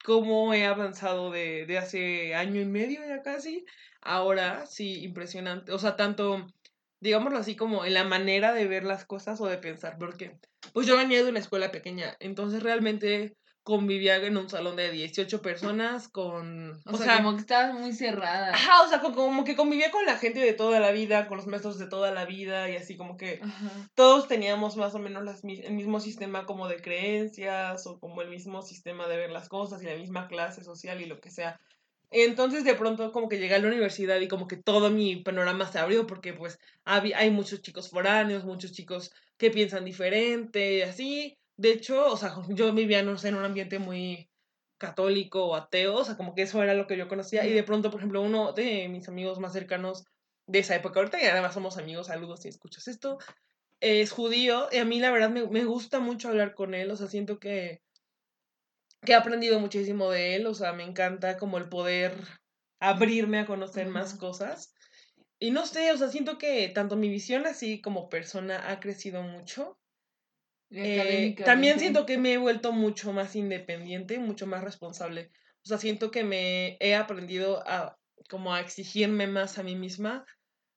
cómo 0.04 0.54
he 0.54 0.66
avanzado 0.66 1.32
de, 1.32 1.66
de 1.66 1.78
hace 1.78 2.36
año 2.36 2.62
y 2.62 2.66
medio 2.66 3.06
ya 3.06 3.22
casi. 3.22 3.66
Ahora 4.02 4.66
sí, 4.66 5.04
impresionante. 5.04 5.72
O 5.72 5.80
sea, 5.80 5.96
tanto, 5.96 6.48
digámoslo 7.00 7.40
así, 7.40 7.56
como 7.56 7.86
en 7.86 7.94
la 7.94 8.04
manera 8.04 8.54
de 8.54 8.68
ver 8.68 8.84
las 8.84 9.06
cosas 9.06 9.40
o 9.42 9.48
de 9.48 9.58
pensar, 9.58 9.98
porque 9.98 10.38
pues 10.74 10.88
yo 10.88 10.98
venía 10.98 11.24
de 11.24 11.30
una 11.30 11.40
escuela 11.40 11.72
pequeña, 11.72 12.16
entonces 12.20 12.64
realmente 12.64 13.36
convivía 13.64 14.16
en 14.16 14.36
un 14.36 14.50
salón 14.50 14.76
de 14.76 14.90
18 14.90 15.44
personas 15.44 16.08
con... 16.08 16.82
O, 16.86 16.98
sea, 16.98 17.18
como 17.18 17.36
que 17.36 17.42
estabas 17.42 17.74
muy 17.76 17.94
cerrada. 17.94 18.52
Ajá, 18.52 18.82
o 18.82 18.88
sea, 18.88 19.00
co- 19.00 19.14
como 19.14 19.44
que 19.44 19.56
convivía 19.56 19.92
con 19.92 20.06
la 20.06 20.18
gente 20.18 20.40
de 20.40 20.54
toda 20.54 20.80
la 20.80 20.92
vida, 20.92 21.28
con 21.28 21.38
los 21.38 21.46
maestros 21.46 21.78
de 21.78 21.88
toda 21.88 22.10
la 22.12 22.26
vida 22.26 22.68
y 22.70 22.78
así 22.78 22.98
como 22.98 23.16
que 23.16 23.40
Ajá. 23.44 23.70
todos 23.94 24.28
teníamos 24.28 24.76
más 24.76 24.96
o 24.96 25.00
menos 25.00 25.24
las, 25.24 25.44
el 25.44 25.74
mismo 25.74 26.00
sistema 26.00 26.48
como 26.48 26.68
de 26.68 26.78
creencias 26.82 27.86
o 27.86 28.00
como 28.00 28.24
el 28.24 28.30
mismo 28.30 28.64
sistema 28.64 29.08
de 29.08 29.18
ver 29.18 29.30
las 29.30 29.50
cosas 29.50 29.84
y 29.84 29.86
la 29.86 29.96
misma 29.96 30.28
clase 30.28 30.64
social 30.64 31.00
y 31.02 31.06
lo 31.06 31.20
que 31.20 31.30
sea. 31.30 31.60
Entonces 32.12 32.64
de 32.64 32.76
pronto 32.76 33.12
como 33.12 33.30
que 33.30 33.38
llegué 33.38 33.56
a 33.56 33.60
la 33.60 33.68
universidad 33.68 34.20
y 34.20 34.28
como 34.28 34.48
que 34.48 34.58
todo 34.58 34.90
mi 34.90 35.18
panorama 35.18 35.72
se 35.72 35.80
abrió 35.80 36.08
porque 36.08 36.34
pues 36.34 36.58
hay 36.86 37.32
muchos 37.32 37.62
chicos 37.62 37.90
foráneos, 37.90 38.46
muchos 38.46 38.72
chicos 38.72 39.12
que 39.38 39.52
piensan 39.52 39.86
diferente 39.86 40.78
y 40.78 40.82
así. 40.82 41.38
De 41.58 41.72
hecho, 41.72 42.12
o 42.12 42.18
sea, 42.18 42.36
yo 42.50 42.74
vivía, 42.74 43.04
no 43.04 43.18
sé, 43.18 43.30
en 43.30 43.36
un 43.36 43.46
ambiente 43.46 43.80
muy 43.80 44.30
católico 44.78 45.46
o 45.46 45.56
ateo, 45.56 45.96
o 45.96 46.06
sea, 46.06 46.16
como 46.18 46.34
que 46.34 46.44
eso 46.44 46.64
era 46.64 46.74
lo 46.74 46.88
que 46.88 46.98
yo 46.98 47.08
conocía 47.08 47.46
y 47.46 47.52
de 47.54 47.64
pronto, 47.64 47.92
por 47.92 48.00
ejemplo, 48.00 48.22
uno 48.22 48.54
de 48.54 48.88
mis 48.88 49.10
amigos 49.10 49.40
más 49.40 49.54
cercanos 49.54 50.06
de 50.48 50.60
esa 50.60 50.76
época, 50.76 51.00
ahorita 51.00 51.20
ya 51.22 51.30
nada 51.30 51.42
más 51.42 51.54
somos 51.54 51.78
amigos, 51.78 52.08
saludos 52.08 52.42
si 52.42 52.48
escuchas 52.48 52.88
esto, 52.88 53.18
es 53.82 54.12
judío 54.12 54.68
y 54.72 54.78
a 54.78 54.86
mí 54.86 55.00
la 55.00 55.12
verdad 55.12 55.30
me, 55.30 55.46
me 55.48 55.66
gusta 55.66 56.00
mucho 56.00 56.30
hablar 56.30 56.54
con 56.56 56.74
él, 56.74 56.90
o 56.92 56.96
sea, 56.96 57.08
siento 57.08 57.40
que, 57.40 57.82
que 59.06 59.14
he 59.14 59.16
aprendido 59.16 59.60
muchísimo 59.60 60.12
de 60.12 60.36
él, 60.36 60.48
o 60.48 60.54
sea, 60.54 60.74
me 60.74 60.84
encanta 60.84 61.38
como 61.38 61.58
el 61.58 61.70
poder 61.70 62.14
abrirme 62.80 63.40
a 63.40 63.46
conocer 63.46 63.88
más 63.88 64.14
cosas. 64.14 64.74
Y 65.40 65.52
no 65.52 65.66
sé, 65.66 65.92
o 65.92 65.98
sea, 65.98 66.10
siento 66.10 66.38
que 66.38 66.68
tanto 66.70 66.96
mi 66.98 67.10
visión 67.10 67.46
así 67.46 67.82
como 67.82 68.10
persona 68.10 68.70
ha 68.70 68.80
crecido 68.80 69.24
mucho. 69.24 69.80
Eh, 70.72 71.36
también 71.46 71.80
siento 71.80 72.06
que 72.06 72.18
me 72.18 72.34
he 72.34 72.38
vuelto 72.38 72.72
mucho 72.72 73.14
más 73.14 73.36
independiente, 73.36 74.20
mucho 74.20 74.46
más 74.46 74.64
responsable. 74.64 75.32
O 75.64 75.68
sea, 75.68 75.78
siento 75.78 76.12
que 76.12 76.24
me 76.24 76.78
he 76.80 76.96
aprendido 76.96 77.64
a 77.66 77.98
como 78.30 78.54
a 78.54 78.60
exigirme 78.60 79.28
más 79.28 79.58
a 79.58 79.64
mí 79.64 79.76
misma, 79.76 80.26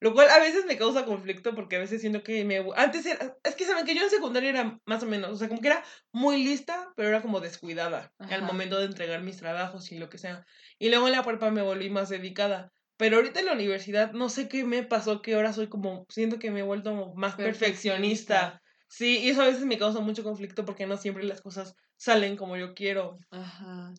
lo 0.03 0.15
cual 0.15 0.29
a 0.31 0.41
veces 0.41 0.67
me 0.67 0.77
causa 0.77 1.05
conflicto 1.05 1.55
porque 1.55 1.77
a 1.77 1.79
veces 1.79 2.01
siento 2.01 2.25
que 2.25 2.45
me... 2.45 2.61
Antes 2.75 3.07
era... 3.07 3.37
Es 3.45 3.55
que 3.55 3.65
saben 3.65 3.87
que 3.87 3.95
yo 3.95 4.03
en 4.03 4.11
secundaria 4.11 4.51
era 4.51 4.81
más 4.85 5.01
o 5.05 5.07
menos, 5.07 5.31
o 5.31 5.37
sea, 5.37 5.47
como 5.47 5.61
que 5.61 5.69
era 5.69 5.85
muy 6.11 6.43
lista, 6.43 6.93
pero 6.97 7.09
era 7.09 7.23
como 7.23 7.39
descuidada 7.39 8.13
al 8.19 8.43
momento 8.43 8.81
de 8.81 8.87
entregar 8.87 9.23
mis 9.23 9.37
trabajos 9.37 9.93
y 9.93 9.99
lo 9.99 10.11
que 10.11 10.19
sea. 10.19 10.45
Y 10.81 10.89
luego 10.89 11.07
en 11.07 11.13
la 11.13 11.23
prepa 11.23 11.53
me 11.53 11.63
volví 11.63 11.89
más 11.89 12.09
dedicada. 12.09 12.73
Pero 12.97 13.19
ahorita 13.19 13.39
en 13.39 13.47
la 13.47 13.53
universidad 13.53 14.11
no 14.11 14.29
sé 14.29 14.49
qué 14.49 14.65
me 14.65 14.83
pasó, 14.83 15.23
que 15.23 15.37
ahora 15.37 15.53
soy 15.53 15.69
como, 15.69 16.05
siento 16.09 16.41
que 16.41 16.51
me 16.51 16.61
he 16.61 16.65
vuelto 16.65 17.15
más 17.15 17.37
perfeccionista. 17.37 18.59
Perfeccionista. 18.59 18.63
Sí, 18.89 19.19
y 19.21 19.31
eso 19.31 19.43
a 19.43 19.47
veces 19.47 19.65
me 19.67 19.79
causa 19.79 20.01
mucho 20.01 20.25
conflicto 20.25 20.65
porque 20.65 20.87
no 20.87 20.97
siempre 20.97 21.23
las 21.23 21.41
cosas 21.41 21.77
salen 21.97 22.37
como 22.37 22.57
yo 22.57 22.75
quiero. 22.75 23.19
Ajá. 23.31 23.95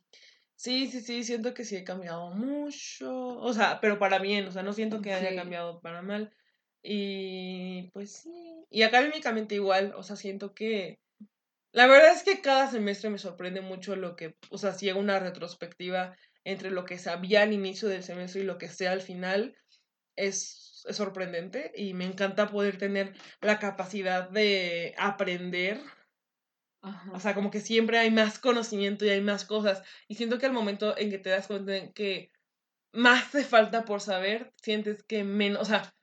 Sí, 0.63 0.87
sí, 0.87 1.01
sí, 1.01 1.25
siento 1.25 1.53
que 1.53 1.65
sí 1.65 1.75
he 1.75 1.83
cambiado 1.83 2.29
mucho. 2.31 3.11
O 3.39 3.51
sea, 3.53 3.81
pero 3.81 3.99
para 3.99 4.19
bien, 4.19 4.47
o 4.47 4.51
sea, 4.51 4.63
no 4.63 4.71
siento 4.71 5.01
que 5.01 5.11
haya 5.13 5.31
Sí. 5.31 5.35
cambiado 5.35 5.81
para 5.81 6.01
mal. 6.01 6.33
Y 6.81 7.89
pues 7.91 8.13
sí. 8.13 8.65
Y 8.69 8.83
académicamente 8.83 9.55
igual, 9.55 9.93
o 9.97 10.03
sea, 10.03 10.15
siento 10.15 10.53
que... 10.53 10.99
La 11.73 11.87
verdad 11.87 12.13
es 12.13 12.23
que 12.23 12.41
cada 12.41 12.71
semestre 12.71 13.09
me 13.09 13.17
sorprende 13.17 13.61
mucho 13.61 13.95
lo 13.97 14.15
que, 14.15 14.35
o 14.51 14.57
sea, 14.57 14.73
si 14.73 14.89
hago 14.89 14.99
una 15.01 15.19
retrospectiva 15.19 16.15
entre 16.45 16.71
lo 16.71 16.85
que 16.85 16.97
sabía 16.97 17.41
al 17.43 17.51
inicio 17.53 17.89
del 17.89 18.03
semestre 18.03 18.41
y 18.41 18.45
lo 18.45 18.57
que 18.57 18.69
sé 18.69 18.87
al 18.87 19.01
final, 19.01 19.57
es, 20.15 20.83
es 20.87 20.95
sorprendente 20.95 21.71
y 21.75 21.93
me 21.93 22.05
encanta 22.05 22.47
poder 22.47 22.77
tener 22.77 23.13
la 23.41 23.59
capacidad 23.59 24.29
de 24.29 24.95
aprender 24.97 25.81
Ajá. 26.83 27.11
o 27.13 27.19
sea, 27.19 27.33
como 27.33 27.49
que 27.49 27.61
siempre 27.61 27.97
hay 27.97 28.11
más 28.11 28.39
conocimiento 28.39 29.05
y 29.05 29.09
hay 29.09 29.21
más 29.21 29.45
cosas. 29.45 29.81
Y 30.07 30.15
siento 30.15 30.37
que 30.37 30.45
al 30.45 30.53
momento 30.53 30.97
en 30.97 31.09
que 31.09 31.17
te 31.17 31.29
das 31.29 31.47
cuenta 31.47 31.71
de 31.71 31.93
que 31.93 32.31
más 32.93 33.31
te 33.31 33.43
falta 33.43 33.85
por 33.85 34.01
saber, 34.01 34.53
sientes 34.61 35.03
que 35.03 35.23
menos, 35.23 35.61
o 35.63 35.65
sea, 35.65 35.93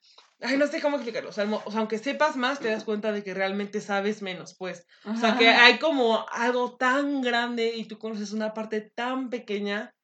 ay, 0.40 0.56
no 0.56 0.66
sé 0.66 0.80
cómo 0.80 0.96
explicarlo. 0.96 1.30
O 1.30 1.32
sea, 1.32 1.44
o 1.44 1.70
aunque 1.76 1.98
sepas 1.98 2.36
más, 2.36 2.60
te 2.60 2.68
das 2.68 2.84
cuenta 2.84 3.12
de 3.12 3.22
que 3.22 3.34
realmente 3.34 3.80
sabes 3.80 4.22
menos, 4.22 4.56
pues. 4.58 4.86
O 5.04 5.16
sea, 5.16 5.36
que 5.36 5.48
hay 5.48 5.78
como 5.78 6.26
algo 6.30 6.76
tan 6.76 7.20
grande 7.20 7.74
y 7.76 7.84
tú 7.84 7.98
conoces 7.98 8.32
una 8.32 8.54
parte 8.54 8.80
tan 8.80 9.30
pequeña. 9.30 9.94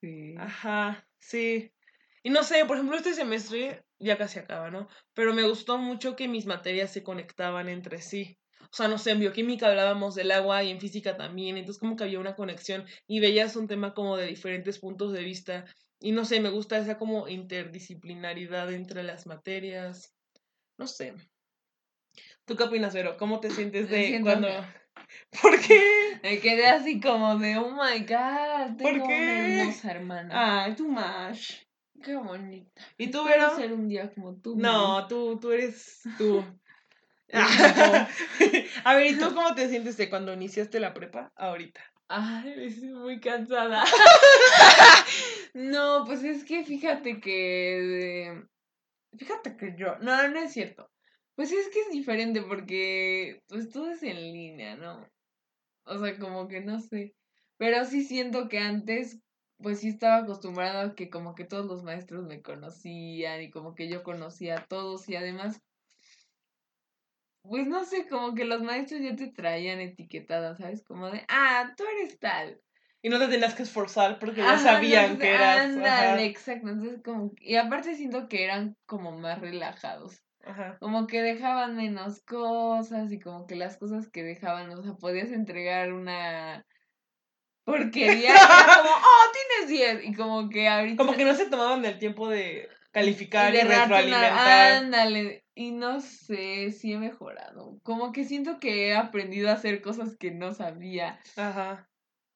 Sí. 0.00 0.34
Ajá, 0.38 1.06
sí. 1.18 1.72
Y 2.22 2.30
no 2.30 2.42
sé, 2.42 2.64
por 2.64 2.76
ejemplo, 2.76 2.96
este 2.96 3.14
semestre 3.14 3.84
ya 3.98 4.16
casi 4.16 4.38
acaba, 4.38 4.70
¿no? 4.70 4.88
Pero 5.14 5.34
me 5.34 5.44
gustó 5.44 5.78
mucho 5.78 6.16
que 6.16 6.28
mis 6.28 6.46
materias 6.46 6.92
se 6.92 7.02
conectaban 7.02 7.68
entre 7.68 8.00
sí. 8.00 8.37
O 8.70 8.76
sea, 8.76 8.88
no 8.88 8.98
sé, 8.98 9.12
en 9.12 9.20
bioquímica 9.20 9.68
hablábamos 9.68 10.14
del 10.14 10.30
agua 10.30 10.62
y 10.62 10.70
en 10.70 10.80
física 10.80 11.16
también, 11.16 11.56
entonces 11.56 11.80
como 11.80 11.96
que 11.96 12.04
había 12.04 12.20
una 12.20 12.36
conexión 12.36 12.84
y 13.06 13.20
veías 13.20 13.56
un 13.56 13.66
tema 13.66 13.94
como 13.94 14.16
de 14.16 14.26
diferentes 14.26 14.78
puntos 14.78 15.12
de 15.12 15.22
vista. 15.22 15.64
Y 16.00 16.12
no 16.12 16.24
sé, 16.24 16.40
me 16.40 16.50
gusta 16.50 16.78
esa 16.78 16.98
como 16.98 17.28
interdisciplinaridad 17.28 18.72
entre 18.72 19.02
las 19.02 19.26
materias. 19.26 20.14
No 20.78 20.86
sé. 20.86 21.14
¿Tú 22.44 22.56
qué 22.56 22.62
opinas, 22.64 22.94
Vero? 22.94 23.16
¿Cómo 23.16 23.40
te 23.40 23.50
sientes 23.50 23.88
de 23.88 24.06
siento 24.06 24.24
cuando... 24.30 24.48
¿Por 25.42 25.60
qué? 25.60 26.18
Me 26.22 26.38
quedé 26.40 26.66
así 26.66 27.00
como 27.00 27.38
de, 27.38 27.56
oh 27.56 27.70
my 27.70 28.00
god, 28.00 28.76
¿Por 28.76 28.92
tengo 28.92 29.04
una 29.04 29.06
qué? 29.06 29.60
hermosa 29.60 29.90
hermana. 29.90 30.64
Ay, 30.64 30.74
tú 30.74 30.88
más. 30.88 31.66
Qué 32.02 32.14
bonita. 32.16 32.82
¿Y 32.96 33.10
tú, 33.10 33.24
Vero? 33.24 33.56
ser 33.56 33.72
un 33.72 33.88
día 33.88 34.12
como 34.12 34.36
tú. 34.36 34.56
No, 34.56 35.06
tú, 35.08 35.38
tú 35.40 35.50
eres 35.52 36.02
tú. 36.16 36.44
Yo. 37.28 37.38
A 38.84 38.94
ver, 38.94 39.06
¿y 39.06 39.18
tú 39.18 39.34
cómo 39.34 39.54
te 39.54 39.68
sientes 39.68 39.96
de 39.96 40.08
cuando 40.08 40.32
iniciaste 40.32 40.80
la 40.80 40.94
prepa 40.94 41.32
ahorita? 41.36 41.80
Ay, 42.08 42.54
estoy 42.56 42.88
muy 42.88 43.20
cansada. 43.20 43.84
no, 45.54 46.04
pues 46.06 46.24
es 46.24 46.44
que 46.44 46.64
fíjate 46.64 47.20
que. 47.20 48.42
Fíjate 49.16 49.56
que 49.56 49.74
yo. 49.76 49.98
No, 49.98 50.28
no 50.28 50.40
es 50.40 50.52
cierto. 50.52 50.90
Pues 51.34 51.52
es 51.52 51.68
que 51.68 51.80
es 51.82 51.90
diferente 51.90 52.42
porque 52.42 53.42
pues 53.46 53.70
todo 53.70 53.90
es 53.90 54.02
en 54.02 54.16
línea, 54.16 54.76
¿no? 54.76 55.06
O 55.84 55.98
sea, 55.98 56.18
como 56.18 56.48
que 56.48 56.60
no 56.60 56.80
sé. 56.80 57.14
Pero 57.58 57.84
sí 57.84 58.04
siento 58.04 58.48
que 58.48 58.58
antes, 58.58 59.20
pues 59.58 59.80
sí 59.80 59.88
estaba 59.88 60.18
acostumbrada 60.18 60.82
a 60.82 60.94
que 60.94 61.10
como 61.10 61.34
que 61.34 61.44
todos 61.44 61.66
los 61.66 61.82
maestros 61.82 62.24
me 62.24 62.42
conocían 62.42 63.42
y 63.42 63.50
como 63.50 63.74
que 63.74 63.88
yo 63.88 64.02
conocía 64.02 64.58
a 64.58 64.66
todos 64.66 65.08
y 65.08 65.16
además, 65.16 65.60
pues 67.48 67.66
no 67.66 67.84
sé, 67.84 68.06
como 68.08 68.34
que 68.34 68.44
los 68.44 68.62
maestros 68.62 69.00
ya 69.00 69.16
te 69.16 69.28
traían 69.28 69.80
etiquetada, 69.80 70.56
¿sabes? 70.56 70.82
Como 70.84 71.10
de, 71.10 71.24
ah, 71.28 71.72
tú 71.76 71.84
eres 71.98 72.18
tal. 72.18 72.60
Y 73.00 73.08
no 73.10 73.18
te 73.18 73.28
tenías 73.28 73.54
que 73.54 73.62
esforzar 73.62 74.18
porque 74.18 74.40
ya 74.40 74.54
Ajá, 74.54 74.58
sabían 74.58 75.18
que 75.18 75.30
eras. 75.32 75.60
Ándale, 75.66 76.24
exacto. 76.26 76.68
Entonces, 76.68 77.00
como, 77.04 77.32
y 77.40 77.56
aparte 77.56 77.94
siento 77.94 78.28
que 78.28 78.42
eran 78.44 78.76
como 78.86 79.12
más 79.12 79.40
relajados. 79.40 80.20
ajá. 80.44 80.76
Como 80.80 81.06
que 81.06 81.22
dejaban 81.22 81.76
menos 81.76 82.20
cosas 82.22 83.12
y 83.12 83.20
como 83.20 83.46
que 83.46 83.54
las 83.54 83.76
cosas 83.76 84.08
que 84.08 84.22
dejaban, 84.24 84.70
o 84.70 84.82
sea, 84.82 84.94
podías 84.94 85.30
entregar 85.30 85.92
una 85.92 86.66
porquería 87.64 88.30
era 88.30 88.40
como, 88.78 88.90
oh, 88.96 89.32
tienes 89.66 90.00
10. 90.00 90.04
Y 90.08 90.14
como 90.14 90.48
que 90.48 90.68
ahorita. 90.68 90.96
Como 91.04 91.16
que 91.16 91.24
no 91.24 91.34
se 91.34 91.48
tomaban 91.48 91.84
el 91.84 91.98
tiempo 91.98 92.28
de 92.28 92.68
calificar 92.90 93.54
y, 93.54 93.58
de 93.58 93.64
darte 93.64 93.76
una- 93.76 93.82
retroalimentar. 93.84 94.72
Ándale. 94.72 95.44
Y 95.58 95.72
no 95.72 96.00
sé, 96.00 96.70
sí 96.70 96.92
he 96.92 96.98
mejorado. 96.98 97.80
Como 97.82 98.12
que 98.12 98.22
siento 98.22 98.60
que 98.60 98.86
he 98.90 98.94
aprendido 98.94 99.48
a 99.48 99.54
hacer 99.54 99.82
cosas 99.82 100.16
que 100.16 100.30
no 100.30 100.54
sabía. 100.54 101.18
Ajá. 101.36 101.90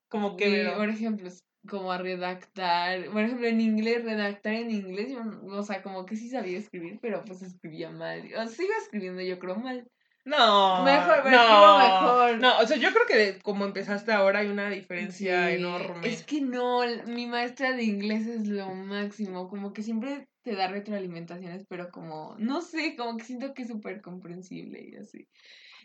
Como 0.09 0.37
que, 0.37 0.69
por 0.77 0.89
ejemplo, 0.89 1.31
como 1.69 1.93
a 1.93 1.99
redactar. 1.99 3.05
Por 3.13 3.23
ejemplo, 3.23 3.47
en 3.47 3.61
inglés, 3.61 4.05
redactar 4.05 4.55
en 4.55 4.73
inglés, 4.73 5.13
yo, 5.13 5.21
o 5.57 5.63
sea, 5.63 5.83
como 5.83 6.05
que 6.05 6.17
sí 6.17 6.31
sabía 6.31 6.59
escribir, 6.59 6.99
pero 7.01 7.23
pues 7.25 7.43
escribía 7.43 7.91
mal. 7.91 8.29
O 8.37 8.49
sigo 8.49 8.73
escribiendo, 8.83 9.23
yo 9.23 9.39
creo 9.39 9.55
mal. 9.55 9.89
No. 10.25 10.83
Mejor, 10.83 11.25
no, 11.31 11.79
mejor. 11.79 12.39
No, 12.41 12.59
o 12.59 12.67
sea, 12.67 12.77
yo 12.77 12.91
creo 12.93 13.07
que 13.07 13.17
de- 13.17 13.39
como 13.41 13.65
empezaste 13.65 14.11
ahora 14.11 14.41
hay 14.41 14.49
una 14.49 14.69
diferencia 14.69 15.47
Sí, 15.49 15.55
enorme. 15.55 16.09
Es 16.09 16.25
que 16.25 16.41
no, 16.41 16.81
mi 17.07 17.29
maestra 17.29 17.71
de 17.73 17.85
inglés 17.85 18.27
es 18.27 18.49
lo 18.49 18.75
máximo, 18.75 19.49
como 19.49 19.73
que 19.73 19.85
siempre 19.85 20.27
te 20.43 20.55
da 20.55 20.69
retroalimentaciones, 20.69 21.65
pero 21.69 21.91
como, 21.91 22.37
no 22.39 22.61
sé, 22.63 22.97
como 22.97 23.17
que 23.17 23.25
siento 23.25 23.55
que 23.55 23.63
es 23.63 23.69
súper 23.69 24.03
comprensible 24.03 24.83
y 24.89 24.97
así. 24.97 25.29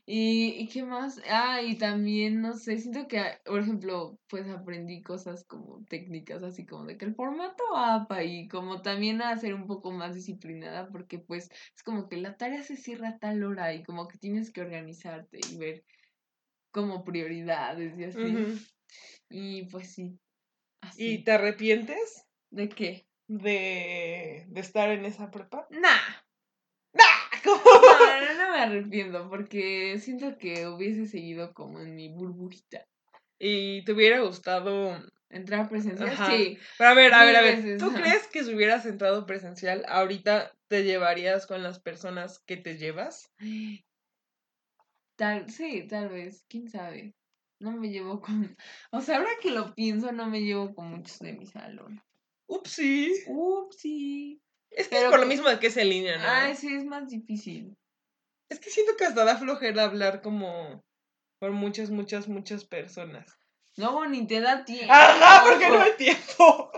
Y, 0.05 0.49
¿Y 0.59 0.67
qué 0.67 0.83
más? 0.83 1.21
Ah, 1.29 1.61
y 1.61 1.77
también, 1.77 2.41
no 2.41 2.53
sé, 2.53 2.77
siento 2.77 3.07
que, 3.07 3.19
ah, 3.19 3.39
por 3.45 3.59
ejemplo, 3.61 4.19
pues 4.29 4.47
aprendí 4.47 5.01
cosas 5.03 5.43
como 5.45 5.83
técnicas, 5.85 6.43
así 6.43 6.65
como 6.65 6.85
de 6.85 6.97
que 6.97 7.05
el 7.05 7.15
formato 7.15 7.63
APA 7.75 8.23
y 8.23 8.47
como 8.47 8.81
también 8.81 9.21
a 9.21 9.37
ser 9.37 9.53
un 9.53 9.67
poco 9.67 9.91
más 9.91 10.15
disciplinada, 10.15 10.87
porque 10.89 11.19
pues 11.19 11.49
es 11.75 11.83
como 11.83 12.07
que 12.07 12.17
la 12.17 12.37
tarea 12.37 12.63
se 12.63 12.77
cierra 12.77 13.09
a 13.09 13.19
tal 13.19 13.43
hora 13.43 13.73
y 13.73 13.83
como 13.83 14.07
que 14.07 14.17
tienes 14.17 14.51
que 14.51 14.61
organizarte 14.61 15.39
y 15.51 15.57
ver 15.57 15.83
como 16.71 17.03
prioridades 17.03 17.97
y 17.99 18.03
así. 18.05 18.67
Y 19.29 19.63
pues 19.63 19.93
sí. 19.93 20.19
¿Y 20.81 20.89
Así. 20.89 21.23
te 21.23 21.31
arrepientes 21.31 22.23
¿De 22.49 22.69
qué? 22.69 23.07
De, 23.28 24.45
de 24.47 24.59
estar 24.59 24.89
en 24.89 25.05
esa 25.05 25.32
prepa? 25.32 25.67
Nah. 25.69 26.23
¿Cómo? 27.43 27.61
No, 27.63 28.21
no, 28.21 28.45
no 28.45 28.51
me 28.51 28.59
arrepiento 28.59 29.30
porque 29.30 29.99
siento 29.99 30.38
que 30.38 30.67
hubiese 30.67 31.07
seguido 31.07 31.53
como 31.53 31.80
en 31.80 31.95
mi 31.95 32.09
burbujita. 32.09 32.86
¿Y 33.39 33.86
te 33.86 33.93
hubiera 33.93 34.21
gustado 34.21 34.97
¿Entrar 35.30 35.67
presencial? 35.67 36.09
Ajá. 36.09 36.32
Sí. 36.32 36.57
Pero 36.78 36.89
a 36.89 36.93
ver, 36.93 37.13
a 37.13 37.25
ver, 37.25 37.36
a 37.36 37.41
ver. 37.41 37.55
veces, 37.57 37.80
¿Tú 37.80 37.93
crees 37.93 38.28
que 38.28 38.43
si 38.43 38.55
hubieras 38.55 38.86
entrado 38.86 39.25
presencial, 39.25 39.84
ahorita 39.88 40.53
te 40.67 40.84
llevarías 40.84 41.45
con 41.45 41.63
las 41.63 41.80
personas 41.80 42.39
que 42.39 42.55
te 42.57 42.78
llevas? 42.78 43.32
Tal, 45.17 45.49
sí, 45.49 45.86
tal 45.88 46.09
vez, 46.09 46.45
quién 46.47 46.69
sabe. 46.69 47.13
No 47.59 47.71
me 47.71 47.89
llevo 47.89 48.21
con. 48.21 48.55
O 48.91 49.01
sea, 49.01 49.17
ahora 49.17 49.32
que 49.41 49.51
lo 49.51 49.73
pienso, 49.73 50.11
no 50.11 50.30
me 50.30 50.41
llevo 50.41 50.73
con 50.73 50.91
muchos 50.91 51.19
de 51.19 51.34
mi 51.34 51.45
salón. 51.45 52.01
Upsi. 52.47 53.13
Upsi. 53.27 54.41
Es 54.71 54.87
que 54.87 54.95
Pero 54.95 55.07
es 55.07 55.11
por 55.11 55.19
lo 55.19 55.25
mismo 55.25 55.49
de 55.49 55.59
que 55.59 55.67
es 55.67 55.77
en 55.77 55.89
línea, 55.89 56.17
¿no? 56.17 56.23
Ay, 56.27 56.55
sí, 56.55 56.73
es 56.73 56.85
más 56.85 57.07
difícil. 57.07 57.75
Es 58.49 58.59
que 58.59 58.69
siento 58.69 58.95
que 58.95 59.05
hasta 59.05 59.25
da 59.25 59.37
flojera 59.37 59.83
hablar 59.83 60.21
como 60.21 60.83
por 61.39 61.51
muchas, 61.51 61.89
muchas, 61.89 62.27
muchas 62.27 62.65
personas. 62.65 63.27
Luego 63.75 64.05
ni 64.07 64.25
te 64.25 64.39
da 64.39 64.65
tiempo. 64.65 64.91
Ajá, 64.91 65.43
porque 65.47 65.69
no 65.69 65.81
hay 65.81 65.93
tiempo. 65.97 66.71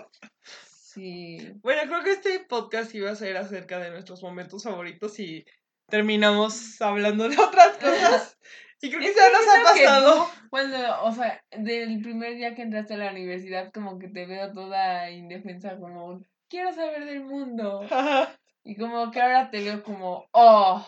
Sí. 0.53 1.37
Bueno, 1.61 1.83
creo 1.89 2.03
que 2.03 2.11
este 2.11 2.39
podcast 2.41 2.93
iba 2.95 3.11
a 3.11 3.15
ser 3.15 3.37
acerca 3.37 3.79
de 3.79 3.91
nuestros 3.91 4.21
momentos 4.23 4.63
favoritos 4.63 5.19
y 5.19 5.45
terminamos 5.87 6.81
hablando 6.81 7.29
de 7.29 7.37
otras 7.37 7.77
cosas. 7.81 8.37
Y 8.81 8.89
creo 8.89 9.01
que 9.01 9.13
ya 9.13 9.29
nos 9.29 9.47
ha 9.47 9.63
pasado. 9.63 10.25
tú, 10.25 10.47
Cuando, 10.49 10.77
o 11.03 11.11
sea, 11.11 11.43
del 11.51 12.01
primer 12.01 12.35
día 12.35 12.55
que 12.55 12.61
entraste 12.61 12.93
a 12.93 12.97
la 12.97 13.11
universidad, 13.11 13.71
como 13.73 13.99
que 13.99 14.07
te 14.07 14.25
veo 14.25 14.51
toda 14.53 15.09
indefensa, 15.11 15.77
como, 15.77 16.21
quiero 16.49 16.73
saber 16.73 17.05
del 17.05 17.23
mundo. 17.23 17.81
Ajá. 17.83 18.35
Y 18.63 18.75
como 18.75 19.11
que 19.11 19.21
ahora 19.21 19.49
te 19.49 19.63
veo 19.63 19.83
como, 19.83 20.25
oh, 20.31 20.85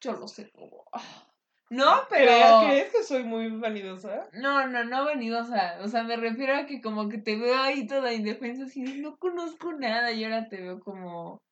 yo 0.00 0.12
lo 0.12 0.28
sé 0.28 0.50
ah". 0.92 1.24
No, 1.70 2.02
pero... 2.08 2.60
¿Crees, 2.66 2.92
que 2.92 3.02
soy 3.02 3.24
muy 3.24 3.50
vanidosa? 3.50 4.28
No, 4.34 4.66
no, 4.68 4.84
no 4.84 5.06
venidosa. 5.06 5.78
O 5.80 5.88
sea, 5.88 6.04
me 6.04 6.16
refiero 6.16 6.54
a 6.54 6.66
que 6.66 6.80
como 6.80 7.08
que 7.08 7.18
te 7.18 7.36
veo 7.36 7.60
ahí 7.60 7.86
toda 7.86 8.12
indefensa, 8.12 8.64
así 8.64 8.82
no 8.82 9.16
conozco 9.16 9.72
nada. 9.72 10.12
Y 10.12 10.22
ahora 10.24 10.48
te 10.48 10.60
veo 10.60 10.78
como, 10.80 11.42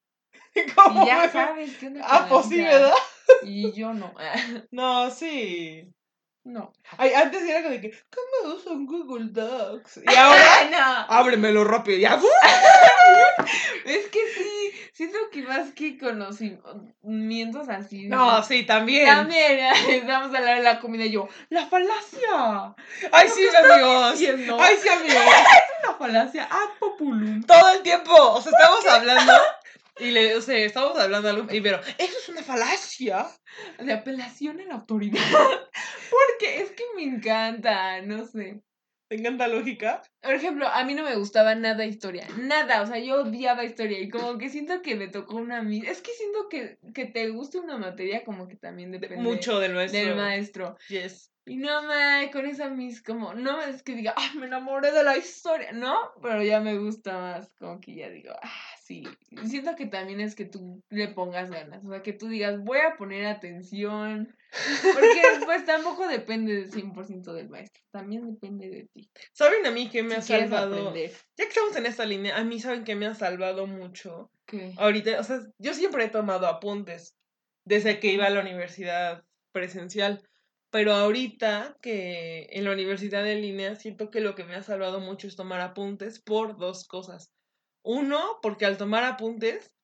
¿Cómo 0.74 1.03
y 1.03 1.07
ya 1.07 1.18
me- 1.22 1.28
sabes 1.30 1.76
qué 1.78 1.86
onda. 1.88 2.00
Ah, 2.09 2.26
pues 2.28 2.46
sí, 2.46 2.57
vida". 2.57 2.70
¿verdad? 2.70 2.94
Y 3.44 3.72
yo 3.72 3.92
no. 3.94 4.14
No, 4.70 5.11
sí. 5.11 5.88
No. 6.44 6.72
Ay, 6.98 7.12
antes 7.14 7.40
era 7.42 7.62
como 7.62 7.70
de 7.74 7.80
que, 7.80 7.94
¿cómo 8.11 8.55
usan 8.55 8.84
Google 8.84 9.26
Docs? 9.30 9.98
Y 9.98 10.14
ahora, 10.16 10.68
no. 10.70 11.14
ábremelo 11.14 11.62
rápido. 11.62 11.98
Ya. 11.98 12.20
Es 13.84 14.07
que 14.09 14.18
sí, 14.34 14.72
siento 14.92 15.18
que 15.30 15.42
más 15.42 15.72
que 15.72 15.96
conocimientos 15.98 17.68
así. 17.68 18.09
No, 18.09 18.42
sí, 18.42 18.64
también. 18.64 19.07
También 19.07 19.61
estamos 19.88 20.34
a 20.34 20.38
hablar 20.38 20.57
de 20.59 20.62
la 20.64 20.80
comida 20.80 21.05
y 21.05 21.12
yo, 21.12 21.28
la 21.48 21.66
falacia. 21.66 22.74
Ay, 23.12 23.28
sí, 23.28 23.42
amigos. 23.57 24.14
Ay, 24.61 24.76
sí, 24.82 24.88
amigos. 24.88 25.24
la 25.84 25.94
falacia 25.94 26.44
ad 26.50 26.70
populum. 26.80 27.42
Todo 27.44 27.70
el 27.70 27.82
tiempo. 27.82 28.12
O 28.14 28.40
sea, 28.40 28.50
estamos 28.50 28.86
hablando. 28.86 29.32
Y 29.99 30.11
le, 30.11 30.36
o 30.36 30.40
sea, 30.40 30.57
estamos 30.59 30.99
hablando 30.99 31.28
algo. 31.28 31.53
Y 31.53 31.61
pero, 31.61 31.80
eso 31.99 32.18
es 32.18 32.28
una 32.28 32.43
falacia. 32.43 33.26
De 33.78 33.93
apelación 33.93 34.61
a 34.61 34.64
la 34.64 34.74
autoridad. 34.74 35.20
Porque 36.11 36.62
es 36.62 36.70
que 36.72 36.84
me 36.97 37.03
encanta, 37.03 38.01
no 38.03 38.26
sé. 38.26 38.62
¿Te 39.09 39.18
encanta 39.18 39.47
lógica? 39.47 40.01
Por 40.22 40.32
ejemplo, 40.32 40.66
a 40.66 40.84
mí 40.84 40.95
no 40.95 41.03
me 41.03 41.16
gustaba 41.16 41.55
nada 41.55 41.84
historia, 41.84 42.26
nada, 42.38 42.80
o 42.80 42.86
sea, 42.86 42.99
yo 42.99 43.20
odiaba 43.20 43.62
historia 43.62 44.01
y 44.01 44.09
como 44.09 44.38
que 44.38 44.49
siento 44.49 44.80
que 44.80 44.95
me 44.95 45.09
tocó 45.09 45.36
una... 45.36 45.61
Es 45.61 46.01
que 46.01 46.12
siento 46.12 46.49
que, 46.49 46.78
que 46.95 47.05
te 47.05 47.28
guste 47.28 47.59
una 47.61 47.76
materia 47.76 48.24
como 48.24 48.49
que 48.49 48.57
también 48.57 48.90
depende 48.90 49.16
Mucho 49.16 49.59
del 49.59 49.74
maestro. 49.74 50.01
del 50.01 50.16
maestro. 50.16 50.76
Yes. 50.88 51.31
Y 51.45 51.57
no 51.57 51.82
me, 51.82 52.30
con 52.30 52.47
esa 52.47 52.68
mis, 52.68 53.03
como, 53.03 53.34
no 53.34 53.61
es 53.62 53.82
que 53.82 53.97
diga, 53.97 54.14
ah, 54.16 54.30
me 54.36 54.47
enamoré 54.47 54.93
de 54.93 55.03
la 55.03 55.16
historia, 55.16 55.72
no, 55.72 55.97
pero 56.22 56.40
ya 56.43 56.61
me 56.61 56.78
gusta 56.78 57.18
más, 57.18 57.53
como 57.55 57.80
que 57.80 57.97
ya 57.97 58.09
digo, 58.11 58.32
ah, 58.40 58.76
sí. 58.84 59.03
Y 59.30 59.49
siento 59.49 59.74
que 59.74 59.86
también 59.86 60.20
es 60.20 60.36
que 60.36 60.45
tú 60.45 60.80
le 60.88 61.09
pongas 61.09 61.51
ganas, 61.51 61.84
o 61.84 61.90
sea, 61.90 62.01
que 62.03 62.12
tú 62.12 62.28
digas, 62.28 62.62
voy 62.62 62.78
a 62.78 62.97
poner 62.97 63.26
atención, 63.26 64.32
porque 64.95 65.22
pues 65.45 65.66
tampoco 65.66 66.07
depende 66.07 66.55
del 66.55 66.70
100% 66.70 67.32
del 67.32 67.49
maestro, 67.49 67.82
también 67.90 68.24
depende 68.24 68.70
de 68.70 68.88
ti. 68.93 69.11
¿Saben 69.32 69.66
a 69.66 69.72
mí 69.72 69.90
qué 69.90 70.05
me 70.05 70.14
ha 70.14 70.22
si 70.22 70.28
quieres 70.28 70.51
salvado? 70.51 70.90
aprender. 70.90 71.11
Ya 71.36 71.45
que 71.45 71.49
estamos 71.49 71.74
en 71.74 71.86
esta 71.86 72.05
línea, 72.05 72.36
a 72.36 72.45
mí 72.45 72.61
saben 72.61 72.84
que 72.84 72.95
me 72.95 73.07
ha 73.07 73.16
salvado 73.16 73.66
mucho. 73.66 74.30
¿Qué? 74.47 74.74
Ahorita, 74.76 75.18
o 75.18 75.24
sea, 75.24 75.40
yo 75.59 75.74
siempre 75.74 76.05
he 76.05 76.09
tomado 76.09 76.47
apuntes 76.47 77.16
desde 77.64 77.99
que 77.99 78.12
iba 78.12 78.26
a 78.26 78.30
la 78.30 78.40
universidad 78.40 79.24
presencial. 79.53 80.22
Pero 80.72 80.94
ahorita 80.94 81.76
que 81.82 82.48
en 82.50 82.64
la 82.64 82.72
universidad 82.72 83.30
en 83.30 83.42
línea 83.42 83.74
siento 83.74 84.10
que 84.10 84.22
lo 84.22 84.34
que 84.34 84.44
me 84.44 84.54
ha 84.54 84.62
salvado 84.62 85.00
mucho 85.00 85.26
es 85.26 85.36
tomar 85.36 85.60
apuntes 85.60 86.18
por 86.18 86.56
dos 86.56 86.88
cosas. 86.88 87.30
Uno, 87.84 88.38
porque 88.40 88.64
al 88.64 88.78
tomar 88.78 89.04
apuntes 89.04 89.74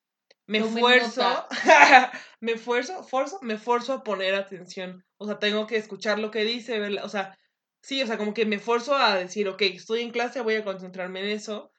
me 0.47 0.59
esfuerzo, 0.59 1.47
me 2.41 2.53
esfuerzo, 2.53 3.03
forzo, 3.03 3.39
me 3.43 3.59
forzo 3.59 3.93
a 3.93 4.03
poner 4.03 4.35
atención. 4.35 5.05
O 5.19 5.27
sea, 5.27 5.39
tengo 5.39 5.67
que 5.67 5.77
escuchar 5.77 6.19
lo 6.19 6.31
que 6.31 6.45
dice, 6.45 6.79
verla, 6.79 7.05
o 7.05 7.11
sea, 7.11 7.37
sí, 7.83 8.03
o 8.03 8.07
sea, 8.07 8.17
como 8.17 8.33
que 8.33 8.47
me 8.47 8.59
forzo 8.59 8.97
a 8.97 9.15
decir, 9.15 9.47
ok, 9.47 9.61
estoy 9.61 10.01
en 10.01 10.11
clase, 10.11 10.41
voy 10.41 10.55
a 10.55 10.65
concentrarme 10.65 11.21
en 11.21 11.37
eso. 11.37 11.71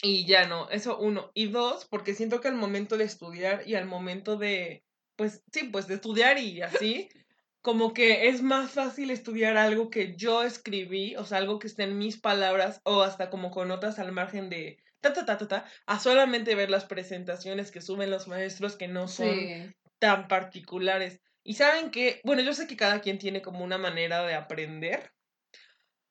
Y 0.00 0.24
ya 0.24 0.48
no, 0.48 0.70
eso 0.70 0.98
uno. 0.98 1.30
Y 1.34 1.48
dos, 1.48 1.84
porque 1.84 2.14
siento 2.14 2.40
que 2.40 2.48
al 2.48 2.54
momento 2.54 2.96
de 2.96 3.04
estudiar 3.04 3.68
y 3.68 3.74
al 3.74 3.84
momento 3.84 4.38
de, 4.38 4.82
pues 5.14 5.42
sí, 5.52 5.64
pues 5.64 5.88
de 5.88 5.96
estudiar 5.96 6.38
y 6.38 6.62
así, 6.62 7.10
como 7.62 7.92
que 7.94 8.28
es 8.28 8.42
más 8.42 8.72
fácil 8.72 9.10
estudiar 9.10 9.56
algo 9.56 9.90
que 9.90 10.16
yo 10.16 10.42
escribí, 10.42 11.16
o 11.16 11.24
sea, 11.24 11.38
algo 11.38 11.58
que 11.58 11.66
esté 11.66 11.84
en 11.84 11.98
mis 11.98 12.20
palabras 12.20 12.80
o 12.84 13.02
hasta 13.02 13.30
como 13.30 13.50
con 13.50 13.68
notas 13.68 13.98
al 13.98 14.12
margen 14.12 14.48
de 14.50 14.78
ta 15.00 15.12
ta 15.12 15.24
ta 15.26 15.38
ta 15.38 15.48
ta, 15.48 15.66
a 15.86 15.98
solamente 16.00 16.54
ver 16.54 16.70
las 16.70 16.84
presentaciones 16.86 17.70
que 17.70 17.80
suben 17.82 18.10
los 18.10 18.28
maestros 18.28 18.76
que 18.76 18.88
no 18.88 19.08
son 19.08 19.52
Sí. 19.54 19.74
tan 19.98 20.28
particulares. 20.28 21.20
Y 21.44 21.54
saben 21.54 21.90
que, 21.90 22.20
bueno, 22.24 22.42
yo 22.42 22.52
sé 22.54 22.66
que 22.66 22.76
cada 22.76 23.00
quien 23.00 23.18
tiene 23.18 23.42
como 23.42 23.64
una 23.64 23.78
manera 23.78 24.22
de 24.26 24.34
aprender, 24.34 25.12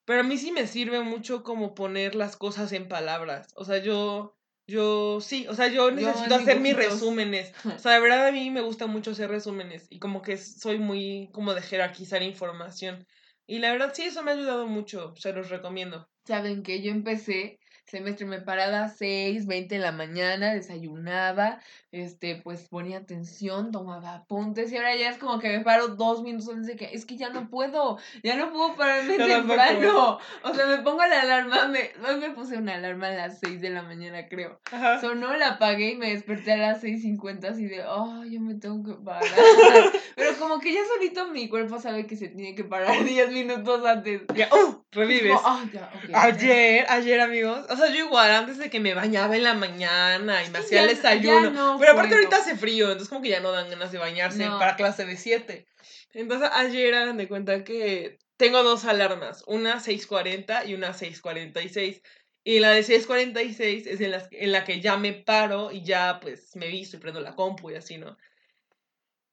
pero 0.06 0.22
a 0.22 0.24
mí 0.24 0.38
sí 0.38 0.52
me 0.52 0.68
sirve 0.68 1.02
mucho 1.02 1.44
como 1.44 1.76
poner 1.76 2.16
las 2.16 2.38
cosas 2.38 2.72
en 2.72 2.88
palabras. 2.88 3.48
O 3.56 3.66
sea, 3.66 3.78
yo, 3.80 4.37
yo 4.68 5.22
sí, 5.22 5.48
o 5.48 5.56
sea, 5.56 5.68
yo 5.68 5.90
necesito 5.92 6.36
hacer 6.36 6.60
mis 6.60 6.76
resúmenes. 6.76 7.54
O 7.66 7.80
sea, 7.80 7.94
de 7.94 8.02
verdad 8.02 8.28
a 8.28 8.32
mí 8.32 8.52
me 8.52 8.62
gusta 8.62 8.86
mucho 8.86 9.12
hacer 9.12 9.30
resúmenes 9.30 9.88
y 9.90 10.00
como 10.00 10.22
que 10.22 10.38
soy 10.38 10.78
muy 10.78 11.30
como 11.32 11.54
de 11.54 11.62
jerarquizar 11.62 12.22
información. 12.22 13.08
Y 13.48 13.60
la 13.60 13.72
verdad 13.72 13.94
sí, 13.94 14.04
eso 14.04 14.24
me 14.24 14.32
ha 14.32 14.34
ayudado 14.34 14.68
mucho, 14.68 15.16
se 15.16 15.32
los 15.32 15.50
recomiendo. 15.50 16.10
Saben 16.26 16.64
que 16.64 16.82
yo 16.82 16.92
empecé 16.92 17.60
semestre, 17.88 18.26
me 18.26 18.42
paraba 18.42 18.68
a 18.68 18.82
las 18.82 18.98
6, 18.98 19.48
20 19.48 19.76
de 19.76 19.82
la 19.82 19.92
mañana, 19.92 20.54
desayunaba, 20.54 21.60
este, 21.92 22.36
pues 22.36 22.68
ponía 22.68 22.98
atención, 22.98 23.72
tomaba 23.72 24.16
apuntes, 24.16 24.72
y 24.72 24.78
ahora 24.78 24.96
ya 24.96 25.10
es 25.10 25.18
como 25.18 25.40
que 25.40 25.50
me 25.50 25.64
paro 25.64 25.90
dos 25.90 26.22
minutos 26.22 26.50
antes 26.50 26.68
de 26.68 26.76
que, 26.76 26.94
es 26.94 27.06
que 27.06 27.16
ya 27.16 27.30
no 27.30 27.50
puedo, 27.50 27.98
ya 28.24 28.36
no 28.36 28.52
puedo 28.52 28.76
pararme 28.76 29.18
temprano. 29.18 30.20
O 30.44 30.54
sea, 30.54 30.66
me 30.68 30.80
pongo 30.80 31.06
la 31.06 31.22
alarma, 31.22 31.68
me, 31.70 31.92
hoy 32.08 32.18
me 32.20 32.32
puse 32.32 32.58
una 32.58 32.76
alarma 32.76 33.08
a 33.08 33.12
las 33.12 33.40
6 33.40 33.62
de 33.62 33.70
la 33.70 33.84
mañana, 33.84 34.28
creo. 34.28 34.60
Ajá. 34.72 35.00
Sonó, 35.00 35.36
la 35.38 35.52
apagué 35.52 35.92
y 35.92 35.96
me 35.96 36.10
desperté 36.10 36.54
a 36.54 36.58
las 36.58 36.84
6.50 36.84 37.46
así 37.46 37.66
de, 37.66 37.86
oh, 37.86 38.26
yo 38.26 38.42
me 38.42 38.56
tengo 38.56 38.84
que 38.84 39.02
parar. 39.02 39.24
Pero 40.18 40.36
como 40.40 40.60
que 40.60 40.74
ya 40.74 40.82
solito 40.84 41.28
mi 41.28 41.48
cuerpo 41.48 41.80
sabe 41.80 42.08
que 42.08 42.18
se 42.18 42.28
tiene 42.30 42.56
que 42.56 42.64
parar 42.64 42.88
10 43.06 43.30
minutos 43.32 43.86
antes. 43.86 44.24
Ya, 44.36 44.50
¡uh! 44.52 44.84
revives. 44.92 45.36
Como, 45.36 45.48
"Ah, 45.48 45.64
ya, 45.72 45.92
ok". 45.96 46.10
Ayer, 46.14 46.86
ayer, 46.90 47.22
amigos. 47.22 47.66
O 47.70 47.76
sea, 47.78 47.88
yo 47.90 48.06
igual, 48.06 48.32
antes 48.32 48.58
de 48.58 48.70
que 48.72 48.80
me 48.80 48.96
bañaba 48.96 49.36
en 49.38 49.44
la 49.44 49.54
mañana 49.54 50.44
y 50.44 50.50
me 50.50 50.58
hacía 50.60 50.82
el 50.84 50.88
ya- 50.90 50.94
ya 50.94 51.10
desayuno. 51.12 51.52
no 51.52 51.78
pero 51.80 51.92
aparte 51.92 52.10
puedo. 52.16 52.24
ahorita 52.28 52.38
hace 52.38 52.58
frío, 52.58 52.86
entonces 52.88 53.10
como 53.10 53.22
que 53.22 53.30
ya 53.30 53.40
no 53.42 53.52
dan 53.52 53.70
ganas 53.70 53.92
de 53.92 54.00
bañarse 54.00 54.44
No. 54.46 54.58
para 54.58 54.76
clase 54.76 55.06
de 55.06 55.18
7. 55.18 55.68
Entonces 56.14 56.50
ayer 56.52 56.96
hagan 56.96 57.18
de 57.18 57.28
cuenta 57.28 57.64
que 57.64 58.18
tengo 58.38 58.64
dos 58.64 58.86
alarmas, 58.86 59.44
una 59.46 59.80
6.40 59.80 60.66
y 60.66 60.74
una 60.74 60.94
6.46. 60.94 62.02
Y 62.44 62.60
la 62.60 62.72
de 62.72 62.82
6.46 62.84 63.86
es 63.88 64.02
en 64.02 64.12
la, 64.12 64.28
en 64.32 64.52
la 64.52 64.64
que 64.64 64.80
ya 64.80 64.98
me 64.98 65.14
paro 65.14 65.72
y 65.72 65.84
ya 65.84 66.20
pues 66.22 66.56
me 66.56 66.68
visto 66.70 66.96
y 66.98 67.00
prendo 67.00 67.20
la 67.20 67.36
compu 67.36 67.70
y 67.72 67.76
así, 67.76 67.98
¿no? 67.98 68.18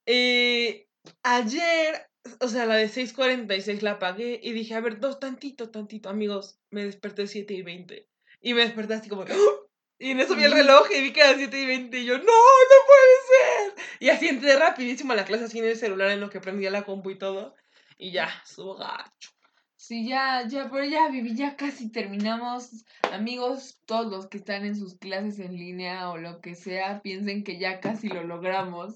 Eh, 0.06 0.86
ayer, 1.22 2.08
o 2.40 2.48
sea, 2.48 2.66
la 2.66 2.76
de 2.76 2.88
6.46 2.88 3.80
la 3.80 3.92
apagué 3.92 4.40
y 4.42 4.52
dije, 4.52 4.74
a 4.74 4.80
ver, 4.80 5.00
dos, 5.00 5.20
tantito, 5.20 5.70
tantito, 5.70 6.08
amigos, 6.08 6.58
me 6.70 6.84
desperté 6.84 7.26
7 7.26 7.54
y 7.54 7.62
20. 7.62 8.08
Y 8.40 8.54
me 8.54 8.62
desperté 8.62 8.94
así 8.94 9.08
como, 9.08 9.22
¡ah! 9.22 9.64
y 9.98 10.10
en 10.10 10.20
eso 10.20 10.36
vi 10.36 10.44
el 10.44 10.52
reloj 10.52 10.86
y 10.90 11.00
vi 11.00 11.12
que 11.12 11.20
eran 11.20 11.38
7 11.38 11.58
y 11.58 11.66
20 11.66 11.98
y 11.98 12.04
yo, 12.04 12.18
no, 12.18 12.24
no 12.24 12.78
puede 12.86 13.74
ser. 13.74 13.84
Y 14.00 14.08
así 14.10 14.28
entré 14.28 14.56
rapidísimo 14.56 15.12
a 15.12 15.16
la 15.16 15.24
clase 15.24 15.44
así 15.44 15.58
en 15.58 15.66
el 15.66 15.76
celular 15.76 16.10
en 16.10 16.20
lo 16.20 16.30
que 16.30 16.40
prendía 16.40 16.70
la 16.70 16.84
compu 16.84 17.10
y 17.10 17.18
todo. 17.18 17.54
Y 17.96 18.10
ya, 18.10 18.28
estuvo 18.44 18.76
gacho. 18.76 19.30
Sí, 19.76 20.08
ya, 20.08 20.48
ya, 20.48 20.70
pero 20.70 20.84
ya, 20.86 21.10
Vivi, 21.10 21.34
ya 21.34 21.56
casi 21.56 21.90
terminamos. 21.90 22.86
Amigos, 23.12 23.82
todos 23.84 24.10
los 24.10 24.28
que 24.28 24.38
están 24.38 24.64
en 24.64 24.76
sus 24.76 24.96
clases 24.96 25.38
en 25.38 25.56
línea 25.56 26.08
o 26.08 26.16
lo 26.16 26.40
que 26.40 26.54
sea, 26.54 27.02
piensen 27.02 27.44
que 27.44 27.58
ya 27.58 27.80
casi 27.80 28.08
lo 28.08 28.24
logramos. 28.24 28.94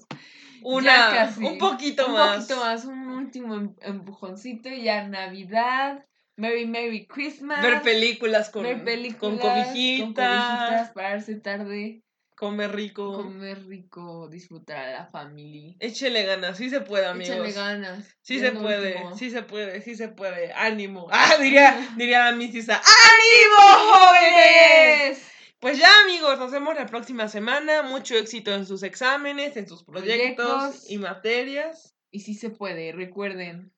Una, 0.63 1.33
un 1.37 1.57
poquito 1.57 2.09
más. 2.09 2.37
Un 2.37 2.41
poquito 2.41 2.59
más, 2.59 2.85
un 2.85 3.09
último 3.09 3.55
em, 3.55 3.75
empujoncito 3.81 4.69
y 4.69 4.83
ya 4.83 5.07
Navidad. 5.07 6.05
Merry 6.35 6.65
Merry 6.65 7.05
Christmas. 7.05 7.61
Ver 7.61 7.81
películas 7.81 8.49
con, 8.49 8.63
ver 8.63 8.83
películas, 8.83 9.19
con 9.19 9.37
cobijitas. 9.37 10.05
Con 10.05 10.13
cobijitas, 10.13 10.89
pararse 10.91 11.35
tarde. 11.35 12.01
Comer 12.39 12.73
rico. 12.73 13.11
Comer 13.11 13.67
rico, 13.67 14.29
disfrutar 14.29 14.77
a 14.77 14.91
la 14.93 15.05
familia. 15.07 15.75
Échele 15.81 16.23
ganas, 16.23 16.55
sí 16.55 16.69
se 16.69 16.79
puede, 16.79 17.05
amigos. 17.05 17.35
Échele 17.35 17.51
ganas. 17.51 18.17
Sí 18.21 18.39
se 18.39 18.53
puede, 18.53 18.95
sí 19.17 19.29
se 19.29 19.43
puede, 19.43 19.81
sí 19.81 19.95
se 19.95 20.07
puede. 20.07 20.53
Ánimo. 20.53 21.07
Ah, 21.11 21.35
diría, 21.37 21.89
diría 21.97 22.23
la 22.23 22.31
misisa. 22.31 22.75
¡Ánimo, 22.81 23.93
jóvenes! 23.93 25.29
Pues 25.59 25.77
ya, 25.77 25.89
amigos, 26.05 26.39
nos 26.39 26.51
vemos 26.51 26.75
la 26.75 26.85
próxima 26.85 27.27
semana. 27.27 27.83
Mucho 27.83 28.15
éxito 28.15 28.53
en 28.53 28.65
sus 28.65 28.81
exámenes, 28.83 29.57
en 29.57 29.67
sus 29.67 29.83
proyectos. 29.83 30.89
y 30.89 30.97
materias. 30.97 31.95
Y 32.11 32.21
sí 32.21 32.33
se 32.33 32.49
puede, 32.49 32.93
recuerden. 32.93 33.73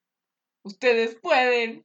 Ustedes 0.63 1.15
pueden. 1.15 1.83